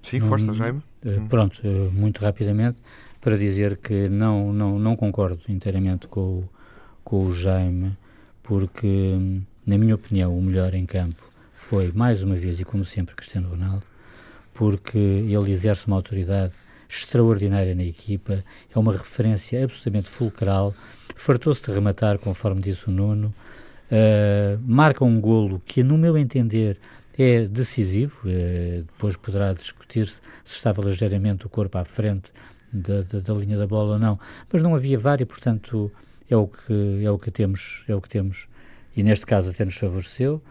Sim, 0.02 0.20
força, 0.20 0.54
Jaime. 0.54 0.82
Uh, 1.04 1.26
pronto, 1.28 1.60
muito 1.92 2.20
rapidamente, 2.20 2.80
para 3.20 3.36
dizer 3.36 3.76
que 3.76 4.08
não, 4.08 4.52
não, 4.52 4.78
não 4.78 4.96
concordo 4.96 5.40
inteiramente 5.48 6.06
com, 6.06 6.44
com 7.04 7.26
o 7.26 7.34
Jaime, 7.34 7.96
porque, 8.42 9.16
na 9.66 9.76
minha 9.76 9.94
opinião, 9.94 10.36
o 10.36 10.42
melhor 10.42 10.74
em 10.74 10.86
campo 10.86 11.28
foi, 11.52 11.92
mais 11.92 12.22
uma 12.22 12.36
vez 12.36 12.60
e 12.60 12.64
como 12.64 12.84
sempre, 12.84 13.14
Cristiano 13.14 13.48
Ronaldo 13.50 13.84
porque 14.58 14.98
ele 14.98 15.52
exerce 15.52 15.86
uma 15.86 15.94
autoridade 15.94 16.52
extraordinária 16.88 17.76
na 17.76 17.84
equipa, 17.84 18.44
é 18.74 18.76
uma 18.76 18.92
referência 18.92 19.62
absolutamente 19.62 20.08
fulcral, 20.08 20.74
fartou-se 21.14 21.62
de 21.62 21.70
rematar, 21.70 22.18
conforme 22.18 22.60
disse 22.60 22.88
o 22.88 22.90
Nuno, 22.90 23.32
uh, 23.92 24.58
marca 24.66 25.04
um 25.04 25.20
golo 25.20 25.62
que, 25.64 25.84
no 25.84 25.96
meu 25.96 26.18
entender, 26.18 26.76
é 27.16 27.46
decisivo, 27.46 28.18
uh, 28.24 28.82
depois 28.82 29.16
poderá 29.16 29.52
discutir-se 29.52 30.14
se 30.44 30.56
estava 30.56 30.82
ligeiramente 30.82 31.46
o 31.46 31.48
corpo 31.48 31.78
à 31.78 31.84
frente 31.84 32.32
da, 32.72 33.02
da, 33.02 33.20
da, 33.20 33.34
linha 33.34 33.56
da 33.56 33.66
bola 33.66 33.98
não, 33.98 34.18
mas 34.52 34.62
não 34.62 34.74
havia 34.74 34.98
vária, 34.98 35.24
portanto 35.24 35.90
é 36.28 36.36
o 36.36 36.46
que 36.46 37.02
é 37.04 37.10
o 37.10 37.18
que 37.18 37.30
temos, 37.30 37.84
é 37.88 37.94
o 37.94 38.00
que 38.00 38.08
temos 38.08 38.48
e 38.96 39.02
neste 39.02 39.26
caso 39.26 39.50
até 39.50 39.64
nos 39.64 39.76
favoreceu. 39.76 40.42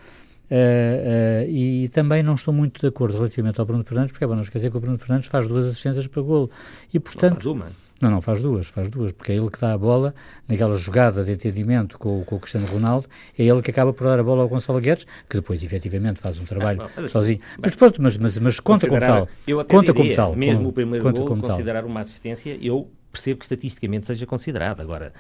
Uh, 0.50 1.46
uh, 1.46 1.50
e 1.50 1.90
também 1.90 2.24
não 2.24 2.36
estou 2.36 2.54
muito 2.54 2.80
de 2.80 2.88
acordo 2.88 3.18
relativamente 3.18 3.60
ao 3.60 3.66
Bruno 3.66 3.84
Fernandes, 3.84 4.14
porque 4.14 4.24
é 4.24 4.28
bom 4.28 4.36
não 4.36 4.42
esquecer 4.42 4.72
que 4.72 4.78
o 4.78 4.80
Bruno 4.80 4.98
Fernandes 4.98 5.28
faz 5.28 5.46
duas 5.46 5.66
assistências 5.66 6.08
para 6.08 6.22
golo. 6.22 6.50
E, 6.94 6.98
portanto, 6.98 7.32
não 7.32 7.36
faz 7.36 7.46
uma? 7.46 7.87
Não, 8.02 8.12
não, 8.12 8.22
faz 8.22 8.42
duas, 8.42 8.68
faz 8.68 8.90
duas, 8.90 9.12
porque 9.12 9.32
é 9.32 9.36
ele 9.36 9.50
que 9.50 9.60
dá 9.60 9.74
a 9.74 9.78
bola 9.78 10.14
naquela 10.48 10.78
jogada 10.78 11.24
de 11.24 11.32
entendimento 11.32 11.98
com, 11.98 12.24
com 12.24 12.36
o 12.36 12.40
Cristiano 12.40 12.68
Ronaldo, 12.68 13.08
é 13.38 13.44
ele 13.44 13.62
que 13.62 13.72
acaba 13.72 13.92
por 13.92 14.04
dar 14.06 14.20
a 14.20 14.24
bola 14.24 14.44
ao 14.44 14.50
Gonçalo 14.50 14.80
Guedes, 14.80 15.06
que 15.28 15.38
depois 15.38 15.64
efetivamente 15.64 16.20
faz 16.20 16.40
um 16.40 16.46
trabalho 16.46 16.84
ah, 16.84 16.90
mas, 16.96 17.12
sozinho. 17.12 17.40
Mas 17.58 17.76
pronto, 17.76 18.02
mas, 18.02 18.18
mas, 18.18 18.38
mas 18.38 18.60
conta 18.60 18.88
como 18.88 19.00
tal. 19.00 19.28
Eu 19.48 19.60
até 19.60 19.74
conta 19.74 19.94
diria, 19.94 20.04
como 20.04 20.16
tal. 20.16 20.36
Mesmo 20.36 20.58
como, 20.58 20.70
o 20.70 20.74
primeiro 20.74 21.12
gol, 21.12 21.38
considerar 21.38 21.82
tal. 21.82 21.90
uma 21.90 22.02
assistência, 22.02 22.58
eu 22.62 22.90
percebo 23.12 23.40
que 23.40 23.46
estatisticamente 23.46 24.08
seja 24.08 24.26
considerado. 24.26 24.82
Agora, 24.82 25.14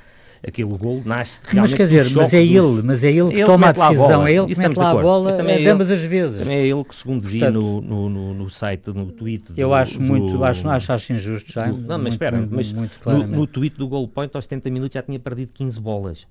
aquele 0.45 0.77
gol 0.77 1.01
nasce 1.05 1.39
realmente 1.43 1.71
Mas 1.71 1.73
quer 1.73 1.83
dizer, 1.83 2.15
mas 2.15 2.33
é 2.33 2.43
ele, 2.43 2.81
mas 2.83 3.03
é 3.03 3.11
ele 3.11 3.29
que 3.29 3.37
ele 3.37 3.45
toma 3.45 3.69
a 3.69 3.71
decisão, 3.71 4.23
a 4.23 4.29
é 4.29 4.35
ele 4.35 4.47
que 4.47 4.59
mete 4.59 4.77
lá 4.77 4.91
a 4.91 4.95
bola 4.95 5.33
também 5.33 5.65
é 5.65 5.69
ambas 5.69 5.91
as 5.91 6.01
vezes. 6.01 6.39
Também 6.39 6.57
é 6.57 6.67
ele 6.67 6.83
que, 6.83 6.95
segundo 6.95 7.21
Portanto, 7.21 7.39
vi 7.39 7.51
no, 7.51 7.81
no, 7.81 8.09
no, 8.09 8.33
no, 8.33 8.49
site, 8.49 8.87
no 8.87 9.11
tweet 9.11 9.53
Eu 9.55 9.73
acho 9.73 9.97
do, 9.97 10.03
muito, 10.03 10.43
acho, 10.43 10.67
acho, 10.69 10.93
acho 10.93 11.13
injusto 11.13 11.51
já. 11.51 11.67
Do, 11.67 11.77
não, 11.77 11.97
mas 11.99 12.13
espera, 12.13 12.47
mas 12.49 12.71
muito 12.71 12.99
no, 13.05 13.27
no 13.27 13.47
tweet 13.47 13.77
do 13.77 13.87
Goal 13.87 14.07
Point 14.07 14.31
aos 14.35 14.45
70 14.45 14.69
minutos 14.69 14.93
já 14.93 15.01
tinha 15.01 15.19
perdido 15.19 15.51
15 15.53 15.79
bolas. 15.79 16.27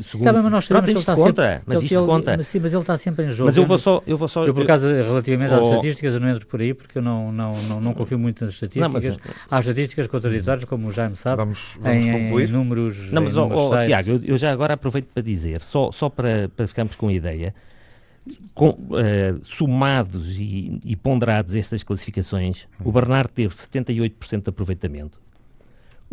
Segundo... 0.00 0.32
Bem, 0.32 0.42
mas 0.42 0.52
nós 0.52 0.64
sabemos 0.64 1.04
Pronto, 1.04 1.04
que 1.04 1.10
ele 1.10 1.22
conta, 1.22 1.42
sempre, 1.42 1.62
mas 1.66 1.82
isto 1.82 1.94
ele, 1.94 2.06
conta. 2.06 2.36
Mas, 2.36 2.46
sim, 2.46 2.58
mas 2.60 2.72
ele 2.72 2.80
está 2.80 2.96
sempre 2.96 3.26
em 3.26 3.30
jogo. 3.30 3.46
Mas 3.46 3.56
eu 3.56 3.66
vou 3.66 3.78
só... 3.78 4.02
Eu, 4.06 4.16
vou 4.16 4.28
só, 4.28 4.46
eu 4.46 4.54
por 4.54 4.62
acaso, 4.62 4.86
relativamente 4.86 5.52
oh. 5.52 5.56
às 5.56 5.64
estatísticas, 5.64 6.14
eu 6.14 6.20
não 6.20 6.28
entro 6.28 6.46
por 6.46 6.60
aí, 6.60 6.74
porque 6.74 6.98
eu 6.98 7.02
não, 7.02 7.32
não, 7.32 7.62
não, 7.62 7.80
não 7.80 7.94
confio 7.94 8.18
muito 8.18 8.44
nas 8.44 8.54
estatísticas. 8.54 8.92
Não, 8.92 9.18
mas, 9.24 9.36
Há 9.50 9.60
estatísticas 9.60 10.06
contraditórias, 10.06 10.64
como 10.64 10.88
o 10.88 10.92
Jaime 10.92 11.16
sabe, 11.16 11.36
vamos, 11.36 11.78
vamos 11.80 12.04
em, 12.04 12.12
concluir. 12.12 12.48
em 12.48 12.52
números 12.52 13.12
Não, 13.12 13.22
mas, 13.22 13.34
em 13.34 13.36
números 13.36 13.62
oh, 13.62 13.74
oh, 13.74 13.84
Tiago, 13.84 14.10
eu, 14.10 14.20
eu, 14.24 14.38
já 14.38 14.52
agora 14.52 14.74
aproveito 14.74 15.06
para 15.12 15.22
dizer, 15.22 15.60
só, 15.60 15.92
só 15.92 16.08
para, 16.08 16.50
para 16.56 16.66
ficarmos 16.66 16.94
com 16.94 17.08
a 17.08 17.12
ideia, 17.12 17.54
com, 18.54 18.70
uh, 18.70 19.40
somados 19.44 20.38
e, 20.38 20.80
e, 20.84 20.94
ponderados 20.96 21.54
estas 21.54 21.82
classificações, 21.82 22.66
o 22.84 22.92
Bernardo 22.92 23.30
teve 23.30 23.54
78% 23.54 24.42
de 24.42 24.48
aproveitamento, 24.48 25.20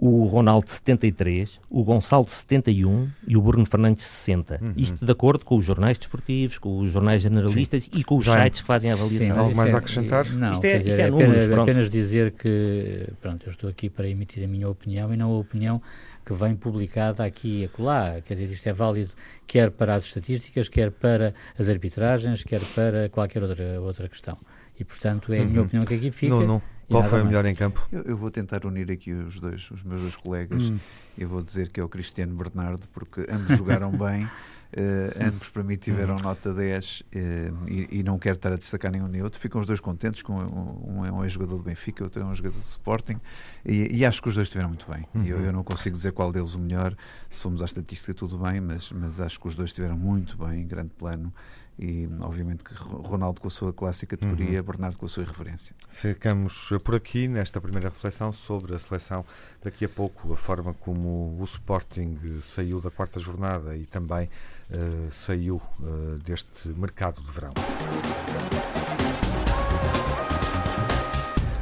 o 0.01 0.23
Ronaldo 0.27 0.69
73, 0.69 1.59
o 1.69 1.83
Gonçalo 1.83 2.25
71 2.25 3.09
e 3.27 3.35
o 3.35 3.41
Bruno 3.41 3.65
Fernandes 3.65 4.05
60. 4.05 4.59
Uhum. 4.61 4.73
Isto 4.77 5.05
de 5.05 5.11
acordo 5.11 5.43
com 5.43 5.57
os 5.57 5.65
jornais 5.65 5.97
desportivos, 5.97 6.57
com 6.57 6.79
os 6.79 6.89
jornais 6.89 7.21
generalistas 7.21 7.83
Sim. 7.83 7.91
e 7.95 8.03
com 8.05 8.15
os 8.15 8.25
Já 8.25 8.41
sites 8.41 8.61
que 8.61 8.67
fazem 8.67 8.91
a 8.91 8.93
avaliação. 8.93 9.35
Sim, 9.35 9.41
Algo 9.41 9.55
mais 9.55 9.69
é, 9.69 9.73
a 9.73 9.77
acrescentar? 9.77 10.25
Não, 10.31 10.53
isto 10.53 10.63
é, 10.63 10.77
dizer, 10.77 10.89
isto 10.89 10.99
é, 11.01 11.03
é 11.03 11.11
números, 11.11 11.43
apenas, 11.43 11.59
apenas 11.59 11.89
dizer 11.89 12.31
que 12.31 13.09
pronto, 13.19 13.45
eu 13.45 13.49
estou 13.49 13.69
aqui 13.69 13.89
para 13.89 14.07
emitir 14.07 14.41
a 14.41 14.47
minha 14.47 14.69
opinião 14.69 15.13
e 15.13 15.17
não 15.17 15.33
a 15.33 15.37
opinião 15.37 15.81
que 16.25 16.33
vem 16.33 16.55
publicada 16.55 17.25
aqui 17.25 17.63
e 17.63 17.65
acolá. 17.65 18.21
Quer 18.21 18.35
dizer, 18.35 18.49
isto 18.53 18.67
é 18.67 18.73
válido 18.73 19.11
quer 19.45 19.71
para 19.71 19.95
as 19.95 20.05
estatísticas, 20.05 20.69
quer 20.69 20.91
para 20.91 21.33
as 21.57 21.67
arbitragens, 21.67 22.43
quer 22.43 22.61
para 22.73 23.09
qualquer 23.09 23.43
outra, 23.43 23.81
outra 23.81 24.07
questão. 24.07 24.37
E, 24.79 24.85
portanto, 24.85 25.33
é 25.33 25.39
a 25.39 25.45
minha 25.45 25.59
uhum. 25.59 25.65
opinião 25.65 25.85
que 25.85 25.95
aqui 25.95 26.09
fica. 26.09 26.35
Não, 26.35 26.47
não. 26.47 26.61
Qual 26.89 27.03
foi 27.03 27.21
o 27.21 27.25
melhor 27.25 27.45
em 27.45 27.55
campo? 27.55 27.87
Eu, 27.91 28.01
eu, 28.03 28.17
vou 28.17 28.31
tentar 28.31 28.65
unir 28.65 28.91
aqui 28.91 29.11
os 29.11 29.39
dois, 29.39 29.69
os 29.71 29.83
meus 29.83 30.01
dois 30.01 30.15
colegas. 30.15 30.63
Hum. 30.63 30.79
Eu 31.17 31.27
vou 31.27 31.41
dizer 31.41 31.69
que 31.69 31.79
é 31.79 31.83
o 31.83 31.89
Cristiano 31.89 32.33
Bernardo, 32.35 32.87
porque 32.93 33.25
ambos 33.29 33.57
jogaram 33.57 33.91
bem. 33.97 34.27
Uh, 34.71 35.25
ambos 35.27 35.49
para 35.49 35.63
mim 35.63 35.77
tiveram 35.77 36.17
uhum. 36.17 36.21
nota 36.21 36.53
10 36.53 37.01
uh, 37.01 37.67
e, 37.67 37.87
e, 37.89 38.03
não 38.03 38.19
quero 38.19 38.35
estar 38.35 38.53
a 38.53 38.55
destacar 38.55 38.91
nenhum 38.91 39.07
nem 39.07 39.23
outro. 39.23 39.39
Ficam 39.39 39.59
os 39.59 39.65
dois 39.65 39.79
contentes, 39.79 40.21
com 40.21 40.33
um, 40.33 40.99
um 40.99 41.05
é 41.05 41.11
um 41.11 41.23
ex-jogador 41.23 41.57
do 41.57 41.63
Benfica, 41.63 42.03
outro 42.03 42.21
é 42.21 42.25
um 42.25 42.35
jogador 42.35 42.59
do 42.59 42.63
Sporting 42.63 43.19
e, 43.65 43.97
e, 43.97 44.05
acho 44.05 44.21
que 44.21 44.29
os 44.29 44.35
dois 44.35 44.47
estiveram 44.47 44.69
muito 44.69 44.85
bem. 44.87 45.07
Uhum. 45.15 45.25
Eu, 45.25 45.41
eu, 45.41 45.51
não 45.51 45.63
consigo 45.63 45.95
dizer 45.95 46.11
qual 46.11 46.31
deles 46.31 46.53
o 46.53 46.59
melhor, 46.59 46.95
se 47.31 47.41
formos 47.41 47.63
à 47.63 47.65
estatística 47.65 48.13
tudo 48.13 48.37
bem, 48.37 48.61
mas, 48.61 48.91
mas 48.91 49.19
acho 49.19 49.39
que 49.39 49.47
os 49.47 49.55
dois 49.55 49.71
estiveram 49.71 49.97
muito 49.97 50.37
bem, 50.37 50.61
em 50.61 50.67
grande 50.67 50.91
plano 50.93 51.33
e 51.79 52.09
obviamente 52.19 52.61
que 52.61 52.73
Ronaldo 52.73 53.39
com 53.39 53.47
a 53.47 53.51
sua 53.51 53.71
clássica 53.71 54.17
categoria, 54.17 54.59
uhum. 54.59 54.65
Bernardo 54.65 54.97
com 54.97 55.05
a 55.05 55.09
sua 55.09 55.23
irreverência. 55.23 55.73
Ficamos 55.91 56.71
por 56.83 56.93
aqui 56.93 57.27
nesta 57.27 57.61
primeira 57.61 57.87
reflexão 57.87 58.33
sobre 58.33 58.75
a 58.75 58.79
seleção. 58.79 59.25
Daqui 59.63 59.85
a 59.85 59.89
pouco, 59.89 60.33
a 60.33 60.35
forma 60.35 60.73
como 60.73 61.37
o 61.39 61.43
Sporting 61.45 62.41
saiu 62.43 62.81
da 62.81 62.91
quarta 62.91 63.17
jornada 63.17 63.77
e 63.77 63.85
também 63.85 64.29
uh, 64.69 65.09
saiu 65.09 65.61
uh, 65.79 66.17
deste 66.25 66.67
mercado 66.67 67.21
de 67.21 67.31
verão. 67.31 67.53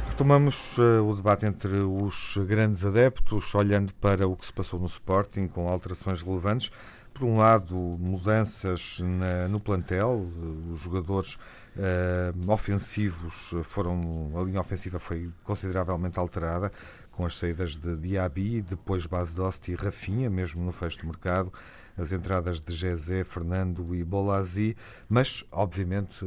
Retomamos 0.08 0.76
uh, 0.78 1.08
o 1.08 1.14
debate 1.14 1.46
entre 1.46 1.76
os 1.78 2.36
grandes 2.44 2.84
adeptos, 2.84 3.54
olhando 3.54 3.94
para 3.94 4.26
o 4.26 4.34
que 4.34 4.46
se 4.46 4.52
passou 4.52 4.80
no 4.80 4.86
Sporting, 4.86 5.46
com 5.46 5.68
alterações 5.68 6.22
relevantes 6.22 6.72
por 7.18 7.26
um 7.26 7.36
lado, 7.38 7.74
mudanças 7.74 9.00
na, 9.00 9.48
no 9.48 9.58
plantel, 9.58 10.30
os 10.70 10.80
jogadores 10.80 11.34
uh, 11.34 12.50
ofensivos 12.50 13.52
foram, 13.64 14.32
a 14.36 14.42
linha 14.44 14.60
ofensiva 14.60 14.98
foi 14.98 15.30
consideravelmente 15.42 16.18
alterada, 16.18 16.72
com 17.10 17.26
as 17.26 17.36
saídas 17.36 17.76
de 17.76 17.96
Diaby, 17.96 18.62
depois 18.62 19.04
base 19.04 19.34
Dost 19.34 19.68
e 19.68 19.74
Rafinha, 19.74 20.30
mesmo 20.30 20.64
no 20.64 20.70
fecho 20.70 21.00
do 21.00 21.08
mercado, 21.08 21.52
as 21.98 22.12
entradas 22.12 22.60
de 22.60 22.74
Jezé, 22.74 23.24
Fernando 23.24 23.94
e 23.94 24.04
Bolazzi, 24.04 24.76
mas, 25.08 25.44
obviamente, 25.50 26.24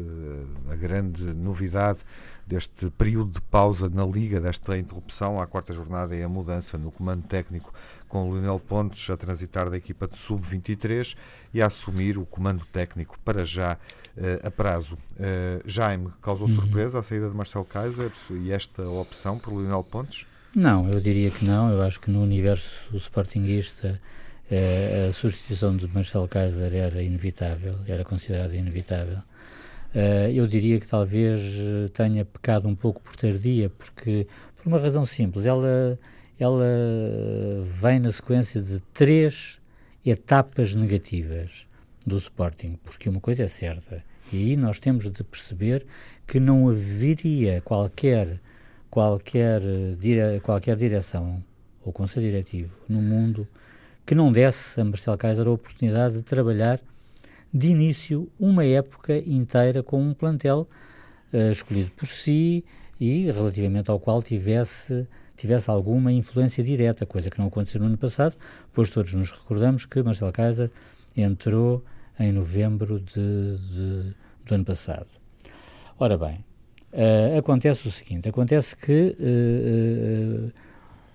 a 0.69 0.75
grande 0.75 1.23
novidade 1.33 1.99
deste 2.45 2.89
período 2.91 3.31
de 3.31 3.41
pausa 3.41 3.89
na 3.89 4.05
Liga, 4.05 4.41
desta 4.41 4.77
interrupção 4.77 5.39
à 5.39 5.47
quarta 5.47 5.73
jornada, 5.73 6.15
é 6.15 6.23
a 6.23 6.29
mudança 6.29 6.77
no 6.77 6.91
comando 6.91 7.23
técnico, 7.23 7.73
com 8.09 8.29
o 8.29 8.33
Lionel 8.33 8.59
Pontes 8.59 9.09
a 9.09 9.15
transitar 9.15 9.69
da 9.69 9.77
equipa 9.77 10.07
de 10.07 10.17
sub-23 10.17 11.15
e 11.53 11.61
a 11.61 11.67
assumir 11.67 12.17
o 12.17 12.25
comando 12.25 12.65
técnico 12.65 13.17
para 13.23 13.45
já 13.45 13.77
uh, 14.17 14.47
a 14.47 14.51
prazo. 14.51 14.95
Uh, 15.15 15.61
Jaime, 15.65 16.11
causou 16.21 16.47
uhum. 16.47 16.55
surpresa 16.55 16.99
a 16.99 17.03
saída 17.03 17.29
de 17.29 17.35
Marcel 17.35 17.63
Kaiser 17.63 18.11
e 18.31 18.51
esta 18.51 18.83
opção 18.83 19.39
por 19.39 19.53
Lionel 19.53 19.83
Pontes? 19.83 20.25
Não, 20.53 20.89
eu 20.89 20.99
diria 20.99 21.31
que 21.31 21.45
não. 21.45 21.71
Eu 21.71 21.81
acho 21.81 22.01
que 22.01 22.11
no 22.11 22.21
universo 22.21 22.97
sportinguista 22.97 24.01
uh, 24.51 25.09
a 25.09 25.13
substituição 25.13 25.75
de 25.75 25.87
Marcel 25.87 26.27
Kaiser 26.27 26.73
era 26.73 27.01
inevitável, 27.01 27.75
era 27.87 28.03
considerada 28.03 28.55
inevitável. 28.55 29.19
Uh, 29.95 30.31
eu 30.33 30.45
diria 30.47 30.79
que 30.79 30.87
talvez 30.87 31.41
eh, 31.41 31.89
tenha 31.93 32.23
pecado 32.23 32.67
um 32.67 32.75
pouco 32.75 33.01
por 33.01 33.15
tardia, 33.15 33.69
porque 33.69 34.25
por 34.55 34.67
uma 34.67 34.79
razão 34.79 35.05
simples, 35.05 35.45
ela, 35.45 35.99
ela 36.39 36.65
vem 37.65 37.99
na 37.99 38.09
sequência 38.09 38.61
de 38.61 38.79
três 38.93 39.59
etapas 40.05 40.73
negativas 40.73 41.67
do 42.07 42.17
Sporting, 42.17 42.79
porque 42.85 43.09
uma 43.09 43.19
coisa 43.19 43.43
é 43.43 43.47
certa, 43.49 44.01
e 44.31 44.37
aí 44.37 44.55
nós 44.55 44.79
temos 44.79 45.11
de 45.11 45.23
perceber 45.25 45.85
que 46.25 46.39
não 46.39 46.69
haveria 46.69 47.59
qualquer 47.59 48.39
qualquer, 48.91 49.61
dire, 49.97 50.41
qualquer 50.41 50.75
direção 50.75 51.41
ou 51.83 51.93
conselho 51.93 52.27
diretivo 52.27 52.71
no 52.87 53.01
mundo 53.01 53.47
que 54.05 54.15
não 54.15 54.31
desse 54.31 54.79
a 54.79 54.83
Marcel 54.83 55.17
Kaiser 55.17 55.47
a 55.47 55.51
oportunidade 55.51 56.15
de 56.15 56.23
trabalhar 56.23 56.79
de 57.53 57.67
início 57.67 58.29
uma 58.39 58.65
época 58.65 59.17
inteira 59.17 59.83
com 59.83 60.01
um 60.01 60.13
plantel 60.13 60.67
uh, 61.33 61.51
escolhido 61.51 61.91
por 61.91 62.07
si 62.07 62.63
e 62.99 63.29
relativamente 63.31 63.89
ao 63.89 63.99
qual 63.99 64.21
tivesse, 64.21 65.07
tivesse 65.35 65.69
alguma 65.69 66.11
influência 66.11 66.63
direta, 66.63 67.05
coisa 67.05 67.29
que 67.29 67.39
não 67.39 67.47
aconteceu 67.47 67.81
no 67.81 67.87
ano 67.87 67.97
passado, 67.97 68.35
pois 68.73 68.89
todos 68.89 69.13
nos 69.13 69.31
recordamos 69.31 69.85
que 69.85 70.01
Marcelo 70.01 70.31
Kaiser 70.31 70.69
entrou 71.17 71.83
em 72.19 72.31
novembro 72.31 72.99
de, 72.99 73.57
de, 73.57 74.15
do 74.45 74.55
ano 74.55 74.65
passado. 74.65 75.07
Ora 75.99 76.17
bem, 76.17 76.43
uh, 76.93 77.37
acontece 77.37 77.87
o 77.87 77.91
seguinte, 77.91 78.29
acontece 78.29 78.75
que 78.75 79.15
uh, 79.19 80.53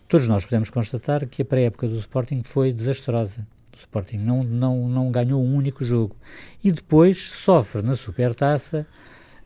todos 0.08 0.28
nós 0.28 0.44
podemos 0.44 0.70
constatar 0.70 1.26
que 1.26 1.42
a 1.42 1.44
pré-época 1.44 1.88
do 1.88 1.98
Sporting 1.98 2.42
foi 2.42 2.72
desastrosa 2.72 3.46
o 3.76 3.78
Sporting 3.78 4.16
não, 4.16 4.42
não, 4.42 4.88
não 4.88 5.10
ganhou 5.10 5.42
um 5.42 5.54
único 5.54 5.84
jogo. 5.84 6.16
E 6.64 6.72
depois 6.72 7.18
sofre 7.18 7.82
na 7.82 7.94
Supertaça 7.94 8.86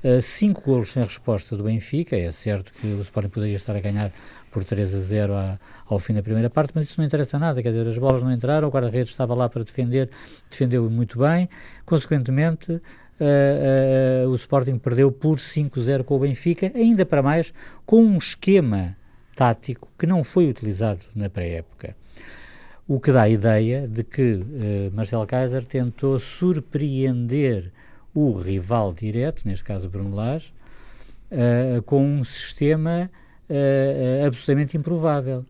uh, 0.04 0.22
cinco 0.22 0.62
golos 0.62 0.92
sem 0.92 1.02
resposta 1.02 1.56
do 1.56 1.64
Benfica. 1.64 2.16
É 2.16 2.30
certo 2.30 2.72
que 2.72 2.86
o 2.86 3.00
Sporting 3.02 3.28
poderia 3.28 3.56
estar 3.56 3.74
a 3.74 3.80
ganhar 3.80 4.12
por 4.50 4.64
3 4.64 4.94
a 4.94 5.00
0 5.00 5.34
a, 5.34 5.58
ao 5.86 5.98
fim 5.98 6.14
da 6.14 6.22
primeira 6.22 6.48
parte, 6.48 6.72
mas 6.74 6.84
isso 6.84 6.94
não 6.98 7.06
interessa 7.06 7.38
nada, 7.38 7.62
quer 7.62 7.68
dizer, 7.68 7.86
as 7.86 7.96
bolas 7.96 8.20
não 8.20 8.32
entraram, 8.32 8.66
o 8.66 8.70
guarda-redes 8.70 9.10
estava 9.10 9.32
lá 9.32 9.48
para 9.48 9.62
defender, 9.62 10.10
defendeu 10.50 10.90
muito 10.90 11.20
bem, 11.20 11.48
consequentemente 11.86 12.72
uh, 12.72 12.80
uh, 14.24 14.28
o 14.28 14.34
Sporting 14.34 14.76
perdeu 14.76 15.12
por 15.12 15.36
5-0 15.36 16.02
com 16.02 16.16
o 16.16 16.18
Benfica, 16.18 16.72
ainda 16.74 17.06
para 17.06 17.22
mais 17.22 17.54
com 17.86 18.02
um 18.02 18.18
esquema 18.18 18.96
tático 19.40 19.88
que 19.98 20.06
não 20.06 20.22
foi 20.22 20.50
utilizado 20.50 21.00
na 21.14 21.30
pré-época. 21.30 21.96
O 22.86 23.00
que 23.00 23.10
dá 23.10 23.22
a 23.22 23.28
ideia 23.30 23.88
de 23.88 24.04
que 24.04 24.34
uh, 24.34 24.92
Marcelo 24.92 25.26
Kaiser 25.26 25.64
tentou 25.64 26.18
surpreender 26.18 27.72
o 28.12 28.32
rival 28.32 28.92
direto, 28.92 29.48
neste 29.48 29.64
caso 29.64 29.88
Bruno 29.88 30.14
Lage, 30.14 30.52
uh, 31.30 31.80
com 31.84 32.04
um 32.04 32.22
sistema 32.22 33.10
uh, 33.48 34.26
absolutamente 34.26 34.76
improvável. 34.76 35.46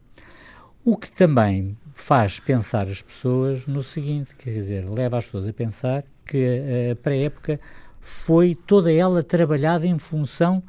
O 0.84 0.96
que 0.96 1.10
também 1.10 1.76
faz 1.92 2.38
pensar 2.38 2.86
as 2.86 3.02
pessoas 3.02 3.66
no 3.66 3.82
seguinte, 3.82 4.36
quer 4.36 4.52
dizer, 4.52 4.88
leva 4.88 5.18
as 5.18 5.24
pessoas 5.24 5.48
a 5.48 5.52
pensar 5.52 6.04
que 6.24 6.92
a 6.92 6.94
pré-época 6.94 7.58
foi 8.00 8.54
toda 8.54 8.92
ela 8.92 9.20
trabalhada 9.20 9.84
em 9.84 9.98
função 9.98 10.62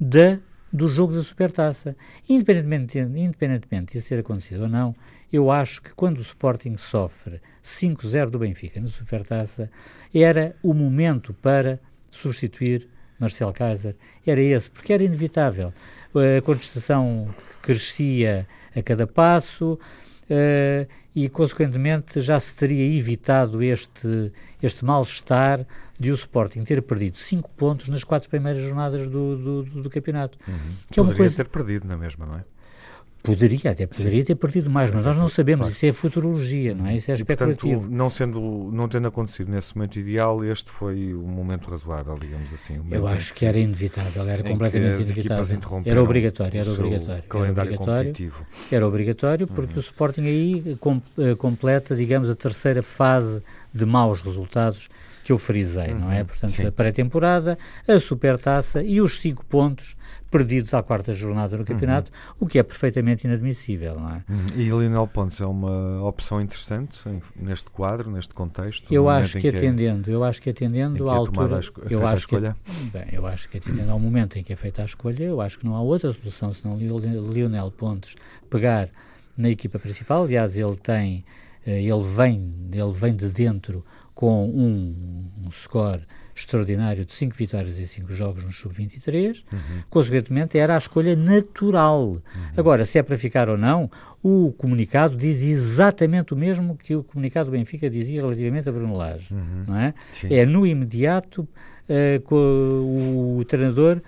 da, 0.00 0.40
do 0.74 0.88
jogo 0.88 1.14
da 1.14 1.22
Supertaça. 1.22 1.96
Independentemente, 2.28 2.98
independentemente 2.98 3.96
de 3.96 4.04
ter 4.04 4.18
acontecido 4.18 4.64
ou 4.64 4.68
não, 4.68 4.92
eu 5.32 5.48
acho 5.48 5.80
que 5.80 5.94
quando 5.94 6.18
o 6.18 6.22
Sporting 6.22 6.76
sofre 6.76 7.40
5-0 7.62 8.30
do 8.30 8.40
Benfica 8.40 8.80
na 8.80 8.88
Supertaça, 8.88 9.70
era 10.12 10.56
o 10.60 10.74
momento 10.74 11.32
para 11.32 11.78
substituir 12.10 12.88
Marcel 13.20 13.52
Kaiser. 13.52 13.94
Era 14.26 14.40
esse, 14.40 14.68
porque 14.68 14.92
era 14.92 15.04
inevitável. 15.04 15.72
A 16.12 16.42
contestação 16.42 17.32
crescia 17.62 18.46
a 18.74 18.82
cada 18.82 19.06
passo 19.06 19.78
uh, 20.30 20.88
e, 21.14 21.28
consequentemente, 21.28 22.20
já 22.20 22.38
se 22.38 22.54
teria 22.54 22.98
evitado 22.98 23.62
este, 23.62 24.32
este 24.62 24.84
mal-estar 24.84 25.66
de 25.98 26.10
o 26.10 26.14
Sporting 26.14 26.64
ter 26.64 26.82
perdido 26.82 27.18
5 27.18 27.48
pontos 27.50 27.88
nas 27.88 28.02
quatro 28.02 28.28
primeiras 28.28 28.60
jornadas 28.62 29.06
do, 29.06 29.36
do, 29.36 29.82
do, 29.82 29.90
campeonato. 29.90 30.38
Uhum. 30.46 30.54
Que 30.90 30.96
Poderia 30.96 30.98
é 30.98 31.02
uma 31.02 31.14
coisa... 31.14 31.36
ter 31.36 31.48
perdido 31.48 31.86
na 31.86 31.96
mesma, 31.96 32.26
não 32.26 32.36
é? 32.38 32.44
Poderia, 33.24 33.70
até 33.70 33.86
poderia 33.86 34.22
ter 34.22 34.34
partido 34.34 34.68
mais, 34.68 34.90
mas 34.90 35.02
nós 35.02 35.16
não 35.16 35.30
sabemos, 35.30 35.70
isso 35.70 35.86
é 35.86 35.92
futurologia, 35.94 36.74
não 36.74 36.86
é? 36.86 36.96
Isso 36.96 37.10
é 37.10 37.14
especulativo. 37.14 37.66
E, 37.66 37.72
portanto, 37.72 37.90
não, 37.90 38.10
sendo, 38.10 38.70
não 38.70 38.86
tendo 38.86 39.08
acontecido 39.08 39.50
nesse 39.50 39.74
momento 39.74 39.98
ideal, 39.98 40.44
este 40.44 40.70
foi 40.70 41.14
o 41.14 41.22
momento 41.22 41.70
razoável, 41.70 42.18
digamos 42.20 42.52
assim. 42.52 42.78
Eu 42.90 43.06
acho 43.06 43.32
que 43.32 43.46
era 43.46 43.58
inevitável, 43.58 44.28
era 44.28 44.42
completamente 44.42 45.02
inevitável. 45.04 45.58
Era 45.86 46.02
obrigatório, 46.02 46.60
era 46.60 46.70
obrigatório. 46.70 47.24
Era 47.24 47.50
obrigatório, 47.50 48.32
era 48.70 48.86
obrigatório 48.86 49.46
porque 49.46 49.72
uhum. 49.72 49.78
o 49.78 49.80
Sporting 49.80 50.26
aí 50.26 50.76
com, 50.78 51.00
uh, 51.16 51.34
completa, 51.38 51.96
digamos, 51.96 52.28
a 52.28 52.34
terceira 52.34 52.82
fase 52.82 53.42
de 53.72 53.86
maus 53.86 54.20
resultados 54.20 54.90
que 55.24 55.32
eu 55.32 55.38
frisei, 55.38 55.92
uhum. 55.92 56.00
não 56.00 56.12
é? 56.12 56.20
Uhum. 56.20 56.26
Portanto, 56.26 56.52
Sim. 56.52 56.66
a 56.66 56.72
pré-temporada, 56.72 57.58
a 57.88 57.98
supertaça 57.98 58.82
e 58.82 59.00
os 59.00 59.16
cinco 59.16 59.46
pontos 59.46 59.96
perdidos 60.34 60.74
à 60.74 60.82
quarta 60.82 61.12
jornada 61.12 61.56
no 61.56 61.64
campeonato, 61.64 62.10
uhum. 62.10 62.38
o 62.40 62.46
que 62.48 62.58
é 62.58 62.62
perfeitamente 62.64 63.24
inadmissível, 63.24 63.94
não 63.94 64.10
é? 64.10 64.24
Uhum. 64.28 64.46
E 64.56 64.64
Lionel 64.64 65.06
Pontes 65.06 65.40
é 65.40 65.46
uma 65.46 66.02
opção 66.02 66.40
interessante 66.40 66.98
neste 67.36 67.70
quadro, 67.70 68.10
neste 68.10 68.34
contexto? 68.34 68.92
Eu 68.92 69.08
acho 69.08 69.38
que, 69.38 69.46
atendendo, 69.46 70.10
eu 70.10 70.24
acho 70.24 70.42
que 70.42 70.50
atendendo 70.50 71.08
à 71.08 71.14
altura, 71.14 71.60
eu 71.88 72.04
acho 72.04 72.26
que, 72.26 72.36
bem, 72.36 73.04
eu 73.12 73.24
acho 73.28 73.48
que 73.48 73.58
atendendo 73.58 73.92
ao 73.92 74.00
momento 74.00 74.36
em 74.36 74.42
que 74.42 74.52
é 74.52 74.56
feita 74.56 74.82
a 74.82 74.84
escolha, 74.84 75.22
eu 75.22 75.40
acho 75.40 75.56
que 75.56 75.64
não 75.64 75.76
há 75.76 75.80
outra 75.80 76.10
solução 76.10 76.52
senão 76.52 76.76
Lionel 76.76 77.70
Pontes 77.70 78.16
pegar 78.50 78.88
na 79.38 79.50
equipa 79.50 79.78
principal, 79.78 80.24
aliás, 80.24 80.56
ele 80.56 80.74
tem, 80.74 81.24
eh, 81.64 81.80
ele 81.80 82.02
vem, 82.02 82.52
ele 82.72 82.92
vem 82.92 83.14
de 83.14 83.28
dentro 83.28 83.84
com 84.16 84.48
um, 84.48 85.30
um 85.46 85.50
score 85.52 86.02
extraordinário 86.34 87.04
de 87.04 87.14
5 87.14 87.34
vitórias 87.36 87.78
e 87.78 87.86
5 87.86 88.12
jogos 88.12 88.44
no 88.44 88.50
Sub-23, 88.50 89.44
uhum. 89.52 89.58
consequentemente 89.88 90.58
era 90.58 90.74
a 90.74 90.78
escolha 90.78 91.14
natural. 91.14 92.02
Uhum. 92.04 92.20
Agora, 92.56 92.84
se 92.84 92.98
é 92.98 93.02
para 93.02 93.16
ficar 93.16 93.48
ou 93.48 93.56
não, 93.56 93.90
o 94.22 94.52
comunicado 94.58 95.16
diz 95.16 95.42
exatamente 95.42 96.34
o 96.34 96.36
mesmo 96.36 96.76
que 96.76 96.96
o 96.96 97.04
comunicado 97.04 97.50
do 97.50 97.52
Benfica 97.52 97.88
dizia 97.88 98.20
relativamente 98.20 98.68
a 98.68 98.72
Bruno 98.72 98.96
Lage, 98.96 99.32
uhum. 99.32 99.64
não 99.68 99.76
é? 99.76 99.94
Sim. 100.12 100.34
É 100.34 100.44
no 100.44 100.66
imediato 100.66 101.42
uh, 101.42 102.20
com 102.24 102.34
o, 102.34 103.38
o 103.38 103.44
treinador 103.44 104.00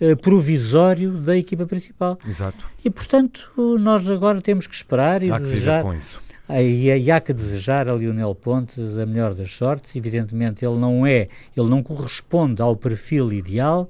uh, 0.00 0.16
provisório 0.16 1.12
da 1.12 1.36
equipa 1.36 1.66
principal. 1.66 2.18
Exato. 2.26 2.64
E, 2.82 2.88
portanto, 2.88 3.52
nós 3.78 4.08
agora 4.08 4.40
temos 4.40 4.66
que 4.66 4.74
esperar 4.74 5.22
e 5.22 5.30
Há 5.30 5.38
desejar... 5.38 5.82
com 5.82 5.92
isso 5.92 6.23
e, 6.48 6.88
e 6.88 7.10
há 7.10 7.20
que 7.20 7.32
desejar 7.32 7.88
a 7.88 7.94
Lionel 7.94 8.34
Pontes 8.34 8.98
a 8.98 9.06
melhor 9.06 9.34
das 9.34 9.50
sortes. 9.50 9.96
Evidentemente, 9.96 10.64
ele 10.64 10.76
não 10.76 11.06
é, 11.06 11.28
ele 11.56 11.68
não 11.68 11.82
corresponde 11.82 12.60
ao 12.60 12.76
perfil 12.76 13.32
ideal. 13.32 13.88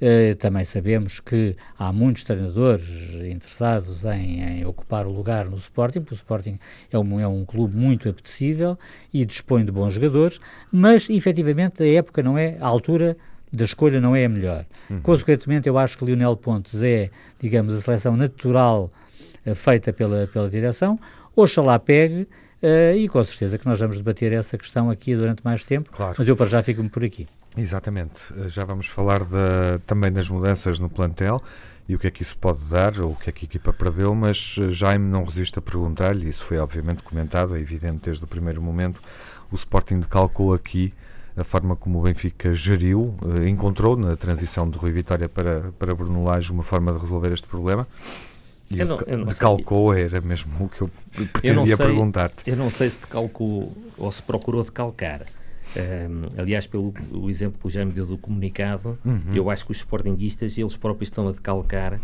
Uh, 0.00 0.34
também 0.36 0.64
sabemos 0.64 1.20
que 1.20 1.54
há 1.78 1.92
muitos 1.92 2.24
treinadores 2.24 2.88
interessados 3.22 4.02
em, 4.06 4.40
em, 4.40 4.64
ocupar 4.64 5.06
o 5.06 5.10
lugar 5.12 5.44
no 5.44 5.58
Sporting, 5.58 6.00
porque 6.00 6.14
o 6.14 6.16
Sporting 6.16 6.58
é 6.90 6.98
um, 6.98 7.20
é 7.20 7.28
um 7.28 7.44
clube 7.44 7.76
muito 7.76 8.08
apetecível 8.08 8.78
e 9.12 9.26
dispõe 9.26 9.62
de 9.62 9.70
bons 9.70 9.92
jogadores, 9.92 10.40
mas 10.72 11.10
efetivamente 11.10 11.82
a 11.82 11.86
época 11.86 12.22
não 12.22 12.38
é, 12.38 12.56
a 12.60 12.66
altura 12.66 13.14
da 13.52 13.66
escolha 13.66 14.00
não 14.00 14.16
é 14.16 14.24
a 14.24 14.28
melhor. 14.30 14.64
Uhum. 14.88 15.02
Consequentemente, 15.02 15.68
eu 15.68 15.76
acho 15.76 15.98
que 15.98 16.04
Lionel 16.06 16.34
Pontes 16.34 16.82
é, 16.82 17.10
digamos, 17.38 17.74
a 17.74 17.80
seleção 17.82 18.16
natural 18.16 18.90
uh, 19.46 19.54
feita 19.54 19.92
pela, 19.92 20.26
pela 20.32 20.48
direção. 20.48 20.98
Oxalá 21.34 21.78
pegue 21.78 22.22
uh, 22.62 22.96
e 22.96 23.08
com 23.08 23.22
certeza 23.22 23.58
que 23.58 23.66
nós 23.66 23.78
vamos 23.78 23.96
debater 23.96 24.32
essa 24.32 24.56
questão 24.58 24.90
aqui 24.90 25.14
durante 25.14 25.44
mais 25.44 25.64
tempo, 25.64 25.90
claro. 25.90 26.14
mas 26.18 26.28
eu 26.28 26.36
para 26.36 26.46
já 26.46 26.62
fico-me 26.62 26.88
por 26.88 27.04
aqui. 27.04 27.26
Exatamente. 27.56 28.32
Eh, 28.36 28.48
já 28.48 28.64
vamos 28.64 28.86
falar 28.86 29.24
de, 29.24 29.80
também 29.86 30.12
das 30.12 30.28
mudanças 30.28 30.78
no 30.78 30.88
plantel 30.88 31.42
e 31.88 31.94
o 31.94 31.98
que 31.98 32.06
é 32.06 32.10
que 32.10 32.22
isso 32.22 32.36
pode 32.38 32.62
dar, 32.66 33.00
ou 33.00 33.12
o 33.12 33.16
que 33.16 33.28
é 33.28 33.32
que 33.32 33.44
a 33.44 33.48
equipa 33.48 33.72
perdeu, 33.72 34.14
mas 34.14 34.56
eh, 34.60 34.70
Jaime 34.70 35.06
não 35.06 35.24
resiste 35.24 35.58
a 35.58 35.62
perguntar-lhe, 35.62 36.28
isso 36.28 36.44
foi 36.44 36.58
obviamente 36.58 37.02
comentado, 37.02 37.56
é 37.56 37.60
evidente 37.60 38.04
desde 38.04 38.22
o 38.22 38.26
primeiro 38.26 38.62
momento, 38.62 39.00
o 39.50 39.56
Sporting 39.56 39.98
decalcou 40.00 40.54
aqui 40.54 40.94
a 41.36 41.42
forma 41.42 41.74
como 41.74 41.98
o 41.98 42.02
Benfica 42.02 42.52
geriu, 42.52 43.16
encontrou 43.46 43.96
na 43.96 44.16
transição 44.16 44.68
de 44.68 44.76
Rui 44.76 44.90
Vitória 44.90 45.28
para, 45.28 45.72
para 45.78 45.94
Bruno 45.94 46.24
Lage 46.24 46.52
uma 46.52 46.64
forma 46.64 46.92
de 46.92 46.98
resolver 46.98 47.32
este 47.32 47.46
problema. 47.46 47.86
Eu 48.70 48.86
não, 48.86 49.00
eu 49.00 49.18
não 49.18 49.26
decalcou 49.26 49.92
sei. 49.92 50.04
era 50.04 50.20
mesmo 50.20 50.64
o 50.64 50.68
que 50.68 50.82
eu 50.82 50.90
pretendia 51.32 51.76
perguntar-te. 51.76 52.48
Eu 52.48 52.56
não 52.56 52.70
sei 52.70 52.88
se 52.88 53.00
decalcou 53.00 53.76
ou 53.98 54.12
se 54.12 54.22
procurou 54.22 54.62
decalcar. 54.62 55.26
Um, 55.76 56.40
aliás, 56.40 56.66
pelo 56.66 56.94
o 57.12 57.28
exemplo 57.28 57.58
que 57.60 57.66
o 57.66 57.70
Jaime 57.70 57.92
deu 57.92 58.06
do 58.06 58.18
comunicado, 58.18 58.98
uhum. 59.04 59.34
eu 59.34 59.50
acho 59.50 59.64
que 59.64 59.72
os 59.72 59.78
sportinguistas, 59.78 60.56
eles 60.56 60.76
próprios 60.76 61.08
estão 61.08 61.28
a 61.28 61.32
decalcar 61.32 62.00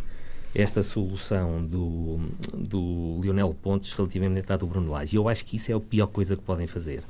esta 0.54 0.82
solução 0.82 1.64
do, 1.64 2.18
do 2.54 3.20
Lionel 3.22 3.54
Pontes 3.54 3.92
relativamente 3.92 4.50
à 4.52 4.56
do 4.56 4.66
Bruno 4.66 4.90
Lage. 4.90 5.14
E 5.14 5.18
eu 5.18 5.28
acho 5.28 5.44
que 5.44 5.56
isso 5.56 5.70
é 5.70 5.74
a 5.74 5.80
pior 5.80 6.06
coisa 6.06 6.34
que 6.34 6.42
podem 6.42 6.66
fazer. 6.66 7.02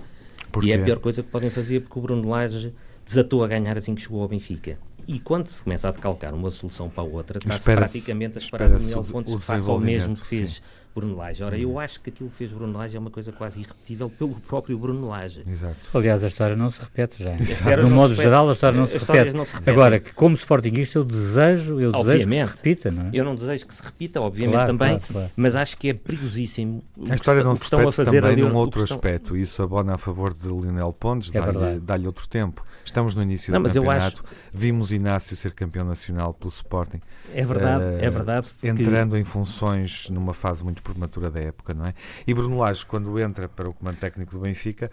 E 0.62 0.72
é 0.72 0.76
a 0.76 0.82
pior 0.82 0.98
coisa 0.98 1.22
que 1.22 1.30
podem 1.30 1.48
fazer 1.50 1.80
porque 1.80 1.98
o 1.98 2.02
Bruno 2.02 2.28
Lage 2.28 2.72
desatou 3.04 3.44
a 3.44 3.48
ganhar 3.48 3.76
assim 3.78 3.94
que 3.94 4.02
chegou 4.02 4.20
ao 4.20 4.28
Benfica. 4.28 4.78
E 5.06 5.20
quando 5.20 5.48
se 5.48 5.62
começa 5.62 5.88
a 5.88 5.92
decalcar 5.92 6.34
uma 6.34 6.50
solução 6.50 6.88
para 6.88 7.02
a 7.02 7.06
outra, 7.06 7.38
está-se 7.38 7.74
praticamente 7.74 8.38
a 8.38 8.40
esperar 8.40 8.70
o 8.72 8.78
Lionel 8.78 9.04
Pontes 9.04 9.34
que 9.34 9.42
faça 9.42 9.72
o 9.72 9.78
mesmo 9.78 10.16
que 10.16 10.26
fez. 10.26 10.54
Sim 10.56 10.62
Bruno 10.96 11.14
Lage. 11.14 11.44
Ora, 11.44 11.58
eu 11.58 11.78
acho 11.78 12.00
que 12.00 12.08
aquilo 12.08 12.30
que 12.30 12.36
fez 12.36 12.50
Bruno 12.50 12.78
Lage 12.78 12.96
é 12.96 12.98
uma 12.98 13.10
coisa 13.10 13.30
quase 13.30 13.60
irrepetível 13.60 14.08
pelo 14.08 14.34
próprio 14.36 14.78
Bruno 14.78 15.08
Lage. 15.08 15.44
Exato. 15.46 15.76
Aliás, 15.92 16.24
a 16.24 16.26
história 16.26 16.56
não 16.56 16.70
se 16.70 16.80
repete 16.80 17.22
já. 17.22 17.32
De 17.36 17.90
modo 17.90 18.14
geral, 18.14 18.48
a 18.48 18.52
história 18.52 18.78
não 18.78 18.86
se 18.86 18.96
repete. 18.96 19.36
Não 19.36 19.44
se 19.44 19.54
Agora, 19.66 20.00
que 20.00 20.14
como 20.14 20.34
Sportingista, 20.34 20.98
eu 20.98 21.04
desejo, 21.04 21.78
eu 21.78 21.92
desejo 21.92 22.26
que 22.26 22.34
se 22.34 22.56
repita, 22.56 22.90
não 22.90 23.02
é? 23.02 23.10
Eu 23.12 23.24
não 23.26 23.36
desejo 23.36 23.66
que 23.66 23.74
se 23.74 23.82
repita, 23.82 24.22
obviamente 24.22 24.54
claro, 24.54 24.72
também, 24.72 24.98
claro, 24.98 25.12
claro. 25.12 25.30
mas 25.36 25.54
acho 25.54 25.76
que 25.76 25.90
é 25.90 25.94
perigosíssimo 25.94 26.82
a 27.10 27.14
história 27.14 27.44
não 27.44 27.54
se 27.54 27.64
repete 27.64 27.88
a 27.88 27.92
fazer 27.92 28.22
também 28.22 28.36
num 28.36 28.54
outro 28.54 28.82
estão... 28.82 28.96
aspecto. 28.96 29.36
Isso 29.36 29.62
abona 29.62 29.96
a 29.96 29.98
favor 29.98 30.32
de 30.32 30.46
Lionel 30.46 30.94
Pontes, 30.94 31.30
é 31.34 31.40
dá-lhe 31.78 32.04
dá 32.04 32.08
outro 32.08 32.26
tempo. 32.26 32.64
Estamos 32.86 33.16
no 33.16 33.22
início 33.22 33.52
não, 33.52 33.60
do 33.60 33.68
campeonato. 33.68 34.22
Acho... 34.24 34.36
Vimos 34.52 34.92
Inácio 34.92 35.36
ser 35.36 35.52
campeão 35.52 35.84
nacional 35.84 36.32
pelo 36.32 36.50
Sporting. 36.50 37.00
É 37.34 37.44
verdade, 37.44 37.84
uh, 37.84 37.98
é 38.00 38.08
verdade. 38.08 38.50
Entrando 38.62 39.16
em 39.18 39.24
funções 39.24 40.08
numa 40.08 40.32
fase 40.32 40.62
muito 40.62 40.82
prematura 40.82 41.28
da 41.28 41.40
época, 41.40 41.74
não 41.74 41.86
é? 41.86 41.94
E 42.26 42.32
Bruno 42.32 42.58
Lage, 42.58 42.86
quando 42.86 43.18
entra 43.18 43.48
para 43.48 43.68
o 43.68 43.74
comando 43.74 43.96
técnico 43.98 44.32
do 44.32 44.38
Benfica, 44.38 44.90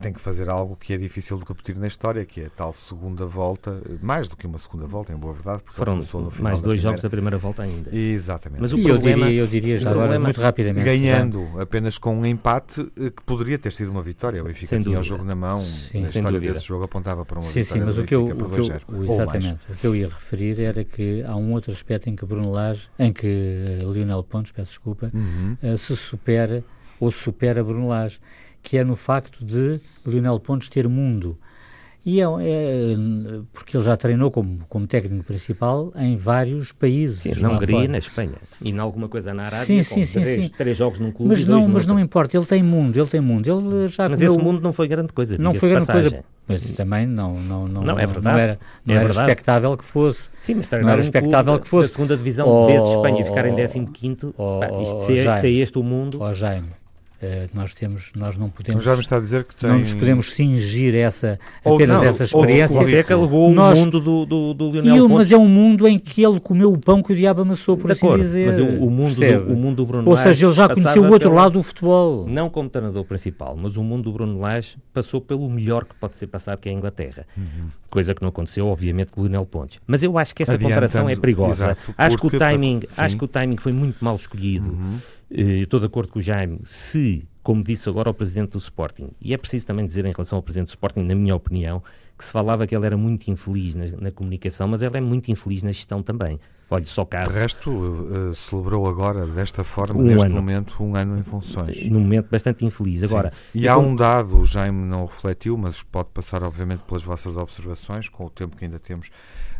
tem 0.00 0.12
que 0.12 0.20
fazer 0.20 0.48
algo 0.48 0.76
que 0.76 0.92
é 0.92 0.96
difícil 0.96 1.38
de 1.38 1.44
repetir 1.44 1.76
na 1.76 1.86
história, 1.86 2.24
que 2.24 2.40
é 2.40 2.46
a 2.46 2.50
tal 2.50 2.72
segunda 2.72 3.24
volta, 3.24 3.80
eh, 3.88 3.94
mais 4.02 4.28
do 4.28 4.36
que 4.36 4.44
uma 4.44 4.58
segunda 4.58 4.86
volta, 4.86 5.12
em 5.12 5.16
boa 5.16 5.32
verdade, 5.32 5.62
porque 5.62 5.76
foram 5.76 6.04
mais 6.40 6.60
dois 6.60 6.80
jogos 6.80 7.00
da 7.00 7.08
primeira 7.08 7.38
volta 7.38 7.62
ainda. 7.62 7.94
Exatamente. 7.94 8.60
Mas 8.60 8.72
o 8.72 8.82
problema, 8.82 9.26
eu 9.26 9.28
diria, 9.28 9.40
eu 9.40 9.46
diria 9.46 9.78
já 9.78 9.90
agora, 9.90 10.18
muito 10.18 10.40
rapidamente, 10.40 10.84
ganhando 10.84 11.48
já. 11.54 11.62
apenas 11.62 11.96
com 11.96 12.16
um 12.16 12.26
empate 12.26 12.90
eh, 12.96 13.10
que 13.10 13.22
poderia 13.22 13.56
ter 13.56 13.70
sido 13.70 13.90
uma 13.92 14.02
vitória. 14.02 14.42
O 14.42 14.46
Benfica 14.46 14.66
sem 14.66 14.82
tinha 14.82 14.96
dúvida. 14.96 15.00
o 15.00 15.04
jogo 15.04 15.24
na 15.24 15.36
mão, 15.36 15.60
sim, 15.60 16.02
a 16.02 16.06
história 16.06 16.32
dúvida. 16.32 16.54
desse 16.54 16.66
jogo 16.66 16.84
apontava 16.84 17.24
para 17.24 17.38
uma 17.38 17.44
sim, 17.44 17.62
vitória. 17.62 17.82
Sim, 17.82 17.86
mas 17.86 17.98
o 17.98 18.04
que, 18.04 18.14
eu, 18.16 18.26
o 18.26 18.50
que 18.50 18.60
eu, 18.60 19.04
exatamente, 19.04 19.60
o 19.70 19.76
que 19.76 19.86
eu 19.86 19.94
ia 19.94 20.08
referir 20.08 20.60
era 20.60 20.82
que 20.82 21.22
há 21.22 21.36
um 21.36 21.52
outro 21.52 21.70
aspecto 21.70 22.10
em 22.10 22.16
que 22.16 22.26
Bruno 22.26 22.50
Lage, 22.50 22.88
em 22.98 23.12
que 23.12 23.78
Lionel 23.92 24.24
Pontes, 24.24 24.50
peço 24.50 24.70
desculpa, 24.70 25.12
uhum. 25.14 25.56
se 25.76 25.94
supera 25.94 26.64
ou 26.98 27.12
supera 27.12 27.62
Bruno 27.62 27.86
Lage 27.86 28.18
que 28.62 28.78
é 28.78 28.84
no 28.84 28.96
facto 28.96 29.44
de 29.44 29.80
Lionel 30.06 30.40
Pontes 30.40 30.68
ter 30.68 30.88
mundo. 30.88 31.38
E 32.10 32.22
é, 32.22 32.24
é, 32.24 32.96
porque 33.52 33.76
ele 33.76 33.84
já 33.84 33.94
treinou 33.94 34.30
como, 34.30 34.60
como 34.66 34.86
técnico 34.86 35.24
principal 35.24 35.92
em 35.94 36.16
vários 36.16 36.72
países. 36.72 37.18
Sim, 37.18 37.42
na 37.42 37.50
Hungria 37.50 37.84
e 37.84 37.88
na 37.88 37.98
Espanha. 37.98 38.36
E 38.62 38.70
em 38.70 38.78
alguma 38.78 39.08
coisa 39.08 39.34
na 39.34 39.44
Arábia, 39.44 39.66
sim, 39.66 39.82
sim, 39.82 40.04
sim, 40.04 40.20
três, 40.22 40.44
sim. 40.44 40.50
três 40.56 40.76
jogos 40.76 40.98
num 41.00 41.12
clube 41.12 41.28
mas 41.28 41.44
não, 41.44 41.68
Mas 41.68 41.84
não 41.84 42.00
importa, 42.00 42.34
ele 42.34 42.46
tem 42.46 42.62
mundo, 42.62 42.96
ele 42.96 43.08
tem 43.08 43.20
mundo. 43.20 43.46
Ele 43.46 43.88
já 43.88 44.08
mas 44.08 44.20
comeu... 44.20 44.34
esse 44.34 44.42
mundo 44.42 44.60
não 44.62 44.72
foi 44.72 44.88
grande 44.88 45.12
coisa. 45.12 45.36
Não 45.36 45.52
foi 45.52 45.68
grande 45.68 45.86
passagem. 45.86 46.10
coisa. 46.10 46.24
Mas 46.48 46.62
também 46.70 47.06
não, 47.06 47.34
não, 47.34 47.68
não, 47.68 47.82
não, 47.82 47.98
é 47.98 48.06
verdade. 48.06 48.24
não 48.24 48.38
era, 48.38 48.58
não 48.86 48.94
é 48.94 48.98
era 48.98 49.10
expectável 49.10 49.76
que 49.76 49.84
fosse. 49.84 50.30
Sim, 50.40 50.54
mas 50.54 50.70
não 50.70 50.88
era 50.88 51.02
expectável 51.02 51.54
um 51.54 51.58
que 51.58 51.68
fosse. 51.68 51.90
A 51.90 51.92
segunda 51.92 52.16
divisão 52.16 52.48
oh, 52.48 52.66
B 52.66 52.80
de 52.80 52.88
Espanha 52.88 53.20
e 53.20 53.24
ficar 53.24 53.44
em 53.44 53.86
15 53.86 54.34
oh, 54.38 54.60
oh, 54.60 54.80
isto 54.80 55.00
se, 55.02 55.18
é, 55.18 55.36
se 55.36 55.46
é 55.46 55.50
este 55.50 55.78
o 55.78 55.82
mundo. 55.82 56.18
Oh, 56.22 56.32
Jaime, 56.32 56.68
Uh, 57.20 57.50
nós 57.52 57.74
temos, 57.74 58.12
nós 58.14 58.38
não 58.38 58.48
podemos, 58.48 58.84
já 58.84 58.94
me 58.94 59.00
está 59.00 59.16
a 59.16 59.20
dizer 59.20 59.42
que 59.42 59.56
tem... 59.56 59.68
não 59.68 59.80
nos 59.80 59.92
podemos 59.92 60.32
cingir 60.32 60.94
essa 60.94 61.36
apenas 61.64 62.00
não, 62.00 62.04
essa 62.04 62.22
experiência. 62.22 62.76
Você 62.76 62.98
é 62.98 63.02
que 63.02 63.12
alegou 63.12 63.52
nós... 63.52 63.76
o 63.76 63.80
mundo 63.80 64.00
do, 64.00 64.24
do, 64.24 64.54
do 64.54 64.70
Lionel 64.70 64.96
eu, 64.96 65.08
Mas 65.08 65.32
é 65.32 65.36
um 65.36 65.48
mundo 65.48 65.88
em 65.88 65.98
que 65.98 66.22
ele 66.22 66.38
comeu 66.38 66.72
o 66.72 66.78
pão 66.78 67.02
que 67.02 67.12
o 67.12 67.16
diabo 67.16 67.40
amassou, 67.40 67.76
por 67.76 67.88
de 67.88 67.94
assim 67.94 68.06
acordo, 68.06 68.22
dizer. 68.22 68.46
Mas 68.46 68.58
o, 68.60 68.84
o 68.84 68.88
mundo 68.88 69.14
do, 69.16 69.52
o 69.52 69.56
mundo 69.56 69.76
do 69.76 69.86
Bruno 69.86 70.08
Ou 70.08 70.16
seja, 70.16 70.46
ele 70.46 70.52
já 70.52 70.68
conheceu 70.68 71.02
o 71.02 71.06
outro 71.06 71.30
pelo, 71.30 71.34
lado 71.34 71.52
do 71.54 71.62
futebol. 71.64 72.28
Não 72.28 72.48
como 72.48 72.68
treinador 72.68 73.02
principal, 73.04 73.56
mas 73.56 73.76
o 73.76 73.82
mundo 73.82 74.04
do 74.04 74.12
Bruno 74.12 74.38
Lage 74.38 74.76
passou 74.94 75.20
pelo 75.20 75.50
melhor 75.50 75.86
que 75.86 75.96
pode 75.96 76.16
ser 76.16 76.28
passado, 76.28 76.60
que 76.60 76.68
é 76.68 76.72
a 76.72 76.74
Inglaterra. 76.76 77.26
Uhum. 77.36 77.66
Coisa 77.90 78.14
que 78.14 78.22
não 78.22 78.28
aconteceu, 78.28 78.68
obviamente, 78.68 79.10
com 79.10 79.22
o 79.22 79.24
Lionel 79.24 79.44
Pontes. 79.44 79.80
Mas 79.88 80.04
eu 80.04 80.16
acho 80.16 80.32
que 80.36 80.44
esta 80.44 80.54
Adiantando, 80.54 80.74
comparação 80.74 81.08
é 81.08 81.16
perigosa. 81.16 81.64
Exato, 81.64 81.94
acho, 81.98 82.16
que 82.16 82.26
o 82.28 82.38
timing, 82.38 82.82
acho 82.96 83.16
que 83.16 83.24
o 83.24 83.28
timing 83.28 83.56
foi 83.56 83.72
muito 83.72 84.04
mal 84.04 84.14
escolhido. 84.14 84.68
Uhum. 84.68 84.98
Uh, 85.30 85.62
estou 85.62 85.78
de 85.80 85.86
acordo 85.86 86.12
com 86.12 86.18
o 86.18 86.22
Jaime. 86.22 86.60
Se 86.64 87.26
como 87.48 87.64
disse 87.64 87.88
agora 87.88 88.10
o 88.10 88.14
presidente 88.14 88.50
do 88.50 88.58
Sporting. 88.58 89.08
E 89.18 89.32
é 89.32 89.38
preciso 89.38 89.64
também 89.64 89.86
dizer 89.86 90.04
em 90.04 90.12
relação 90.12 90.36
ao 90.36 90.42
presidente 90.42 90.66
do 90.66 90.70
Sporting, 90.70 91.00
na 91.00 91.14
minha 91.14 91.34
opinião, 91.34 91.82
que 92.18 92.22
se 92.22 92.30
falava 92.30 92.66
que 92.66 92.76
ele 92.76 92.84
era 92.84 92.94
muito 92.94 93.30
infeliz 93.30 93.74
na, 93.74 93.86
na 93.98 94.10
comunicação, 94.10 94.68
mas 94.68 94.82
ele 94.82 94.98
é 94.98 95.00
muito 95.00 95.30
infeliz 95.30 95.62
na 95.62 95.72
gestão 95.72 96.02
também. 96.02 96.38
Olha, 96.70 96.84
só 96.86 97.04
caso. 97.04 97.32
De 97.32 97.38
resto, 97.38 97.70
uh, 97.70 98.34
celebrou 98.34 98.86
agora, 98.86 99.26
desta 99.26 99.64
forma, 99.64 100.00
um 100.00 100.04
neste 100.04 100.26
ano. 100.26 100.34
momento, 100.34 100.82
um 100.82 100.94
ano 100.94 101.18
em 101.18 101.22
funções. 101.22 101.86
Num 101.86 102.00
momento 102.00 102.28
bastante 102.30 102.64
infeliz. 102.64 103.02
Agora, 103.02 103.32
e 103.54 103.66
há 103.66 103.78
um 103.78 103.96
dado, 103.96 104.38
o 104.38 104.44
Jaime 104.44 104.84
não 104.84 105.06
refletiu, 105.06 105.56
mas 105.56 105.82
pode 105.82 106.10
passar, 106.10 106.42
obviamente, 106.42 106.82
pelas 106.84 107.02
vossas 107.02 107.36
observações, 107.36 108.08
com 108.08 108.26
o 108.26 108.30
tempo 108.30 108.56
que 108.56 108.64
ainda 108.64 108.78
temos. 108.78 109.08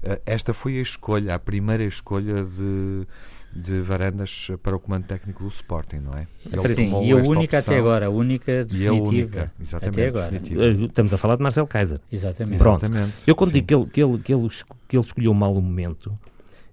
Uh, 0.02 0.20
esta 0.26 0.52
foi 0.52 0.78
a 0.78 0.82
escolha, 0.82 1.34
a 1.34 1.38
primeira 1.38 1.84
escolha 1.84 2.44
de 2.44 3.06
de 3.52 3.80
Varandas 3.80 4.48
para 4.62 4.76
o 4.76 4.80
comando 4.80 5.06
técnico 5.06 5.42
do 5.42 5.48
Sporting, 5.48 5.96
não 5.96 6.14
é? 6.14 6.26
Ele 6.46 6.74
Sim, 6.74 7.04
e 7.04 7.12
a 7.12 7.16
única 7.16 7.58
opção, 7.58 7.74
até 7.74 7.78
agora, 7.78 8.06
a 8.06 8.10
única 8.10 8.64
definitiva. 8.64 8.84
E 8.84 8.88
a 8.88 8.92
única, 8.92 9.52
exatamente, 9.60 10.00
até 10.00 10.08
agora. 10.08 10.30
Definitiva. 10.30 10.64
Eh, 10.64 10.84
estamos 10.84 11.14
a 11.14 11.18
falar 11.18 11.36
de 11.36 11.42
Marcelo 11.42 11.66
Kaiser. 11.66 12.00
Exatamente. 12.12 12.58
Pronto. 12.58 12.84
Exatamente. 12.84 13.14
Eu 13.26 13.34
quando 13.34 13.50
Sim. 13.50 13.54
digo 13.54 13.66
que 13.66 13.74
ele, 13.74 13.86
que, 13.86 14.02
ele, 14.02 14.18
que, 14.18 14.34
ele, 14.34 14.48
que 14.88 14.96
ele 14.96 15.04
escolheu 15.04 15.34
mal 15.34 15.54
o 15.54 15.62
momento, 15.62 16.16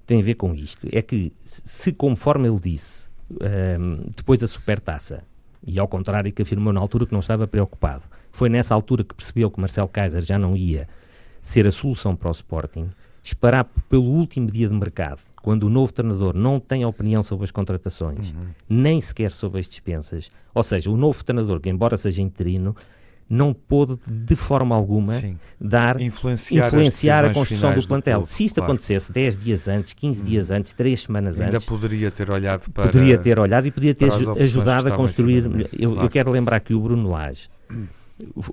tem 0.06 0.20
a 0.20 0.24
ver 0.24 0.36
com 0.36 0.54
isto. 0.54 0.88
É 0.92 1.02
que, 1.02 1.34
se 1.44 1.92
conforme 1.92 2.48
ele 2.48 2.60
disse, 2.60 3.06
um, 3.30 3.46
ehm, 3.46 4.00
depois 4.16 4.40
da 4.40 4.48
supertaça, 4.48 5.24
e 5.66 5.80
ao 5.80 5.88
contrário 5.88 6.32
que 6.32 6.42
afirmou 6.42 6.72
na 6.72 6.80
altura 6.80 7.06
que 7.06 7.12
não 7.12 7.20
estava 7.20 7.48
preocupado, 7.48 8.04
foi 8.32 8.50
nessa 8.50 8.76
altura 8.76 9.04
que 9.04 9.16
percebeu 9.16 9.50
que 9.50 9.60
Marcelo 9.60 9.88
Kaiser 9.88 10.22
já 10.22 10.38
não 10.38 10.56
ia 10.56 10.88
ser 11.42 11.66
a 11.66 11.72
solução 11.72 12.16
para 12.16 12.30
o 12.30 12.32
Sporting, 12.32 12.90
esperar 13.24 13.66
pelo 13.90 14.06
último 14.06 14.48
dia 14.48 14.68
de 14.68 14.74
mercado 14.74 15.22
quando 15.42 15.64
o 15.64 15.70
novo 15.70 15.94
treinador 15.94 16.36
não 16.36 16.60
tem 16.60 16.84
opinião 16.86 17.22
sobre 17.22 17.44
as 17.44 17.52
contratações, 17.52 18.32
uhum. 18.32 18.48
nem 18.68 19.00
sequer 19.00 19.32
sobre 19.32 19.60
as 19.60 19.70
dispensas, 19.70 20.32
ou 20.54 20.64
seja, 20.64 20.90
o 20.90 20.98
novo 20.98 21.24
treinador, 21.24 21.60
que 21.60 21.70
embora 21.70 21.98
seja 21.98 22.20
interino, 22.20 22.76
não 23.30 23.54
pôde 23.54 23.98
de 24.08 24.36
forma 24.36 24.76
alguma 24.76 25.20
Sim. 25.20 25.38
dar 25.60 26.00
influenciar, 26.00 26.68
influenciar 26.68 27.26
a 27.26 27.34
construção 27.34 27.74
do 27.74 27.88
plantel. 27.88 28.22
Do 28.22 28.26
Se 28.28 28.46
isto 28.46 28.56
claro. 28.56 28.72
acontecesse 28.72 29.12
10 29.12 29.38
dias 29.38 29.68
antes, 29.68 29.94
15 29.94 30.22
hum. 30.22 30.26
dias 30.26 30.52
antes, 30.52 30.74
3 30.74 31.02
semanas 31.02 31.42
Ainda 31.42 31.58
antes, 31.58 31.68
poderia 31.68 32.12
ter 32.12 32.30
olhado 32.30 32.70
para 32.72 32.92
poderia 32.92 33.18
ter 33.18 33.40
olhado 33.40 33.68
e 33.68 33.72
poderia 33.72 33.96
ter 33.96 34.12
ajudado 34.12 34.88
a 34.88 34.92
construir. 34.92 35.46
Eu, 35.78 35.92
claro. 35.92 36.06
eu, 36.06 36.10
quero 36.10 36.32
lembrar 36.32 36.60
que 36.60 36.74
o 36.74 36.80
Bruno 36.80 37.10
Lage 37.10 37.50
uh, 38.22 38.44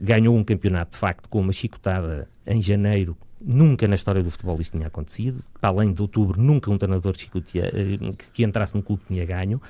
ganhou 0.00 0.36
um 0.36 0.44
campeonato 0.44 0.92
de 0.92 0.98
facto 0.98 1.28
com 1.28 1.40
uma 1.40 1.52
chicotada 1.52 2.28
em 2.46 2.62
janeiro 2.62 3.16
Nunca 3.40 3.86
na 3.86 3.94
história 3.94 4.22
do 4.22 4.30
futebol 4.30 4.60
isto 4.60 4.72
tinha 4.72 4.88
acontecido. 4.88 5.44
Para 5.60 5.70
além 5.70 5.92
de 5.92 6.02
outubro, 6.02 6.40
nunca 6.40 6.70
um 6.70 6.76
treinador 6.76 7.14
eh, 7.14 8.10
que 8.32 8.42
entrasse 8.42 8.74
num 8.74 8.82
clube 8.82 9.02
tinha 9.06 9.24
ganho. 9.24 9.62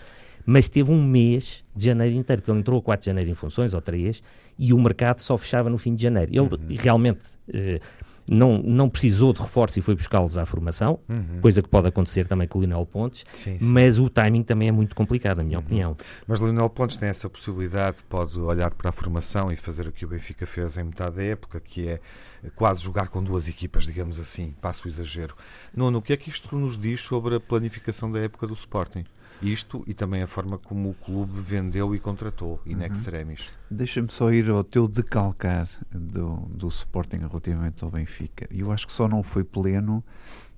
Mas 0.50 0.66
teve 0.66 0.90
um 0.90 1.02
mês 1.02 1.62
de 1.76 1.84
janeiro 1.84 2.14
inteiro, 2.14 2.40
porque 2.40 2.50
ele 2.50 2.60
entrou 2.60 2.78
a 2.78 2.82
4 2.82 3.04
de 3.04 3.06
janeiro 3.10 3.30
em 3.30 3.34
funções, 3.34 3.74
ou 3.74 3.82
3, 3.82 4.22
e 4.58 4.72
o 4.72 4.80
mercado 4.80 5.18
só 5.18 5.36
fechava 5.36 5.68
no 5.68 5.76
fim 5.76 5.94
de 5.94 6.02
janeiro. 6.02 6.30
Ele 6.32 6.40
uhum. 6.40 6.76
realmente 6.78 7.20
eh, 7.52 7.78
não, 8.26 8.56
não 8.62 8.88
precisou 8.88 9.34
de 9.34 9.42
reforço 9.42 9.78
e 9.78 9.82
foi 9.82 9.94
buscá-los 9.94 10.38
à 10.38 10.46
formação, 10.46 11.00
uhum. 11.06 11.42
coisa 11.42 11.60
que 11.60 11.68
pode 11.68 11.88
acontecer 11.88 12.26
também 12.26 12.48
com 12.48 12.60
o 12.60 12.62
Lionel 12.62 12.86
Pontes, 12.86 13.26
sim, 13.34 13.58
sim. 13.58 13.58
mas 13.60 13.98
o 13.98 14.08
timing 14.08 14.42
também 14.42 14.68
é 14.68 14.72
muito 14.72 14.96
complicado, 14.96 15.36
na 15.36 15.44
minha 15.44 15.58
uhum. 15.58 15.64
opinião. 15.66 15.96
Mas 16.26 16.40
o 16.40 16.46
Lionel 16.46 16.70
Pontes 16.70 16.96
tem 16.96 17.10
essa 17.10 17.28
possibilidade, 17.28 17.98
pode 18.08 18.38
olhar 18.38 18.70
para 18.70 18.88
a 18.88 18.92
formação 18.92 19.52
e 19.52 19.56
fazer 19.56 19.86
o 19.86 19.92
que 19.92 20.06
o 20.06 20.08
Benfica 20.08 20.46
fez 20.46 20.78
em 20.78 20.84
metade 20.84 21.16
da 21.16 21.24
época, 21.24 21.60
que 21.60 21.88
é 21.88 22.00
quase 22.54 22.82
jogar 22.82 23.08
com 23.08 23.22
duas 23.22 23.48
equipas, 23.48 23.84
digamos 23.84 24.18
assim, 24.18 24.54
passo 24.62 24.86
o 24.86 24.90
exagero. 24.90 25.34
Nuno, 25.76 25.98
o 25.98 26.02
que 26.02 26.14
é 26.14 26.16
que 26.16 26.30
isto 26.30 26.56
nos 26.56 26.78
diz 26.78 27.00
sobre 27.00 27.34
a 27.34 27.40
planificação 27.40 28.10
da 28.10 28.20
época 28.20 28.46
do 28.46 28.54
Sporting? 28.54 29.04
Isto 29.42 29.84
e 29.86 29.94
também 29.94 30.22
a 30.22 30.26
forma 30.26 30.58
como 30.58 30.90
o 30.90 30.94
clube 30.94 31.40
vendeu 31.40 31.94
e 31.94 32.00
contratou, 32.00 32.60
in 32.66 32.76
uhum. 32.76 32.86
extremis. 32.86 33.50
Deixa-me 33.70 34.10
só 34.10 34.32
ir 34.32 34.50
ao 34.50 34.64
teu 34.64 34.88
decalcar 34.88 35.68
do, 35.90 36.36
do 36.50 36.68
Sporting 36.68 37.18
relativamente 37.18 37.84
ao 37.84 37.90
Benfica. 37.90 38.48
Eu 38.50 38.72
acho 38.72 38.86
que 38.86 38.92
só 38.92 39.08
não 39.08 39.22
foi 39.22 39.44
pleno 39.44 40.02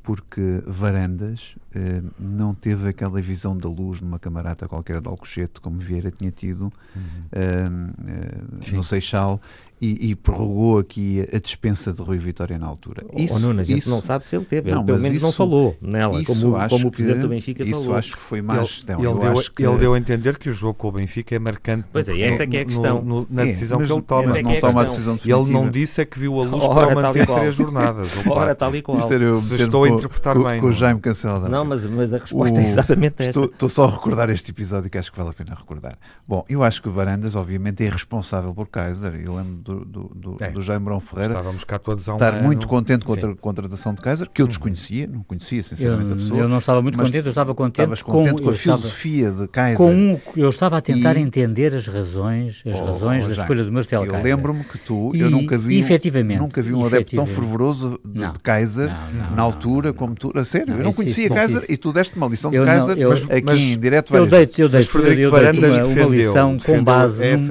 porque 0.03 0.63
Varandas 0.67 1.57
eh, 1.75 2.03
não 2.19 2.55
teve 2.55 2.89
aquela 2.89 3.21
visão 3.21 3.57
da 3.57 3.69
luz 3.69 4.01
numa 4.01 4.19
camarata 4.19 4.67
qualquer 4.67 5.01
de 5.01 5.09
Alcochete, 5.09 5.61
como 5.61 5.79
Vieira 5.79 6.11
tinha 6.11 6.31
tido 6.31 6.73
uhum. 6.97 7.25
eh, 7.33 7.69
eh, 8.09 8.73
no 8.73 8.83
Seixal, 8.83 9.41
e, 9.81 10.11
e, 10.11 10.15
prorrogou 10.15 10.79
aqui 10.79 11.27
a 11.33 11.39
dispensa 11.39 11.93
de 11.93 12.03
Rui 12.03 12.19
Vitória 12.19 12.59
na 12.59 12.67
altura. 12.67 13.05
Isso, 13.17 13.35
oh, 13.35 13.39
Nuno, 13.39 13.61
a 13.61 13.65
gente 13.65 13.79
isso, 13.79 13.91
não 13.91 14.03
sabe 14.03 14.27
se 14.27 14.37
ele 14.37 14.45
teve, 14.45 14.71
não, 14.71 14.81
ele 14.81 14.87
pelo 14.87 15.01
menos 15.01 15.17
isso, 15.17 15.25
não 15.25 15.33
falou 15.33 15.77
nela, 15.81 16.23
como, 16.25 16.69
como 16.69 16.89
o 16.89 16.91
Presidente 16.91 17.17
que, 17.17 17.23
do 17.23 17.29
Benfica 17.29 17.63
isso 17.63 17.73
falou. 17.73 17.85
Isso 17.85 17.95
acho 17.95 18.17
que 18.17 18.23
foi 18.23 18.43
mais 18.43 18.69
gestão. 18.69 19.01
Ele, 19.01 19.09
ele, 19.09 19.19
deu, 19.19 19.35
que... 19.35 19.63
ele, 19.63 19.79
deu, 19.79 19.95
a 19.95 19.99
entender 19.99 20.39
que 20.39 20.51
o 20.51 20.53
jogo 20.53 20.75
com 20.75 20.89
o 20.89 20.93
Benfica 20.93 21.35
é 21.35 21.39
marcante 21.39 21.89
pois 21.91 22.09
é, 22.09 22.21
essa 22.21 22.43
é 22.43 22.47
que 22.47 22.57
é 22.59 22.61
a 22.61 22.65
questão. 22.65 23.01
No, 23.03 23.21
no, 23.21 23.27
na 23.31 23.45
decisão 23.45 23.81
é, 23.81 23.87
que 23.87 23.93
ele 23.93 24.03
toma. 24.03 24.39
É 24.39 24.43
não 24.43 24.51
é 24.51 24.61
toma 24.61 24.81
a 24.83 24.85
decisão 24.85 25.15
definitiva. 25.17 25.41
Ele 25.41 25.51
não 25.51 25.71
disse 25.71 26.01
é 26.01 26.05
que 26.05 26.19
viu 26.19 26.41
a 26.41 26.45
luz 26.45 26.65
Ora, 26.65 26.87
para 26.87 27.03
manter 27.03 27.27
três 27.27 27.55
jornadas. 27.55 28.11
Ora, 28.27 28.55
tal 28.55 28.75
e 28.75 28.83
qual. 28.83 29.01
Se 29.09 29.55
estou 29.55 29.85
a 29.85 29.89
interpretar 29.89 30.39
bem. 30.39 30.61
Com 30.61 30.67
o 30.67 30.73
Jaime 30.73 31.01
Cancela. 31.01 31.49
Não, 31.49 31.65
mas, 31.65 31.85
mas 31.85 32.13
a 32.13 32.19
resposta 32.19 32.61
é 32.61 32.65
exatamente 32.67 33.15
esta. 33.19 33.41
Estou 33.41 33.69
só 33.69 33.85
a 33.85 33.91
recordar 33.91 34.29
este 34.31 34.51
episódio 34.51 34.91
que 34.91 34.99
acho 34.99 35.11
que 35.11 35.17
vale 35.17 35.31
a 35.31 35.33
pena 35.33 35.55
recordar. 35.55 35.97
Bom, 36.29 36.45
eu 36.49 36.63
acho 36.63 36.83
que 36.83 36.89
o 36.89 36.93
Varandas, 36.93 37.35
obviamente, 37.35 37.85
é 37.85 37.89
responsável 37.89 38.55
por 38.55 38.69
Kaiser. 38.69 39.15
Eu 39.25 39.35
lembro 39.35 39.57
do 39.85 40.11
do 40.53 40.63
Jaime 40.63 40.85
Brão 40.85 41.01
Ferreira. 41.01 41.35
Estávamos 41.35 41.65
cá 41.65 41.79
todos 41.79 42.09
a 42.09 42.13
um 42.13 42.17
Estar 42.17 42.35
ano. 42.35 42.45
muito 42.45 42.67
contente 42.67 43.05
com 43.05 43.15
a 43.15 43.37
contratação 43.37 43.95
de 43.95 44.03
Kaiser, 44.03 44.29
que 44.29 44.43
eu 44.43 44.47
desconhecia, 44.47 45.07
não 45.07 45.23
conhecia 45.23 45.63
sinceramente 45.63 46.09
eu, 46.09 46.13
a 46.13 46.17
pessoa. 46.17 46.41
Eu 46.41 46.49
não 46.49 46.59
estava 46.59 46.83
muito 46.83 46.99
contente, 46.99 47.25
eu 47.25 47.29
estava 47.29 47.55
contente, 47.55 47.81
estavas 47.81 48.03
contente 48.03 48.37
com, 48.37 48.45
com 48.45 48.51
a 48.51 48.55
filosofia 48.55 49.29
estava, 49.29 49.43
de 49.43 49.49
Kaiser. 49.49 49.77
Com 49.77 49.93
um, 49.93 50.21
eu 50.37 50.49
estava 50.49 50.79
a 50.79 50.81
tentar 50.81 51.17
e... 51.17 51.21
entender 51.21 51.75
as 51.75 51.87
razões, 51.87 52.63
as 52.67 52.81
oh, 52.81 52.85
razões 52.85 53.25
oh, 53.25 53.27
da 53.29 53.33
escolha 53.33 53.65
do 53.65 53.73
Marcelo 53.73 54.05
eu 54.05 54.13
Kaiser. 54.13 54.31
Eu 54.31 54.37
lembro-me 54.37 54.65
que 54.65 54.79
tu, 54.79 55.13
eu 55.15 55.31
nunca 55.31 55.59
vi, 55.59 55.79
efetivamente, 55.79 56.41
nunca 56.41 56.63
vi 56.63 56.73
um 56.73 56.85
adepto 56.85 57.15
tão 57.15 57.27
fervoroso 57.27 57.99
de, 58.05 58.21
não, 58.21 58.33
de 58.33 58.39
Kaiser 58.41 58.89
não, 58.89 59.13
não, 59.13 59.37
na 59.37 59.43
altura 59.43 59.93
como 59.93 60.15
tu. 60.15 60.31
A 60.35 60.45
sério, 60.45 60.75
eu 60.75 60.85
não 60.85 60.93
conhecia 60.93 61.29
Kaiser 61.29 61.65
e 61.69 61.77
tu 61.77 61.93
deste 61.93 62.17
uma 62.17 62.29
lição 62.29 62.51
de 62.51 62.57
Kaiser 62.59 62.97
aqui 63.31 63.73
em 63.73 63.79
direto 63.79 64.15
Eu 64.15 64.27
dei-te 64.27 64.63
uma 64.63 66.05
lição 66.07 66.59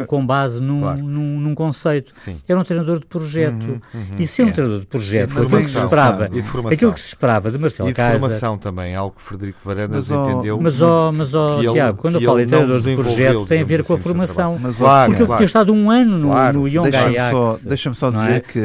com 0.07 0.25
base 0.25 0.59
num 0.59 1.55
conceito. 1.55 2.08
Era 2.47 2.59
um 2.59 2.63
treinador 2.63 2.99
de 2.99 3.05
projeto. 3.05 3.81
Uhum. 3.93 4.15
E 4.17 4.27
ser 4.27 4.43
um 4.43 4.49
é. 4.49 4.51
treinador 4.51 4.79
de 4.81 4.87
projeto, 4.87 5.31
aquilo 5.31 5.61
que 5.61 5.69
se 5.69 5.77
esperava, 5.77 6.25
aquilo 6.71 6.93
que 6.93 6.99
se 6.99 7.07
esperava 7.07 7.51
de 7.51 7.57
Marcelo 7.57 7.93
Casa. 7.93 8.09
E 8.09 8.13
de 8.13 8.19
formação 8.19 8.57
também, 8.57 8.95
algo 8.95 9.15
que 9.15 9.21
Frederico 9.21 9.59
Varandas 9.63 10.09
mas, 10.09 10.19
entendeu. 10.19 10.59
Mas, 10.61 10.81
ó, 10.81 11.11
mas, 11.11 11.33
ó, 11.33 11.59
Tiago, 11.59 11.97
quando 11.97 12.15
eu 12.15 12.21
falo 12.21 12.39
em 12.39 12.47
treinador 12.47 12.81
de 12.81 12.95
projeto, 12.95 13.45
tem 13.45 13.61
a 13.61 13.65
ver 13.65 13.83
com 13.83 13.93
a 13.93 13.95
assim, 13.95 14.03
formação. 14.03 14.59
Mas, 14.59 14.77
claro, 14.77 15.11
porque 15.11 15.23
ele 15.23 15.35
tinha 15.35 15.45
estado 15.45 15.73
um 15.73 15.89
ano 15.89 16.17
no, 16.17 16.27
claro. 16.27 16.59
no 16.59 16.67
Young 16.67 16.95
Ajax. 16.95 17.63
Deixa-me 17.63 17.95
só 17.95 18.11
dizer 18.11 18.35
é? 18.35 18.39
que. 18.39 18.59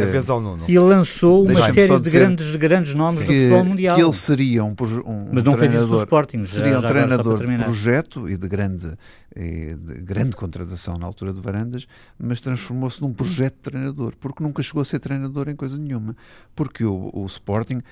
E 0.68 0.78
lançou 0.78 1.46
uma 1.46 1.72
série 1.72 1.98
de 1.98 2.10
grandes, 2.10 2.56
grandes 2.56 2.94
nomes 2.94 3.20
do 3.20 3.26
futebol 3.26 3.64
mundial. 3.64 3.96
Que 3.96 4.02
ele 4.02 4.12
seria 4.12 4.64
um, 4.64 4.74
um 5.06 5.28
mas 5.32 5.42
não 5.42 5.56
fez 5.56 5.74
isso 5.74 5.86
no 5.86 5.98
Sporting. 5.98 6.44
Seria 6.44 6.78
um 6.78 6.82
treinador 6.82 7.44
de 7.44 7.56
projeto 7.56 8.28
e 8.28 8.36
de 8.36 8.48
grande 8.48 8.94
de 9.34 10.00
grande 10.00 10.36
contratação 10.36 10.96
na 10.96 11.06
altura 11.06 11.32
de 11.32 11.40
Varandas, 11.40 11.86
mas 12.18 12.40
transformou-se 12.40 13.00
num 13.00 13.12
projeto 13.12 13.54
de 13.54 13.60
treinador, 13.62 14.14
porque 14.20 14.42
nunca 14.42 14.62
chegou 14.62 14.82
a 14.82 14.84
ser 14.84 15.00
treinador 15.00 15.48
em 15.48 15.56
coisa 15.56 15.76
nenhuma. 15.76 16.16
Porque 16.54 16.84
o, 16.84 17.10
o 17.12 17.26
Sporting, 17.26 17.82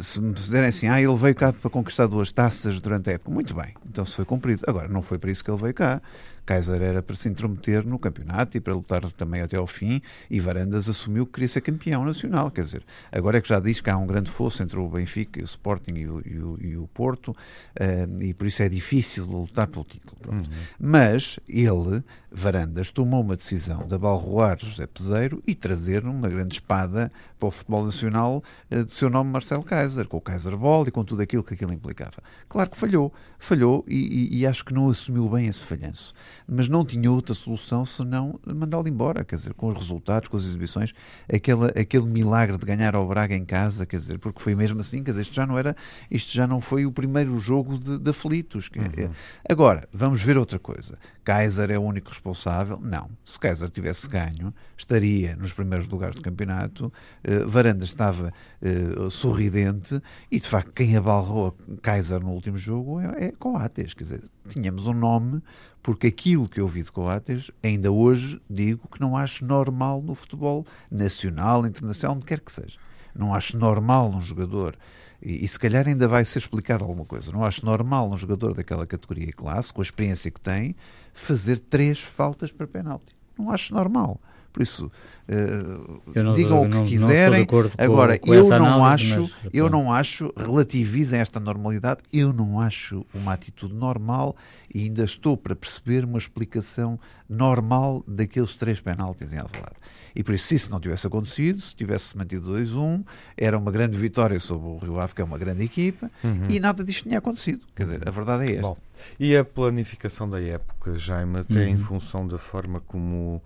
se 0.00 0.20
me 0.20 0.34
fizerem 0.34 0.68
assim, 0.68 0.88
ah, 0.88 1.00
ele 1.00 1.14
veio 1.14 1.34
cá 1.34 1.52
para 1.52 1.70
conquistar 1.70 2.06
duas 2.06 2.30
taças 2.30 2.80
durante 2.80 3.10
a 3.10 3.14
época, 3.14 3.30
muito 3.30 3.54
bem, 3.54 3.74
então 3.88 4.04
se 4.04 4.14
foi 4.14 4.24
cumprido. 4.24 4.62
Agora, 4.66 4.88
não 4.88 5.02
foi 5.02 5.18
para 5.18 5.30
isso 5.30 5.42
que 5.42 5.50
ele 5.50 5.60
veio 5.60 5.74
cá. 5.74 6.02
Kaiser 6.50 6.82
era 6.82 7.00
para 7.00 7.14
se 7.14 7.28
intrometer 7.28 7.86
no 7.86 7.96
campeonato 7.96 8.56
e 8.56 8.60
para 8.60 8.74
lutar 8.74 9.00
também 9.12 9.40
até 9.40 9.56
ao 9.56 9.68
fim, 9.68 10.02
e 10.28 10.40
Varandas 10.40 10.88
assumiu 10.88 11.24
que 11.24 11.34
queria 11.34 11.48
ser 11.48 11.60
campeão 11.60 12.04
nacional. 12.04 12.50
Quer 12.50 12.64
dizer, 12.64 12.82
agora 13.12 13.38
é 13.38 13.40
que 13.40 13.48
já 13.48 13.60
diz 13.60 13.80
que 13.80 13.88
há 13.88 13.96
um 13.96 14.04
grande 14.04 14.28
fosso 14.28 14.60
entre 14.60 14.76
o 14.76 14.88
Benfica, 14.88 15.40
o 15.40 15.44
Sporting 15.44 15.92
e 15.92 16.08
o, 16.08 16.22
e 16.26 16.38
o, 16.40 16.58
e 16.60 16.76
o 16.76 16.88
Porto, 16.88 17.28
uh, 17.28 18.22
e 18.22 18.34
por 18.34 18.48
isso 18.48 18.64
é 18.64 18.68
difícil 18.68 19.26
lutar 19.26 19.68
pelo 19.68 19.84
título. 19.84 20.16
Uhum. 20.28 20.42
Mas 20.80 21.38
ele, 21.48 22.02
Varandas, 22.32 22.90
tomou 22.90 23.22
uma 23.22 23.36
decisão 23.36 23.86
de 23.86 23.94
abalroar 23.94 24.58
José 24.58 24.88
Peseiro 24.88 25.40
e 25.46 25.54
trazer 25.54 26.04
uma 26.04 26.28
grande 26.28 26.54
espada 26.54 27.12
para 27.38 27.46
o 27.46 27.52
futebol 27.52 27.84
nacional 27.84 28.42
uh, 28.72 28.84
de 28.84 28.90
seu 28.90 29.08
nome 29.08 29.30
Marcelo 29.30 29.62
Kaiser, 29.62 30.08
com 30.08 30.16
o 30.16 30.20
Kaiser 30.20 30.56
Ball 30.56 30.88
e 30.88 30.90
com 30.90 31.04
tudo 31.04 31.22
aquilo 31.22 31.44
que 31.44 31.54
aquilo 31.54 31.72
implicava. 31.72 32.20
Claro 32.48 32.70
que 32.70 32.76
falhou, 32.76 33.12
falhou 33.38 33.84
e, 33.86 33.94
e, 33.94 34.38
e 34.38 34.46
acho 34.48 34.64
que 34.64 34.74
não 34.74 34.88
assumiu 34.88 35.28
bem 35.28 35.46
esse 35.46 35.64
falhanço 35.64 36.12
mas 36.50 36.68
não 36.68 36.84
tinha 36.84 37.10
outra 37.10 37.34
solução 37.34 37.86
senão 37.86 38.38
mandá-lo 38.44 38.88
embora, 38.88 39.24
quer 39.24 39.36
dizer, 39.36 39.54
com 39.54 39.68
os 39.68 39.76
resultados, 39.76 40.28
com 40.28 40.36
as 40.36 40.44
exibições, 40.44 40.92
aquela, 41.32 41.68
aquele 41.68 42.06
milagre 42.06 42.58
de 42.58 42.66
ganhar 42.66 42.94
ao 42.94 43.06
Braga 43.06 43.34
em 43.34 43.44
casa, 43.44 43.86
quer 43.86 43.98
dizer, 43.98 44.18
porque 44.18 44.40
foi 44.40 44.54
mesmo 44.54 44.80
assim, 44.80 45.02
quer 45.02 45.12
dizer, 45.12 45.22
isto 45.22 45.34
já 45.34 45.46
não 45.46 45.56
era, 45.56 45.76
isto 46.10 46.32
já 46.32 46.46
não 46.46 46.60
foi 46.60 46.84
o 46.84 46.92
primeiro 46.92 47.38
jogo 47.38 47.78
de, 47.78 47.98
de 47.98 48.10
aflitos. 48.10 48.68
Uhum. 48.76 49.10
Agora, 49.48 49.88
vamos 49.92 50.22
ver 50.22 50.36
outra 50.36 50.58
coisa. 50.58 50.98
Kaiser 51.22 51.70
é 51.70 51.78
o 51.78 51.82
único 51.82 52.08
responsável? 52.08 52.80
Não. 52.80 53.08
Se 53.24 53.38
Kaiser 53.38 53.70
tivesse 53.70 54.08
ganho, 54.08 54.52
estaria 54.76 55.36
nos 55.36 55.52
primeiros 55.52 55.88
lugares 55.88 56.16
do 56.16 56.22
campeonato, 56.22 56.86
uh, 56.86 57.48
Varanda 57.48 57.84
estava 57.84 58.32
uh, 58.60 59.10
sorridente 59.10 60.00
e, 60.30 60.40
de 60.40 60.48
facto, 60.48 60.72
quem 60.72 60.96
abalrou 60.96 61.56
Kaiser 61.82 62.20
no 62.20 62.30
último 62.30 62.56
jogo 62.56 63.00
é, 63.00 63.26
é 63.26 63.32
Coates, 63.32 63.94
quer 63.94 64.04
dizer, 64.04 64.22
tínhamos 64.48 64.86
um 64.86 64.92
nome 64.92 65.42
porque 65.82 66.08
aquilo 66.08 66.48
que 66.48 66.60
eu 66.60 66.68
vi 66.68 66.82
de 66.82 66.92
Coates, 66.92 67.50
ainda 67.62 67.90
hoje 67.90 68.40
digo 68.48 68.88
que 68.88 69.00
não 69.00 69.16
acho 69.16 69.44
normal 69.44 70.02
no 70.02 70.14
futebol 70.14 70.66
nacional, 70.90 71.66
internacional, 71.66 72.16
onde 72.16 72.26
quer 72.26 72.40
que 72.40 72.52
seja. 72.52 72.78
Não 73.14 73.34
acho 73.34 73.56
normal 73.56 74.10
um 74.10 74.20
jogador, 74.20 74.76
e, 75.22 75.44
e 75.44 75.48
se 75.48 75.58
calhar 75.58 75.86
ainda 75.88 76.06
vai 76.06 76.24
ser 76.24 76.38
explicado 76.38 76.84
alguma 76.84 77.04
coisa, 77.04 77.32
não 77.32 77.44
acho 77.44 77.64
normal 77.64 78.10
um 78.10 78.16
jogador 78.16 78.54
daquela 78.54 78.86
categoria 78.86 79.28
e 79.28 79.32
classe, 79.32 79.72
com 79.72 79.80
a 79.80 79.84
experiência 79.84 80.30
que 80.30 80.40
tem, 80.40 80.76
fazer 81.12 81.58
três 81.58 82.00
faltas 82.00 82.52
para 82.52 82.66
penalti. 82.66 83.14
Não 83.38 83.50
acho 83.50 83.74
normal. 83.74 84.20
Por 84.52 84.62
isso, 84.62 84.90
uh, 85.28 86.00
não, 86.14 86.32
digam 86.32 86.62
o 86.62 86.84
que 86.84 86.90
quiserem. 86.90 87.46
Agora, 87.78 88.18
com, 88.18 88.26
com 88.26 88.34
eu 88.34 88.48
não 88.48 88.84
análise, 88.84 89.12
acho, 89.12 89.20
mas, 89.22 89.50
eu 89.52 89.70
não 89.70 89.92
acho, 89.92 90.32
relativizem 90.36 91.20
esta 91.20 91.38
normalidade, 91.38 92.00
eu 92.12 92.32
não 92.32 92.60
acho 92.60 93.06
uma 93.14 93.32
atitude 93.32 93.74
normal 93.74 94.36
e 94.74 94.84
ainda 94.84 95.04
estou 95.04 95.36
para 95.36 95.54
perceber 95.54 96.04
uma 96.04 96.18
explicação 96.18 96.98
normal 97.28 98.02
daqueles 98.06 98.56
três 98.56 98.80
penaltis 98.80 99.32
em 99.32 99.38
Alvalade. 99.38 99.76
E 100.14 100.24
por 100.24 100.34
isso, 100.34 100.48
se 100.48 100.56
isso 100.56 100.70
não 100.70 100.80
tivesse 100.80 101.06
acontecido, 101.06 101.60
se 101.60 101.74
tivesse 101.74 102.16
mantido 102.16 102.52
2-1, 102.52 103.04
era 103.36 103.56
uma 103.56 103.70
grande 103.70 103.96
vitória 103.96 104.40
sobre 104.40 104.66
o 104.66 104.78
Rio 104.78 104.98
Ave, 104.98 105.14
que 105.14 105.22
é 105.22 105.24
uma 105.24 105.38
grande 105.38 105.62
equipa, 105.62 106.10
uhum. 106.24 106.46
e 106.48 106.58
nada 106.58 106.82
disto 106.82 107.04
tinha 107.04 107.18
acontecido. 107.18 107.64
Quer 107.74 107.84
dizer, 107.84 108.08
a 108.08 108.10
verdade 108.10 108.48
é 108.48 108.56
esta. 108.56 108.68
Bom, 108.68 108.76
e 109.18 109.36
a 109.36 109.44
planificação 109.44 110.28
da 110.28 110.40
época, 110.40 110.98
Jaime, 110.98 111.38
até 111.38 111.54
uhum. 111.54 111.68
em 111.68 111.78
função 111.78 112.26
da 112.26 112.38
forma 112.38 112.80
como 112.80 113.40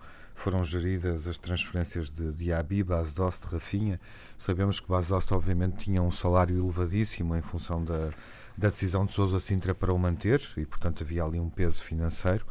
foram 0.45 0.63
geridas 0.63 1.27
as 1.27 1.39
transferências 1.39 2.13
de 2.13 2.31
Diaby, 2.31 2.83
Basdost, 2.83 3.47
Rafinha. 3.51 3.99
Sabemos 4.37 4.79
que 4.79 4.87
Basdost, 4.87 5.33
obviamente, 5.33 5.79
tinha 5.79 6.03
um 6.03 6.11
salário 6.11 6.59
elevadíssimo 6.59 7.35
em 7.35 7.41
função 7.41 7.83
da, 7.83 8.11
da 8.55 8.69
decisão 8.69 9.07
de 9.07 9.15
Sousa 9.15 9.41
Sintra 9.41 9.75
para 9.75 9.91
o 9.91 9.99
manter 9.99 10.43
e, 10.59 10.67
portanto, 10.67 11.03
havia 11.03 11.25
ali 11.25 11.41
um 11.41 11.49
peso 11.49 11.83
financeiro. 11.83 12.45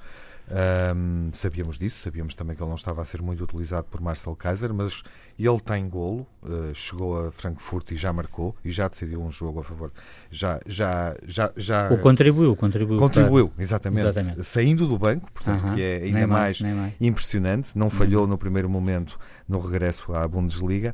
Um, 0.46 1.30
sabíamos 1.32 1.78
disso, 1.78 2.02
sabíamos 2.02 2.36
também 2.36 2.56
que 2.56 2.62
ele 2.62 2.70
não 2.70 2.76
estava 2.76 3.02
a 3.02 3.06
ser 3.06 3.22
muito 3.22 3.44
utilizado 3.44 3.88
por 3.90 4.02
Marcel 4.02 4.36
Kaiser, 4.36 4.74
mas 4.74 5.02
ele 5.40 5.60
tem 5.62 5.88
golo, 5.88 6.28
uh, 6.44 6.74
chegou 6.74 7.28
a 7.28 7.32
Frankfurt 7.32 7.92
e 7.92 7.96
já 7.96 8.12
marcou 8.12 8.56
e 8.64 8.70
já 8.70 8.88
decidiu 8.88 9.22
um 9.22 9.32
jogo 9.32 9.62
a 9.62 9.64
favor. 9.64 9.92
Já, 10.30 10.60
já, 10.66 11.16
já, 11.26 11.52
já 11.56 11.90
o 11.90 11.98
contribuiu, 11.98 12.56
contribuiu. 12.56 13.00
Contribuiu, 13.00 13.50
para... 13.50 13.64
exatamente, 13.64 14.08
exatamente, 14.08 14.44
Saindo 14.44 14.88
do 14.88 15.00
banco, 15.00 15.32
portanto, 15.32 15.64
uh 15.64 15.68
-huh. 15.70 15.76
que 15.76 15.82
é 15.82 15.96
ainda 16.04 16.28
mais, 16.28 16.60
mais, 16.60 16.76
mais, 16.76 16.94
impressionante. 17.00 17.78
Não 17.78 17.90
falhou 17.90 18.28
no 18.28 18.38
primeiro 18.38 18.70
momento 18.70 19.18
no 19.48 19.60
regresso 19.60 20.14
à 20.14 20.28
Bundesliga. 20.28 20.94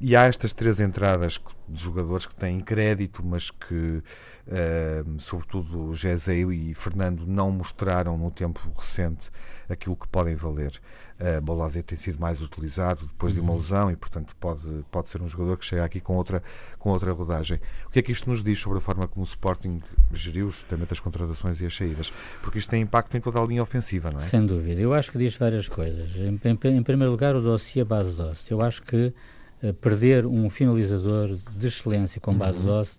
E 0.00 0.16
há 0.16 0.24
estas 0.24 0.52
três 0.52 0.80
entradas 0.80 1.40
de 1.68 1.82
jogadores 1.82 2.26
que 2.26 2.34
têm 2.34 2.60
crédito, 2.60 3.24
mas 3.24 3.50
que 3.50 4.02
Uh, 4.46 5.18
sobretudo 5.20 5.88
o 5.88 5.94
Gezeu 5.94 6.52
e 6.52 6.74
Fernando 6.74 7.26
não 7.26 7.50
mostraram 7.50 8.18
no 8.18 8.30
tempo 8.30 8.60
recente 8.76 9.30
aquilo 9.68 9.96
que 9.96 10.06
podem 10.06 10.34
valer. 10.34 10.80
Uh, 11.14 11.82
tem 11.82 11.96
sido 11.96 12.20
mais 12.20 12.42
utilizado 12.42 13.06
depois 13.06 13.32
de 13.32 13.40
uma 13.40 13.52
uhum. 13.52 13.58
lesão 13.58 13.90
e, 13.90 13.96
portanto, 13.96 14.36
pode, 14.38 14.84
pode 14.90 15.08
ser 15.08 15.22
um 15.22 15.28
jogador 15.28 15.56
que 15.56 15.64
chega 15.64 15.84
aqui 15.84 15.98
com 15.98 16.16
outra, 16.16 16.42
com 16.78 16.90
outra 16.90 17.10
rodagem. 17.12 17.58
O 17.86 17.90
que 17.90 18.00
é 18.00 18.02
que 18.02 18.12
isto 18.12 18.28
nos 18.28 18.42
diz 18.42 18.58
sobre 18.58 18.78
a 18.78 18.80
forma 18.80 19.08
como 19.08 19.24
o 19.24 19.28
Sporting 19.28 19.80
geriu 20.12 20.50
justamente 20.50 20.92
as 20.92 21.00
contratações 21.00 21.60
e 21.60 21.66
as 21.66 21.74
saídas? 21.74 22.12
Porque 22.42 22.58
isto 22.58 22.68
tem 22.68 22.82
impacto 22.82 23.16
em 23.16 23.20
toda 23.20 23.40
a 23.40 23.46
linha 23.46 23.62
ofensiva, 23.62 24.10
não 24.10 24.18
é? 24.18 24.22
Sem 24.22 24.44
dúvida. 24.44 24.78
Eu 24.78 24.92
acho 24.92 25.10
que 25.10 25.16
diz 25.16 25.36
várias 25.36 25.68
coisas. 25.68 26.16
Em, 26.16 26.38
em, 26.44 26.76
em 26.76 26.82
primeiro 26.82 27.12
lugar, 27.12 27.34
o 27.34 27.40
dossiê 27.40 27.82
base 27.82 28.14
doce. 28.14 28.50
Eu 28.50 28.60
acho 28.60 28.82
que 28.82 29.14
uh, 29.62 29.72
perder 29.74 30.26
um 30.26 30.50
finalizador 30.50 31.38
de 31.56 31.66
excelência 31.66 32.20
com 32.20 32.34
base 32.34 32.58
uhum. 32.58 32.66
doce 32.66 32.98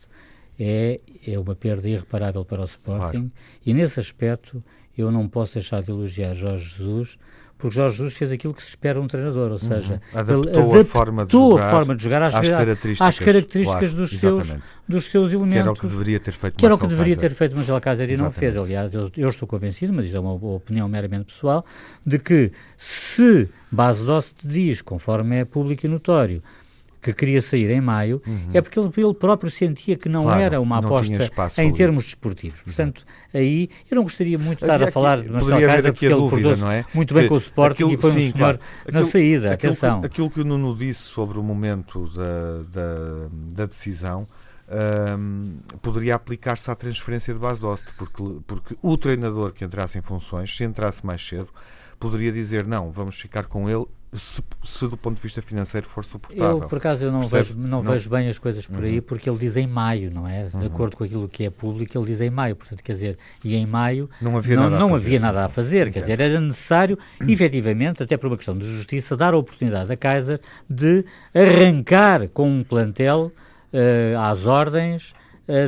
é, 0.60 1.00
é 1.26 1.40
uma 1.40 1.56
perda 1.56 1.88
irreparável 1.88 2.46
para 2.46 2.62
o 2.62 2.66
Sporting 2.66 3.12
claro. 3.12 3.32
e 3.66 3.74
nesse 3.74 4.00
aspecto 4.00 4.64
eu 4.98 5.12
não 5.12 5.28
posso 5.28 5.56
deixar 5.56 5.82
de 5.82 5.92
elogiar 5.92 6.34
Jorge 6.34 6.76
Jesus 6.78 7.18
porque 7.58 7.76
Jorge 7.78 7.98
Jesus 7.98 8.16
fez 8.16 8.32
aquilo 8.32 8.54
que 8.54 8.62
se 8.62 8.70
espera 8.70 9.00
de 9.00 9.06
um 9.06 9.08
treinador, 9.08 9.52
ou 9.52 9.58
seja, 9.58 10.02
uhum. 10.14 10.20
adaptou, 10.20 10.42
adaptou 10.42 10.80
a, 10.80 10.86
forma 10.86 11.26
de, 11.26 11.32
jogar, 11.32 11.72
forma 11.72 11.96
de 11.96 12.04
jogar 12.04 12.22
às, 12.24 12.36
às 12.36 12.50
características, 12.50 13.08
às 13.08 13.20
características 13.20 13.92
claro, 13.92 13.96
dos, 13.96 14.20
seus, 14.20 14.56
dos 14.88 15.06
seus 15.06 15.32
elementos. 15.32 15.54
Que 15.54 15.60
era 15.60 15.72
o 15.72 15.76
que 15.76 15.88
deveria 15.88 16.20
ter 16.20 16.34
feito 16.34 16.58
Que 16.58 16.66
era 16.66 16.76
o 16.76 16.78
que 16.78 16.88
deveria 16.88 17.16
ter 17.16 17.32
feito 17.32 17.56
Marcelo 17.56 17.80
Cáceres 17.80 18.20
e 18.20 18.22
não 18.22 18.30
fez. 18.30 18.58
Aliás, 18.58 18.94
eu, 18.94 19.10
eu, 19.16 19.30
estou 19.30 19.48
convencido, 19.48 19.94
mas 19.94 20.06
isto 20.06 20.18
é 20.18 20.20
uma 20.20 20.34
opinião 20.34 20.88
meramente 20.90 21.34
pessoal, 21.34 21.66
de 22.06 22.20
que 22.20 22.52
se 22.76 23.48
Base 23.72 24.04
Dost 24.04 24.36
diz, 24.44 24.82
conforme 24.82 25.38
é 25.38 25.46
público 25.46 25.86
e 25.86 25.90
notório, 25.90 26.44
que 27.06 27.14
queria 27.14 27.42
sair 27.42 27.70
em 27.70 27.82
maio, 27.82 28.22
uhum. 28.26 28.50
é 28.54 28.62
porque 28.62 28.80
ele, 28.80 28.90
ele, 28.98 29.14
próprio 29.14 29.52
sentia 29.52 29.96
que 29.96 30.10
não 30.10 30.24
claro, 30.24 30.42
era 30.42 30.62
uma 30.62 30.80
aposta 30.80 31.30
em 31.58 31.72
termos 31.72 32.06
desportivos. 32.06 32.62
Portanto, 32.62 33.06
aí 33.34 33.70
eu 33.90 33.96
não 33.96 34.04
gostaria 34.04 34.38
muito 34.40 34.60
de 34.60 34.64
estar 34.66 34.82
a 34.82 34.92
falar 34.92 35.22
de 35.22 35.30
Marcelo 35.30 35.62
Casa, 35.62 35.94
porque 35.94 36.06
ele 36.06 36.16
portou-se 36.16 36.66
é? 36.66 36.86
muito 36.94 37.14
bem 37.14 37.24
que, 37.24 37.30
com 37.30 37.36
o 37.36 37.38
Sporting 37.38 37.84
aquilo, 37.84 37.94
e 37.94 37.98
foi 37.98 38.12
sim, 38.12 38.18
um 38.18 38.22
senhor 38.22 38.38
claro. 38.38 38.60
na 38.60 39.00
aquilo, 39.00 39.06
saída. 39.06 39.54
Aquilo 39.54 39.72
atenção. 39.74 40.02
Que, 40.02 40.08
aquilo 40.08 40.32
que 40.32 40.42
o 40.42 40.44
Nuno 40.44 40.76
disse 40.76 41.04
sobre 41.04 41.38
o 41.38 41.44
momento 41.44 42.10
da, 42.10 42.64
da, 42.72 43.28
da 43.32 43.66
decisão 43.68 44.28
um, 45.20 45.58
poderia 45.82 46.16
aplicar-se 46.16 46.70
à 46.72 46.76
transferência 46.76 47.34
de 47.34 47.40
base 47.40 47.62
de 47.62 47.68
porque, 47.98 48.24
porque 48.48 48.78
o 48.82 48.98
treinador 48.98 49.54
que 49.54 49.64
entrasse 49.64 50.00
em 50.00 50.02
funções, 50.02 50.56
se 50.56 50.64
entrasse 50.64 51.06
mais 51.06 51.26
cedo, 51.26 51.50
poderia 52.00 52.32
dizer 52.32 52.66
não, 52.66 52.92
vamos 52.92 53.20
ficar 53.20 53.46
com 53.46 53.70
ele 53.70 53.86
se, 54.18 54.42
se, 54.64 54.88
do 54.88 54.98
ponto 54.98 55.16
de 55.18 55.22
vista 55.22 55.42
financeiro 55.42 55.88
for 55.88 56.04
suportável. 56.04 56.62
Eu, 56.62 56.68
por 56.68 56.78
acaso, 56.78 57.06
eu 57.06 57.12
não, 57.12 57.24
vejo, 57.24 57.54
não, 57.56 57.68
não, 57.68 57.84
vejo 57.84 58.10
bem 58.10 58.28
as 58.28 58.40
coisas 58.40 58.66
por 58.66 58.80
uhum. 58.80 58.86
aí, 58.86 59.02
porque 59.02 59.30
ele 59.30 59.38
diz 59.38 59.58
em 59.58 59.68
maio, 59.68 60.12
não 60.12 60.28
é? 60.28 60.46
De 60.48 60.58
uhum. 60.58 60.66
acordo 60.66 60.98
com 60.98 61.04
aquilo 61.04 61.28
que 61.28 61.46
é 61.46 61.50
público, 61.50 61.98
ele 61.98 62.06
diz 62.06 62.22
em 62.22 62.30
maio. 62.30 62.56
Portanto, 62.56 62.84
quer 62.84 62.94
dizer, 62.94 63.18
e 63.44 63.56
em 63.56 63.66
maio 63.66 64.10
não 64.22 64.38
havia 64.38 64.56
não, 64.56 64.64
nada, 64.64 64.80
não 64.80 64.94
a, 64.94 64.98
havia 64.98 65.20
nada 65.20 65.46
a 65.46 65.50
fazer. 65.50 65.92
Quer 65.92 66.02
dizer, 66.02 66.20
era 66.20 66.40
necessário, 66.40 66.98
efetivamente, 67.28 68.02
até 68.02 68.18
por 68.18 68.28
uma 68.28 68.38
questão 68.38 68.58
de 68.58 68.66
justiça, 68.66 69.16
dar 69.16 69.34
a 69.34 69.38
oportunidade 69.38 69.92
a 69.92 69.98
Kaiser 69.98 70.40
de 70.70 71.06
arrancar 71.34 72.28
com 72.30 72.50
um 72.50 72.64
plantel 72.64 73.32
uh, 73.74 74.20
às 74.20 74.48
ordens 74.48 75.14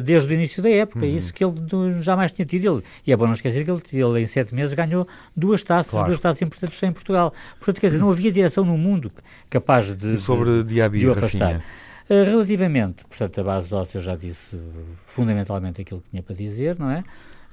desde 0.03 0.31
o 0.31 0.33
início 0.33 0.61
da 0.61 0.69
época. 0.69 1.05
Uhum. 1.05 1.15
Isso 1.15 1.33
que 1.33 1.43
ele 1.43 2.01
jamais 2.01 2.31
tinha 2.31 2.45
tido. 2.45 2.77
Ele, 2.77 2.83
e 3.05 3.11
é 3.11 3.15
bom 3.15 3.25
não 3.25 3.33
esquecer 3.33 3.63
que 3.63 3.71
ele, 3.71 3.81
ele, 3.93 4.21
em 4.21 4.25
sete 4.25 4.53
meses, 4.53 4.73
ganhou 4.73 5.07
duas 5.35 5.63
taças, 5.63 5.91
claro. 5.91 6.07
duas 6.07 6.19
taças 6.19 6.41
importantes 6.41 6.81
em 6.81 6.91
Portugal. 6.91 7.33
Portanto, 7.57 7.81
quer 7.81 7.87
dizer, 7.87 7.99
não 7.99 8.09
havia 8.09 8.31
direção 8.31 8.65
no 8.65 8.77
mundo 8.77 9.11
capaz 9.49 9.95
de, 9.95 10.15
e 10.15 10.17
sobre 10.17 10.63
de, 10.63 10.75
Diaby, 10.75 10.99
de 10.99 11.07
o 11.07 11.11
afastar. 11.11 11.57
Uh, 12.09 12.23
relativamente, 12.23 13.03
portanto, 13.05 13.41
a 13.41 13.43
base 13.43 13.69
eu 13.93 14.01
já 14.01 14.15
disse 14.15 14.57
fundamentalmente 15.03 15.81
aquilo 15.81 16.01
que 16.01 16.09
tinha 16.09 16.23
para 16.23 16.35
dizer, 16.35 16.79
não 16.79 16.89
é? 16.89 17.03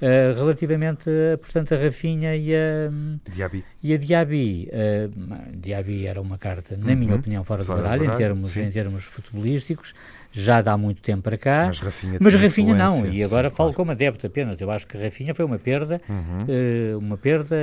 Uh, 0.05 0.39
relativamente, 0.39 1.09
uh, 1.09 1.39
portanto, 1.39 1.73
a 1.73 1.79
Rafinha 1.79 2.37
e 2.37 2.55
a 2.55 2.91
Diaby. 3.33 3.65
E 3.83 3.95
a 3.95 3.97
Diaby, 3.97 4.69
uh, 4.69 5.57
Diaby 5.57 6.07
era 6.07 6.21
uma 6.21 6.37
carta, 6.37 6.77
na 6.77 6.93
uhum. 6.93 6.99
minha 6.99 7.17
opinião, 7.17 7.43
fora, 7.43 7.65
fora 7.65 7.79
do 7.79 7.85
baralho, 7.85 8.13
em 8.13 8.15
termos, 8.15 8.55
em 8.55 8.71
termos 8.71 9.05
futebolísticos, 9.07 9.95
já 10.31 10.61
dá 10.61 10.77
muito 10.77 11.01
tempo 11.01 11.23
para 11.23 11.39
cá. 11.39 11.65
Mas 11.69 11.81
Rafinha, 11.81 12.19
mas 12.21 12.35
Rafinha 12.35 12.75
não, 12.75 13.07
e 13.07 13.25
agora 13.25 13.49
sim, 13.49 13.57
falo 13.57 13.71
claro. 13.71 13.77
como 13.77 13.93
adepto 13.93 14.27
apenas. 14.27 14.61
Eu 14.61 14.71
acho 14.71 14.87
que 14.87 14.99
Rafinha 14.99 15.35
foi 15.35 15.47
uma 15.47 15.59
perda, 15.59 15.99
uhum. 16.07 16.99
uma 16.99 17.17
perda, 17.17 17.57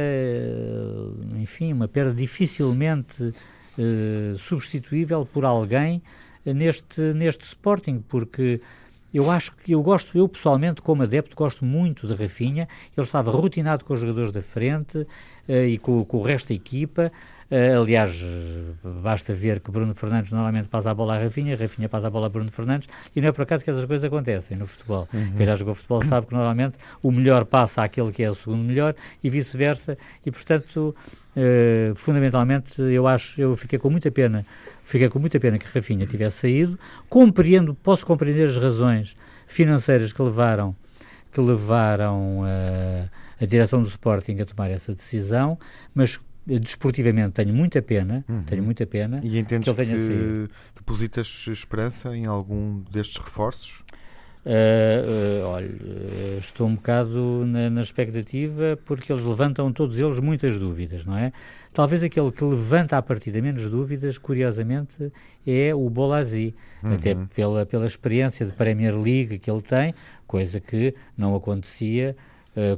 enfim, 1.38 1.72
uma 1.72 1.88
perda 1.88 2.12
dificilmente 2.12 3.36
substituível 4.40 5.28
por 5.32 5.46
alguém 5.46 6.02
neste, 6.44 7.02
neste 7.14 7.46
Sporting, 7.46 8.04
porque 8.10 8.60
eu 9.14 9.30
acho 9.30 9.56
que 9.58 9.74
eu 9.74 9.82
gosto, 9.82 10.18
eu 10.18 10.28
pessoalmente, 10.28 10.82
como 10.82 11.04
adepto, 11.04 11.36
gosto 11.36 11.66
muito 11.66 12.08
de 12.08 12.14
Rafinha. 12.14 12.68
Ele 12.96 13.06
estava 13.06 13.32
rotinado 13.32 13.84
com 13.84 13.94
os 13.94 14.00
jogadores 14.00 14.32
da 14.32 14.42
frente 14.42 15.00
uh, 15.00 15.08
e 15.68 15.78
com, 15.78 16.04
com, 16.06 16.18
o 16.18 16.22
resto 16.22 16.50
da 16.50 16.54
equipa. 16.56 17.12
Uh, 17.52 17.82
aliás, 17.82 18.24
basta 19.04 19.34
ver 19.34 19.60
que 19.60 19.70
Bruno 19.70 19.94
Fernandes 19.94 20.32
normalmente 20.32 20.70
passa 20.70 20.92
a 20.92 20.94
bola 20.94 21.16
a 21.16 21.24
Rafinha, 21.24 21.58
Rafinha 21.58 21.90
passa 21.90 22.08
a 22.08 22.10
bola 22.10 22.28
a 22.28 22.30
Bruno 22.30 22.50
Fernandes, 22.50 22.88
e 23.14 23.20
não 23.20 23.28
é 23.28 23.32
por 23.34 23.42
acaso 23.42 23.64
que 23.66 23.70
essas 23.70 23.84
coisas 23.84 24.06
acontecem 24.06 24.56
no 24.56 24.66
futebol. 24.66 25.08
Uhum. 25.14 25.34
Quem 25.36 25.46
já 25.46 25.56
jogou 25.56 25.76
futebol 25.76 26.04
sabe 26.06 26.28
que 26.28 26.34
normalmente 26.34 26.78
o 27.04 27.12
melhor 27.12 27.44
passa 27.44 27.84
àquele 27.84 28.12
que 28.12 28.24
é 28.24 28.32
o 28.32 28.36
segundo 28.36 28.64
melhor 28.64 28.96
e 29.22 29.30
vice-versa, 29.30 29.98
e 30.26 30.32
portanto, 30.32 30.96
uh, 31.36 31.96
fundamentalmente, 31.96 32.82
eu 32.82 33.06
acho, 33.06 33.42
eu 33.42 33.56
fiquei 33.58 33.78
com 33.78 33.90
muita 33.90 34.10
pena 34.10 34.46
Fiquei 34.84 35.08
com 35.08 35.20
muita 35.20 35.40
pena 35.40 35.58
que 35.58 35.66
Rafinha 35.66 36.06
tivesse 36.06 36.40
saído. 36.40 36.78
Compreendo, 37.08 37.74
posso 37.74 38.06
compreender 38.06 38.50
as 38.50 38.58
razões 38.58 39.16
financeiras 39.48 40.12
que 40.12 40.22
levaram 40.22 40.76
que 41.32 41.40
levaram 41.40 42.42
uh, 42.42 43.10
a 43.40 43.46
direção 43.46 43.82
do 43.82 43.88
Sporting 43.88 44.38
a 44.42 44.46
tomar 44.46 44.70
essa 44.70 44.94
decisão, 44.94 45.58
mas 45.96 46.20
desportivamente 46.60 47.32
tenho 47.32 47.54
muita 47.54 47.82
pena, 47.82 48.26
uhum. 48.28 48.44
tenho 48.44 48.64
muita 48.64 48.86
pena 48.86 49.20
e 49.24 49.44
que 49.44 49.54
ele 49.56 49.64
tenha 49.64 49.96
que 49.96 50.50
depositas 50.76 51.46
esperança 51.48 52.16
em 52.16 52.26
algum 52.26 52.82
destes 52.92 53.18
reforços? 53.18 53.84
Uh, 54.44 55.44
uh, 55.44 55.48
olha, 55.50 55.68
uh, 55.68 56.40
estou 56.40 56.66
um 56.66 56.74
bocado 56.74 57.46
na, 57.46 57.70
na, 57.70 57.82
expectativa 57.82 58.76
porque 58.86 59.14
eles 59.14 59.24
levantam 59.24 59.72
todos 59.72 60.00
eles 60.00 60.18
muitas 60.18 60.58
dúvidas, 60.58 61.06
não 61.06 61.16
é? 61.16 61.32
Talvez 61.72 62.02
aquele 62.02 62.32
que 62.32 62.44
levanta 62.44 62.98
a 62.98 63.04
partir 63.04 63.30
de 63.30 63.40
menos 63.40 63.70
dúvidas, 63.70 64.18
curiosamente, 64.18 65.14
é 65.46 65.76
o 65.76 65.88
Bolazzi, 65.92 66.56
uhum. 66.82 66.94
até 66.96 67.16
pela, 67.36 67.68
pela 67.68 67.86
experiência 67.86 68.44
de 68.44 68.52
Premier 68.52 69.00
League 69.00 69.38
que 69.38 69.50
ele 69.50 69.62
tem, 69.62 69.94
coisa 70.26 70.60
que 70.60 70.96
não 71.16 71.36
acontecia 71.36 72.16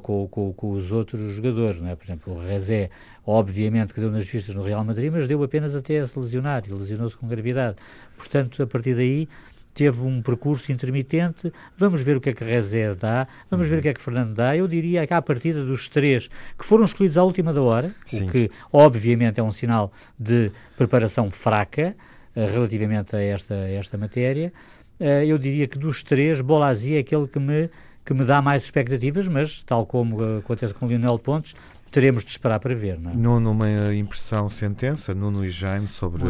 com, 0.01 0.27
com, 0.27 0.53
com, 0.53 0.71
os 0.71 0.91
outros 0.91 1.35
jogadores, 1.35 1.81
não 1.81 1.89
é? 1.89 1.95
Por 1.95 2.05
exemplo, 2.05 2.33
o 2.33 2.39
Rezé, 2.39 2.89
obviamente 3.25 3.93
que 3.93 3.99
deu 3.99 4.11
nas 4.11 4.25
vistas 4.25 4.53
no 4.53 4.61
Real 4.61 4.83
Madrid, 4.83 5.11
mas 5.11 5.27
deu 5.27 5.41
apenas 5.43 5.75
até 5.75 5.99
a 5.99 6.05
se 6.05 6.17
lesionar, 6.17 6.63
e 6.67 6.71
lesionou-se 6.71 7.17
com 7.17 7.27
gravidade. 7.27 7.77
Portanto, 8.17 8.61
a 8.61 8.67
partir 8.67 8.95
daí 8.95 9.27
teve 9.73 10.01
um 10.01 10.21
percurso 10.21 10.71
intermitente. 10.71 11.51
Vamos 11.77 12.01
ver 12.01 12.17
o 12.17 12.21
que 12.21 12.29
é 12.29 12.33
que 12.33 12.43
Rezé 12.43 12.93
dá, 12.93 13.27
vamos 13.49 13.67
ver 13.67 13.79
o 13.79 13.81
que 13.81 13.89
é 13.89 13.93
que 13.93 14.01
Fernando 14.01 14.33
dá. 14.33 14.55
Eu 14.55 14.67
diria 14.67 15.05
que 15.07 15.13
à 15.13 15.21
partida 15.21 15.63
dos 15.65 15.89
três 15.89 16.29
que 16.57 16.65
foram 16.65 16.85
escolhidos 16.85 17.17
à 17.17 17.23
última 17.23 17.51
da 17.51 17.61
hora, 17.61 17.91
Sim. 18.05 18.27
o 18.27 18.31
que 18.31 18.51
obviamente 18.71 19.39
é 19.39 19.43
um 19.43 19.51
sinal 19.51 19.91
de 20.17 20.51
preparação 20.77 21.29
fraca 21.31 21.95
uh, 22.35 22.45
relativamente 22.53 23.15
a 23.15 23.21
esta, 23.21 23.53
a 23.53 23.69
esta 23.69 23.97
matéria, 23.97 24.53
uh, 24.99 25.03
eu 25.03 25.37
diria 25.37 25.67
que 25.67 25.77
dos 25.77 26.03
três, 26.03 26.39
Bolazzi 26.41 26.95
é 26.95 26.99
aquele 26.99 27.27
que 27.27 27.39
me, 27.39 27.69
que 28.05 28.13
me 28.13 28.25
dá 28.25 28.41
mais 28.41 28.63
expectativas, 28.63 29.27
mas 29.27 29.63
tal 29.63 29.85
como 29.85 30.21
uh, 30.21 30.39
acontece 30.39 30.73
com 30.73 30.87
Lionel 30.87 31.17
Pontes, 31.19 31.55
teremos 31.93 32.23
de 32.25 32.31
esperar 32.31 32.59
para 32.59 32.73
ver. 32.73 32.99
Não 32.99 33.11
é? 33.11 33.15
Nuno, 33.15 33.51
uma 33.51 33.93
impressão, 33.93 34.49
sentença, 34.49 35.13
Nuno 35.13 35.45
e 35.45 35.51
Jaime, 35.51 35.87
sobre, 35.87 36.25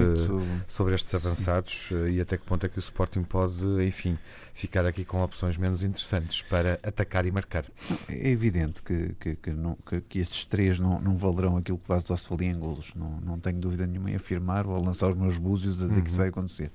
sobre 0.68 0.94
estes 0.94 1.16
avançados 1.16 1.90
e 2.12 2.20
até 2.20 2.38
que 2.38 2.46
ponto 2.46 2.66
é 2.66 2.70
que 2.70 2.78
o 2.78 2.82
Sporting 2.82 3.24
pode, 3.24 3.64
enfim, 3.82 4.20
ficar 4.54 4.86
aqui 4.86 5.06
com 5.06 5.24
opções 5.24 5.56
menos 5.56 5.82
interessantes 5.82 6.42
para 6.42 6.78
atacar 6.84 7.26
e 7.26 7.32
marcar. 7.32 7.66
É 8.10 8.30
evidente 8.30 8.84
que, 8.84 9.16
que, 9.20 9.36
que, 9.36 9.52
não, 9.52 9.78
que, 9.86 10.02
que 10.02 10.20
estes 10.20 10.46
três 10.46 10.78
não, 10.78 11.00
não 11.00 11.16
valerão 11.16 11.56
aquilo 11.56 11.78
que 11.78 11.88
Bas 11.88 12.04
Doce 12.04 12.30
valia 12.30 12.50
em 12.50 12.60
golos. 12.60 12.94
Não, 12.94 13.22
não 13.22 13.40
tenho 13.40 13.58
dúvida 13.58 13.88
nenhuma 13.88 14.12
em 14.12 14.16
afirmar 14.16 14.68
ou 14.68 14.84
lançar 14.84 15.10
os 15.12 15.18
meus 15.18 15.38
búzios 15.38 15.82
a 15.82 15.88
dizer 15.88 15.96
uhum. 15.96 16.04
que 16.04 16.10
isso 16.10 16.18
uhum. 16.18 16.24
vai 16.24 16.30
acontecer. 16.30 16.72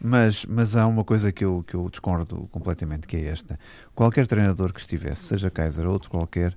Mas, 0.00 0.44
mas 0.44 0.74
há 0.74 0.88
uma 0.88 1.04
coisa 1.04 1.30
que 1.30 1.44
eu, 1.44 1.64
que 1.64 1.74
eu 1.74 1.88
discordo 1.88 2.48
completamente, 2.50 3.06
que 3.06 3.16
é 3.16 3.26
esta. 3.26 3.58
Qualquer 3.94 4.26
treinador 4.26 4.72
que 4.72 4.80
estivesse, 4.80 5.22
seja 5.22 5.50
Kaiser 5.50 5.86
ou 5.86 5.92
outro 5.92 6.10
qualquer, 6.10 6.56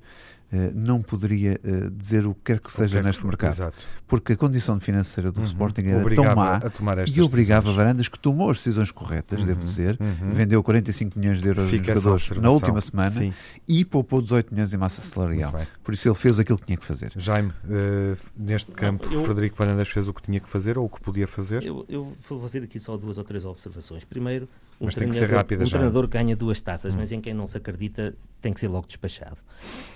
não 0.73 1.01
poderia 1.01 1.59
uh, 1.63 1.91
dizer 1.91 2.25
o 2.25 2.33
que 2.33 2.41
quer 2.45 2.59
que 2.59 2.71
seja 2.71 3.01
neste 3.01 3.21
que, 3.21 3.27
mercado. 3.27 3.53
Exato. 3.53 3.77
Porque 4.07 4.33
a 4.33 4.37
condição 4.37 4.79
financeira 4.79 5.31
do 5.31 5.41
uhum. 5.41 5.45
Sporting 5.45 5.81
era 5.81 5.99
obrigava 5.99 6.69
tão 6.69 6.85
má 6.85 6.95
e 7.05 7.21
obrigava 7.21 7.63
decisões. 7.63 7.75
Varandas 7.75 8.07
que 8.07 8.17
tomou 8.17 8.49
as 8.49 8.57
decisões 8.57 8.89
corretas, 8.89 9.41
uhum. 9.41 9.45
devo 9.45 9.61
dizer, 9.61 9.97
uhum. 9.99 10.31
vendeu 10.31 10.63
45 10.63 11.19
milhões 11.19 11.41
de 11.41 11.47
euros 11.47 11.69
Fica 11.69 11.93
jogadores 11.93 12.29
na 12.31 12.49
última 12.49 12.79
semana 12.79 13.19
Sim. 13.19 13.33
e 13.67 13.83
poupou 13.83 14.21
18 14.21 14.53
milhões 14.53 14.73
em 14.73 14.77
massa 14.77 15.01
salarial. 15.01 15.53
Por 15.83 15.93
isso 15.93 16.07
ele 16.07 16.15
fez 16.15 16.39
aquilo 16.39 16.57
que 16.57 16.65
tinha 16.65 16.77
que 16.77 16.85
fazer. 16.85 17.11
Jaime, 17.17 17.49
uh, 17.49 18.17
neste 18.37 18.71
campo, 18.71 19.11
eu, 19.11 19.23
Frederico 19.25 19.57
Varandas 19.57 19.89
fez 19.89 20.07
o 20.07 20.13
que 20.13 20.21
tinha 20.21 20.39
que 20.39 20.47
fazer 20.47 20.77
ou 20.77 20.85
o 20.85 20.89
que 20.89 21.01
podia 21.01 21.27
fazer? 21.27 21.63
Eu, 21.63 21.85
eu 21.89 22.13
vou 22.27 22.39
fazer 22.39 22.63
aqui 22.63 22.79
só 22.79 22.95
duas 22.95 23.17
ou 23.17 23.23
três 23.23 23.43
observações. 23.43 24.05
Primeiro, 24.05 24.47
um, 24.79 24.85
mas 24.85 24.95
tem 24.95 25.09
que 25.09 25.15
ser 25.15 25.29
rápida, 25.29 25.63
um 25.63 25.69
treinador 25.69 26.07
ganha 26.07 26.35
duas 26.35 26.61
taças, 26.61 26.93
hum. 26.93 26.97
mas 26.99 27.11
em 27.11 27.19
quem 27.19 27.33
não 27.33 27.47
se 27.47 27.57
acredita 27.57 28.13
tem 28.41 28.53
que 28.53 28.59
ser 28.59 28.67
logo 28.67 28.85
despachado. 28.87 29.37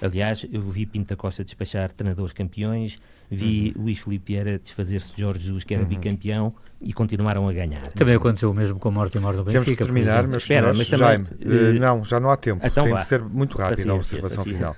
Aliás, 0.02 0.46
eu 0.52 0.62
vi 0.62 0.86
Pinto 0.86 1.10
da 1.10 1.16
Costa 1.16 1.44
despachar 1.44 1.92
treinadores 1.92 2.34
campeões, 2.34 2.98
vi 3.30 3.74
uhum. 3.76 3.84
Luís 3.84 4.00
Filipe 4.00 4.34
Vieira 4.34 4.60
desfazer-se 4.60 5.14
de 5.14 5.22
Jorge 5.22 5.44
Jesus, 5.44 5.64
que 5.64 5.74
era 5.74 5.84
uhum. 5.84 5.90
bicampeão, 5.90 6.54
e 6.82 6.92
continuaram 6.94 7.48
a 7.48 7.54
ganhar. 7.54 7.94
Também 7.94 8.16
aconteceu 8.16 8.50
o 8.50 8.54
mesmo 8.54 8.80
com 8.80 8.90
a 8.90 8.92
morte 8.92 9.18
e 9.18 9.22
morte 9.22 9.38
do 9.38 9.44
Benfica. 9.44 9.64
Temos 9.64 9.78
que 9.78 9.84
terminar, 9.84 10.28
mas, 10.28 10.42
Espera, 10.42 10.74
mas 10.74 10.90
também, 10.90 11.08
Jaime, 11.08 11.28
uh, 11.28 11.80
não, 11.80 12.04
já 12.04 12.20
não 12.20 12.32
há 12.32 12.38
tempo. 12.38 12.66
Então 12.66 12.84
tem 12.84 12.94
vá. 12.94 13.02
que 13.02 13.08
ser 13.08 13.22
muito 13.22 13.58
rápido 13.58 13.92
a 13.92 13.96
observação 13.96 14.38
paciência. 14.38 14.58
final. 14.58 14.76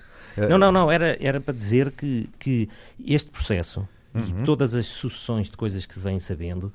Não, 0.49 0.57
não, 0.57 0.71
não, 0.71 0.91
era, 0.91 1.15
era 1.21 1.39
para 1.39 1.53
dizer 1.53 1.91
que, 1.91 2.29
que 2.39 2.67
este 3.05 3.29
processo 3.29 3.87
uhum. 4.13 4.41
e 4.41 4.45
todas 4.45 4.75
as 4.75 4.87
sucessões 4.87 5.49
de 5.49 5.55
coisas 5.55 5.85
que 5.85 5.93
se 5.93 5.99
vêm 5.99 6.19
sabendo 6.19 6.73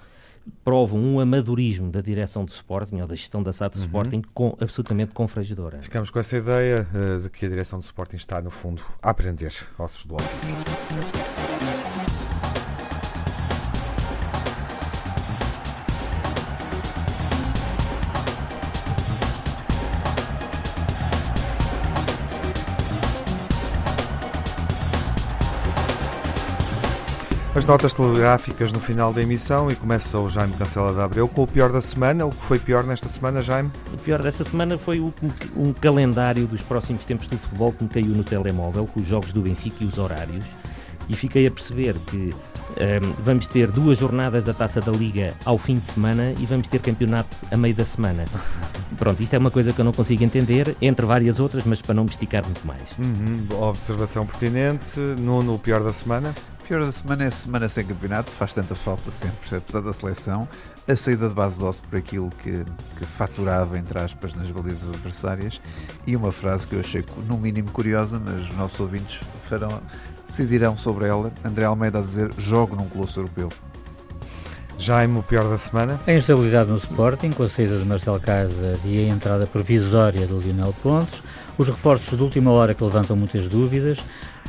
provam 0.65 1.01
um 1.01 1.21
amadorismo 1.21 1.91
da 1.91 2.01
direção 2.01 2.45
do 2.45 2.53
Sporting 2.53 3.01
ou 3.01 3.07
da 3.07 3.15
gestão 3.15 3.43
da 3.43 3.53
SAD 3.53 3.75
do 3.75 3.81
uhum. 3.81 3.87
Sporting 3.87 4.23
com, 4.35 4.57
absolutamente 4.61 5.15
confrangedora. 5.15 5.83
Ficamos 5.83 6.11
com 6.11 6.19
essa 6.19 6.37
ideia 6.37 6.87
uh, 6.93 7.23
de 7.23 7.31
que 7.31 7.47
a 7.47 7.49
direção 7.49 7.79
do 7.79 7.85
Sporting 7.85 8.17
está, 8.17 8.41
no 8.41 8.51
fundo, 8.51 8.83
a 9.03 9.11
aprender 9.11 9.53
ossos 9.79 10.05
do 10.05 10.15
ofício. 10.15 12.18
As 27.59 27.67
notas 27.67 27.93
telegráficas 27.93 28.71
no 28.71 28.79
final 28.79 29.13
da 29.13 29.21
emissão 29.21 29.69
e 29.69 29.75
começa 29.75 30.17
o 30.17 30.29
Jaime 30.29 30.53
Cancela 30.53 30.95
de 30.95 31.01
Abreu 31.01 31.27
com 31.27 31.43
o 31.43 31.47
pior 31.47 31.73
da 31.73 31.81
semana. 31.81 32.25
O 32.25 32.31
que 32.31 32.45
foi 32.45 32.57
pior 32.57 32.85
nesta 32.85 33.09
semana, 33.09 33.43
Jaime? 33.43 33.69
O 33.93 33.97
pior 33.97 34.23
desta 34.23 34.45
semana 34.45 34.79
foi 34.79 35.01
o, 35.01 35.13
um 35.57 35.73
calendário 35.73 36.47
dos 36.47 36.63
próximos 36.63 37.05
tempos 37.05 37.27
do 37.27 37.37
futebol 37.37 37.73
que 37.73 37.83
me 37.83 37.91
caiu 37.91 38.15
no 38.15 38.23
telemóvel, 38.23 38.87
com 38.87 39.01
os 39.01 39.09
jogos 39.09 39.33
do 39.33 39.41
Benfica 39.41 39.83
e 39.83 39.89
os 39.89 39.99
horários. 39.99 40.45
E 41.09 41.17
fiquei 41.17 41.49
a 41.49 41.51
perceber 41.51 41.97
que 42.07 42.31
um, 42.31 43.13
vamos 43.25 43.49
ter 43.49 43.73
duas 43.73 43.99
jornadas 43.99 44.45
da 44.45 44.55
Taça 44.55 44.81
da 44.81 44.93
Liga 44.93 45.35
ao 45.45 45.59
fim 45.59 45.81
de 45.81 45.89
semana 45.89 46.35
e 46.39 46.47
vamos 46.47 46.69
ter 46.69 46.79
campeonato 46.79 47.37
a 47.51 47.57
meio 47.57 47.75
da 47.75 47.85
semana. 47.85 48.25
Pronto, 48.97 49.21
isto 49.21 49.35
é 49.35 49.39
uma 49.39 49.51
coisa 49.51 49.73
que 49.73 49.81
eu 49.81 49.85
não 49.85 49.93
consigo 49.93 50.23
entender, 50.23 50.77
entre 50.81 51.05
várias 51.05 51.41
outras, 51.41 51.65
mas 51.65 51.83
para 51.83 51.97
não 51.97 52.05
me 52.05 52.11
esticar 52.11 52.45
muito 52.45 52.65
mais. 52.65 52.93
Uhum, 52.97 53.49
observação 53.63 54.25
pertinente. 54.25 55.01
Nuno, 55.19 55.55
o 55.55 55.59
pior 55.59 55.83
da 55.83 55.93
semana? 55.93 56.33
Pior 56.69 56.85
da 56.85 56.93
semana 56.93 57.25
é 57.25 57.29
a 57.29 57.31
semana 57.31 57.67
sem 57.67 57.83
campeonato, 57.87 58.31
faz 58.31 58.53
tanta 58.53 58.75
falta 58.75 59.11
sempre, 59.11 59.57
apesar 59.57 59.81
da 59.81 59.91
seleção. 59.91 60.47
A 60.87 60.95
saída 60.95 61.27
de 61.27 61.35
base 61.35 61.59
doce 61.59 61.83
por 61.83 61.99
aquilo 61.99 62.29
que, 62.43 62.63
que 62.99 63.07
faturava, 63.07 63.79
entre 63.79 63.99
aspas, 63.99 64.35
nas 64.35 64.51
balizas 64.51 64.87
adversárias. 64.91 65.63
E 66.07 66.15
uma 66.15 66.31
frase 66.31 66.67
que 66.67 66.75
eu 66.75 66.81
achei, 66.81 67.03
no 67.27 67.39
mínimo, 67.39 67.71
curiosa, 67.71 68.21
mas 68.23 68.43
os 68.43 68.57
nossos 68.57 68.79
ouvintes 68.81 69.21
farão, 69.49 69.81
decidirão 70.27 70.77
sobre 70.77 71.09
ela. 71.09 71.33
André 71.43 71.65
Almeida 71.65 72.01
a 72.01 72.03
dizer: 72.03 72.31
jogo 72.37 72.77
num 72.77 72.87
colosso 72.87 73.19
europeu. 73.19 73.49
Jaime, 74.79 75.19
o 75.19 75.23
pior 75.23 75.49
da 75.49 75.59
semana? 75.59 75.99
A 76.07 76.13
instabilidade 76.13 76.71
no 76.71 76.77
Sporting, 76.77 77.31
com 77.31 77.45
a 77.45 77.49
saída 77.49 77.79
de 77.79 77.85
Marcelo 77.85 78.21
Casa 78.21 78.79
e 78.85 78.99
a 78.99 79.09
entrada 79.09 79.47
provisória 79.47 80.27
de 80.27 80.35
Lionel 80.35 80.75
Pontes, 80.83 81.23
os 81.57 81.67
reforços 81.67 82.17
de 82.17 82.23
última 82.23 82.53
hora 82.53 82.75
que 82.75 82.85
levantam 82.85 83.17
muitas 83.17 83.49
dúvidas, 83.49 83.99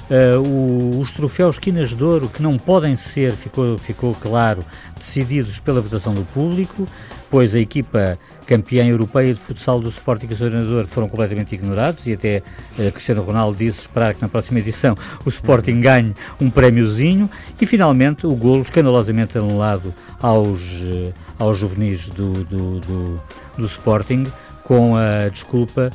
Uh, 0.10 1.00
os 1.00 1.12
troféus 1.14 1.60
Quinas 1.60 1.96
de 1.96 2.04
Ouro, 2.04 2.30
que 2.30 2.42
não 2.42 2.58
podem 2.58 2.96
ser, 2.96 3.34
ficou, 3.34 3.78
ficou 3.78 4.16
claro, 4.16 4.66
decididos 4.98 5.60
pela 5.60 5.80
votação 5.80 6.16
do 6.16 6.26
público, 6.26 6.88
pois 7.30 7.54
a 7.54 7.60
equipa 7.60 8.18
campeã 8.48 8.88
europeia 8.88 9.36
de 9.36 9.40
futsal 9.40 9.80
do 9.80 9.90
Sporting 9.90 10.28
e 10.28 10.34
o 10.34 10.88
foram 10.88 11.08
completamente 11.08 11.54
ignorados 11.54 12.08
e 12.08 12.14
até 12.14 12.42
uh, 12.80 12.92
Cristiano 12.92 13.22
Ronaldo 13.22 13.56
disse 13.60 13.82
esperar 13.82 14.16
que 14.16 14.22
na 14.24 14.28
próxima 14.28 14.58
edição 14.58 14.98
o 15.24 15.30
Sporting 15.30 15.80
ganhe 15.80 16.16
um 16.42 16.50
prémiozinho 16.50 17.30
e 17.62 17.66
finalmente 17.68 18.26
o 18.26 18.34
golo 18.34 18.64
escandalosamente 18.64 19.38
anulado 19.38 19.94
aos, 20.20 20.60
uh, 20.60 21.14
aos 21.38 21.60
juvenis 21.60 22.10
do, 22.10 22.44
do, 22.46 22.80
do, 22.80 23.22
do 23.56 23.66
Sporting 23.66 24.26
com 24.64 24.96
a 24.96 25.30
desculpa 25.30 25.92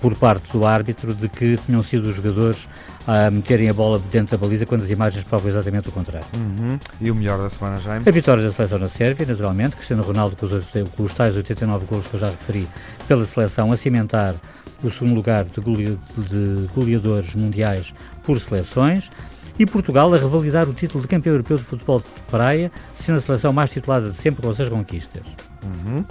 por 0.00 0.14
parte 0.14 0.50
do 0.50 0.64
árbitro 0.64 1.14
de 1.14 1.28
que 1.28 1.58
tinham 1.66 1.82
sido 1.82 2.08
os 2.08 2.16
jogadores 2.16 2.66
a 3.10 3.28
meterem 3.28 3.68
a 3.68 3.72
bola 3.72 4.00
dentro 4.08 4.38
da 4.38 4.40
baliza 4.40 4.64
quando 4.64 4.84
as 4.84 4.90
imagens 4.90 5.24
provam 5.24 5.48
exatamente 5.48 5.88
o 5.88 5.92
contrário. 5.92 6.28
Uhum. 6.32 6.78
E 7.00 7.10
o 7.10 7.14
melhor 7.14 7.38
da 7.38 7.50
semana, 7.50 7.80
Jaime? 7.80 8.04
A 8.06 8.10
vitória 8.12 8.40
da 8.40 8.52
seleção 8.52 8.78
na 8.78 8.86
Sérvia, 8.86 9.26
naturalmente. 9.26 9.74
Cristiano 9.74 10.04
Ronaldo 10.04 10.36
com 10.36 10.46
os, 10.46 10.64
com 10.96 11.02
os 11.02 11.12
tais 11.12 11.36
89 11.36 11.86
golos 11.86 12.06
que 12.06 12.14
eu 12.14 12.20
já 12.20 12.28
referi 12.30 12.68
pela 13.08 13.26
seleção, 13.26 13.72
a 13.72 13.76
cimentar 13.76 14.36
o 14.80 14.88
segundo 14.88 15.16
lugar 15.16 15.44
de, 15.44 15.60
gole, 15.60 15.98
de 16.16 16.68
goleadores 16.72 17.34
mundiais 17.34 17.92
por 18.22 18.38
seleções. 18.38 19.10
E 19.58 19.66
Portugal 19.66 20.14
a 20.14 20.16
revalidar 20.16 20.68
o 20.68 20.72
título 20.72 21.02
de 21.02 21.08
campeão 21.08 21.32
europeu 21.32 21.56
de 21.56 21.64
futebol 21.64 21.98
de 21.98 22.06
praia, 22.30 22.70
sendo 22.94 23.18
a 23.18 23.20
seleção 23.20 23.52
mais 23.52 23.70
titulada 23.70 24.10
de 24.10 24.16
sempre 24.16 24.40
com 24.40 24.54
seis 24.54 24.68
conquistas. 24.68 25.26
Uhum. 25.64 26.04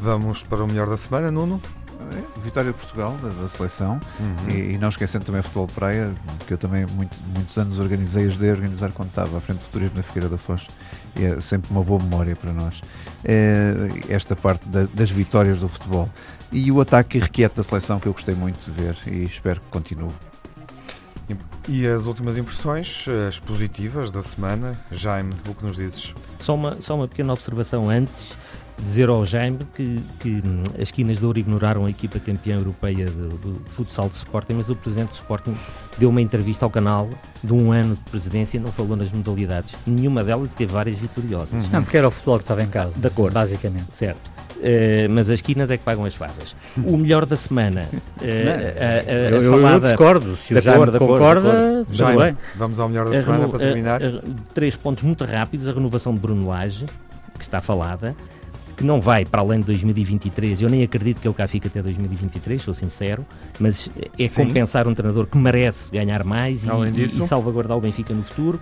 Vamos 0.00 0.42
para 0.42 0.64
o 0.64 0.66
melhor 0.66 0.88
da 0.88 0.98
semana, 0.98 1.30
Nuno? 1.30 1.62
Vitória 2.42 2.72
de 2.72 2.78
Portugal, 2.78 3.16
da, 3.22 3.28
da 3.28 3.48
seleção, 3.48 4.00
uhum. 4.18 4.50
e, 4.50 4.74
e, 4.74 4.78
não 4.78 4.88
esquecendo 4.88 5.24
também 5.24 5.40
o 5.40 5.44
futebol 5.44 5.66
de 5.66 5.74
praia, 5.74 6.12
que 6.46 6.52
eu 6.52 6.58
também 6.58 6.86
muito, 6.86 7.16
muitos 7.34 7.56
anos 7.56 7.78
organizei, 7.78 8.26
ajudei 8.26 8.50
a 8.50 8.52
organizar 8.52 8.92
quando 8.92 9.08
estava 9.08 9.36
à 9.36 9.40
frente 9.40 9.60
do 9.60 9.68
turismo 9.68 9.96
na 9.96 10.02
Figueira 10.02 10.28
da 10.28 10.38
Foz, 10.38 10.66
e 11.16 11.24
é 11.24 11.40
sempre 11.40 11.70
uma 11.70 11.82
boa 11.82 12.02
memória 12.02 12.34
para 12.36 12.52
nós. 12.52 12.80
É, 13.24 13.74
esta 14.08 14.34
parte 14.34 14.66
da, 14.68 14.86
das 14.94 15.10
vitórias 15.10 15.60
do 15.60 15.68
futebol. 15.68 16.08
E 16.52 16.72
o 16.72 16.80
ataque 16.80 17.18
irrequieto 17.18 17.56
da 17.56 17.62
seleção, 17.62 18.00
que 18.00 18.08
eu 18.08 18.12
gostei 18.12 18.34
muito 18.34 18.64
de 18.64 18.70
ver, 18.70 18.96
e 19.06 19.24
espero 19.24 19.60
que 19.60 19.66
continue. 19.66 20.10
E 21.68 21.86
as 21.86 22.06
últimas 22.06 22.36
impressões, 22.36 23.04
as 23.28 23.38
positivas 23.38 24.10
da 24.10 24.22
semana, 24.22 24.76
Jaime, 24.90 25.32
o 25.46 25.54
que 25.54 25.64
nos 25.64 25.76
dizes? 25.76 26.12
Só 26.38 26.54
uma, 26.54 26.80
só 26.80 26.96
uma 26.96 27.06
pequena 27.06 27.32
observação 27.32 27.88
antes 27.88 28.28
dizer 28.80 29.08
ao 29.08 29.24
Jaime 29.24 29.60
que, 29.74 30.00
que 30.18 30.42
as 30.80 30.90
quinas 30.90 31.18
de 31.18 31.26
ouro 31.26 31.38
ignoraram 31.38 31.86
a 31.86 31.90
equipa 31.90 32.18
campeã 32.18 32.56
europeia 32.56 33.06
de, 33.06 33.28
de, 33.28 33.52
de 33.58 33.70
futsal 33.70 34.08
de 34.08 34.16
Sporting, 34.16 34.54
mas 34.54 34.68
o 34.70 34.74
presidente 34.74 35.10
do 35.10 35.14
Sporting 35.14 35.56
deu 35.98 36.08
uma 36.08 36.20
entrevista 36.20 36.64
ao 36.64 36.70
canal 36.70 37.08
de 37.42 37.52
um 37.52 37.72
ano 37.72 37.94
de 37.94 38.02
presidência 38.10 38.56
e 38.56 38.60
não 38.60 38.72
falou 38.72 38.96
nas 38.96 39.12
modalidades. 39.12 39.74
Nenhuma 39.86 40.24
delas 40.24 40.54
teve 40.54 40.72
várias 40.72 40.96
vitoriosas. 40.96 41.52
Uhum. 41.52 41.70
Não, 41.70 41.82
porque 41.82 41.96
era 41.96 42.08
o 42.08 42.10
futebol 42.10 42.38
que 42.38 42.44
estava 42.44 42.62
em 42.62 42.68
casa. 42.68 42.92
De 42.96 43.06
acordo. 43.06 43.34
Basicamente. 43.34 43.94
Certo. 43.94 44.30
Uh, 44.56 45.08
mas 45.10 45.30
as 45.30 45.40
quinas 45.40 45.70
é 45.70 45.78
que 45.78 45.84
pagam 45.84 46.04
as 46.04 46.14
favas. 46.14 46.54
O 46.84 46.96
melhor 46.96 47.24
da 47.26 47.36
semana. 47.36 47.86
Uh, 48.20 48.22
a, 48.22 48.84
a, 48.84 49.38
a 49.38 49.42
eu, 49.42 49.50
falada... 49.50 49.86
eu, 49.86 49.90
discordo. 49.92 50.36
Se 50.36 50.54
o 50.54 50.60
Jaime 50.60 50.98
concorda, 50.98 51.86
já 51.90 52.14
bem. 52.14 52.36
Vamos 52.54 52.78
ao 52.78 52.86
melhor 52.86 53.08
da 53.08 53.18
semana 53.18 53.48
para 53.48 53.58
terminar. 53.58 54.00
três 54.52 54.76
pontos 54.76 55.02
muito 55.02 55.24
rápidos. 55.24 55.66
A 55.66 55.72
renovação 55.72 56.12
de 56.14 56.20
Bruno 56.20 56.48
Lage, 56.48 56.84
que 57.38 57.42
está 57.42 57.62
falada 57.62 58.14
que 58.80 58.86
não 58.86 58.98
vai 58.98 59.26
para 59.26 59.42
além 59.42 59.60
de 59.60 59.66
2023. 59.66 60.62
Eu 60.62 60.70
nem 60.70 60.82
acredito 60.82 61.20
que 61.20 61.28
ele 61.28 61.34
cá 61.34 61.46
fique 61.46 61.66
até 61.66 61.82
2023, 61.82 62.62
sou 62.62 62.72
sincero, 62.72 63.26
mas 63.58 63.90
é 64.18 64.26
Sim. 64.26 64.46
compensar 64.46 64.88
um 64.88 64.94
treinador 64.94 65.26
que 65.26 65.36
merece 65.36 65.92
ganhar 65.92 66.24
mais 66.24 66.64
e, 66.64 67.02
e, 67.02 67.26
salvaguardar 67.26 67.76
o 67.76 67.80
Benfica 67.80 68.14
no 68.14 68.22
futuro. 68.22 68.58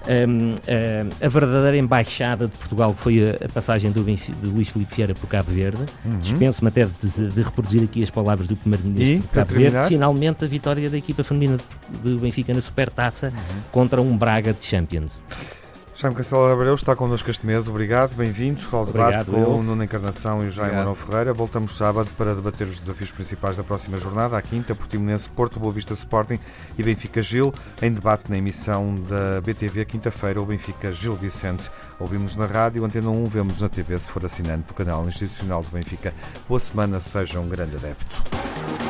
Um, 0.00 0.54
a, 0.66 1.26
a 1.26 1.28
verdadeira 1.28 1.76
embaixada 1.76 2.48
de 2.48 2.56
Portugal, 2.56 2.94
que 2.94 3.00
foi 3.00 3.22
a, 3.22 3.44
a 3.44 3.48
passagem 3.48 3.92
do 3.92 4.02
Benfica, 4.02 4.36
de 4.42 4.48
Luís 4.48 4.68
Filipe 4.70 4.92
Vieira 4.92 5.14
por 5.14 5.28
Cabo 5.28 5.52
Verde. 5.52 5.84
Uhum. 6.04 6.18
Dispenso-me 6.18 6.68
até 6.68 6.86
de, 6.86 7.28
de, 7.28 7.42
reproduzir 7.42 7.84
aqui 7.84 8.02
as 8.02 8.10
palavras 8.10 8.48
do 8.48 8.56
Primeiro-Ministro 8.56 9.28
de 9.28 9.32
Cabo 9.32 9.54
Verde. 9.54 9.86
Finalmente, 9.86 10.44
a 10.44 10.48
vitória 10.48 10.90
da 10.90 10.98
equipa 10.98 11.22
feminina 11.22 11.58
do 12.02 12.18
Benfica 12.18 12.52
na 12.52 12.60
Supertaça 12.60 13.28
uhum. 13.28 13.60
contra 13.70 14.00
um 14.00 14.16
Braga 14.16 14.52
de 14.52 14.64
Champions. 14.64 15.20
Jaime 16.00 16.16
Castelo 16.16 16.50
Abreu 16.50 16.74
está 16.74 16.96
connosco 16.96 17.30
este 17.30 17.44
mês. 17.44 17.68
Obrigado, 17.68 18.14
bem-vindos 18.14 18.66
ao 18.72 18.86
debate 18.86 19.20
Obrigado, 19.28 19.46
com 19.46 19.58
o 19.58 19.62
Nuno 19.62 19.84
Encarnação 19.84 20.42
e 20.42 20.46
o 20.46 20.50
Jaime 20.50 20.76
Manuel 20.76 20.94
Ferreira. 20.94 21.34
Voltamos 21.34 21.76
sábado 21.76 22.08
para 22.16 22.34
debater 22.34 22.66
os 22.68 22.80
desafios 22.80 23.12
principais 23.12 23.58
da 23.58 23.62
próxima 23.62 23.98
jornada, 23.98 24.34
à 24.34 24.40
quinta, 24.40 24.74
Portimonense, 24.74 25.28
Porto, 25.28 25.60
Boa 25.60 25.70
Vista 25.70 25.92
Sporting 25.92 26.38
e 26.78 26.82
Benfica 26.82 27.22
Gil, 27.22 27.52
em 27.82 27.92
debate 27.92 28.30
na 28.30 28.38
emissão 28.38 28.94
da 28.94 29.42
BTV, 29.42 29.84
quinta-feira, 29.84 30.40
o 30.40 30.46
Benfica 30.46 30.90
Gil 30.90 31.12
Vicente. 31.16 31.70
Ouvimos 31.98 32.34
na 32.34 32.46
rádio, 32.46 32.82
Antena 32.82 33.10
1, 33.10 33.26
vemos 33.26 33.60
na 33.60 33.68
TV, 33.68 33.98
se 33.98 34.10
for 34.10 34.24
assinante 34.24 34.68
do 34.68 34.72
canal 34.72 35.06
institucional 35.06 35.62
do 35.62 35.68
Benfica. 35.68 36.14
Boa 36.48 36.60
semana, 36.60 36.98
seja 36.98 37.38
um 37.38 37.48
grande 37.50 37.76
adepto. 37.76 38.89